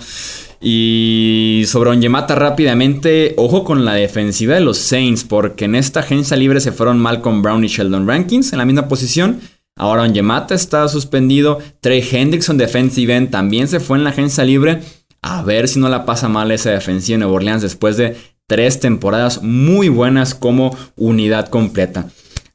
Y 0.60 1.64
sobre 1.68 1.92
Onyemata 1.92 2.36
rápidamente, 2.36 3.34
ojo 3.38 3.64
con 3.64 3.86
la 3.86 3.94
defensiva 3.94 4.56
de 4.56 4.62
los 4.62 4.78
Saints, 4.78 5.24
porque 5.24 5.66
en 5.66 5.76
esta 5.76 6.00
agencia 6.00 6.36
libre 6.36 6.60
se 6.60 6.72
fueron 6.72 7.00
Malcolm 7.00 7.42
Brown 7.42 7.64
y 7.64 7.68
Sheldon 7.68 8.08
Rankins 8.08 8.52
en 8.54 8.60
la 8.60 8.66
misma 8.66 8.88
posición. 8.88 9.40
Ahora 9.76 10.04
Onyemata 10.04 10.56
está 10.56 10.88
suspendido. 10.88 11.60
Trey 11.82 12.04
Hendrickson, 12.12 12.58
defensive 12.58 13.16
end, 13.16 13.30
también 13.30 13.68
se 13.68 13.80
fue 13.80 13.98
en 13.98 14.04
la 14.04 14.10
agencia 14.10 14.44
libre. 14.44 14.82
A 15.22 15.44
ver 15.44 15.68
si 15.68 15.80
no 15.80 15.90
la 15.90 16.06
pasa 16.06 16.28
mal 16.28 16.52
esa 16.52 16.72
defensiva 16.72 17.16
de 17.16 17.20
Nueva 17.20 17.36
Orleans 17.36 17.62
después 17.62 17.98
de 17.98 18.16
tres 18.48 18.80
temporadas 18.80 19.44
muy 19.44 19.90
buenas 19.90 20.34
como 20.34 20.76
unidad 20.96 21.50
completa. 21.50 22.08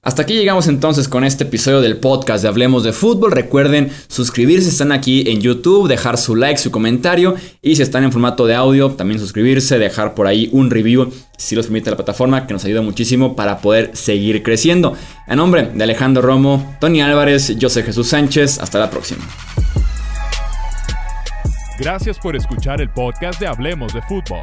Hasta 0.04 0.22
aquí 0.22 0.34
llegamos 0.34 0.66
entonces 0.66 1.06
con 1.06 1.22
este 1.22 1.44
episodio 1.44 1.80
del 1.80 1.96
podcast 1.96 2.42
de 2.42 2.48
Hablemos 2.48 2.82
de 2.82 2.92
Fútbol. 2.92 3.30
Recuerden 3.30 3.92
suscribirse 4.08 4.64
si 4.64 4.70
están 4.70 4.90
aquí 4.90 5.30
en 5.30 5.40
YouTube, 5.40 5.86
dejar 5.86 6.18
su 6.18 6.34
like, 6.34 6.58
su 6.58 6.72
comentario 6.72 7.36
y 7.62 7.76
si 7.76 7.82
están 7.82 8.02
en 8.02 8.10
formato 8.10 8.44
de 8.44 8.56
audio, 8.56 8.90
también 8.90 9.20
suscribirse, 9.20 9.78
dejar 9.78 10.14
por 10.16 10.26
ahí 10.26 10.48
un 10.50 10.72
review 10.72 11.12
si 11.38 11.54
los 11.54 11.66
permite 11.66 11.90
la 11.90 11.96
plataforma, 11.96 12.48
que 12.48 12.52
nos 12.52 12.64
ayuda 12.64 12.82
muchísimo 12.82 13.36
para 13.36 13.58
poder 13.58 13.96
seguir 13.96 14.42
creciendo. 14.42 14.96
En 15.28 15.36
nombre 15.36 15.70
de 15.72 15.84
Alejandro 15.84 16.20
Romo, 16.20 16.76
Tony 16.80 17.00
Álvarez, 17.00 17.56
yo 17.56 17.70
soy 17.70 17.84
Jesús 17.84 18.08
Sánchez, 18.08 18.58
hasta 18.58 18.80
la 18.80 18.90
próxima. 18.90 19.24
Gracias 21.78 22.18
por 22.18 22.34
escuchar 22.34 22.80
el 22.80 22.90
podcast 22.90 23.38
de 23.38 23.46
Hablemos 23.46 23.94
de 23.94 24.02
Fútbol. 24.02 24.42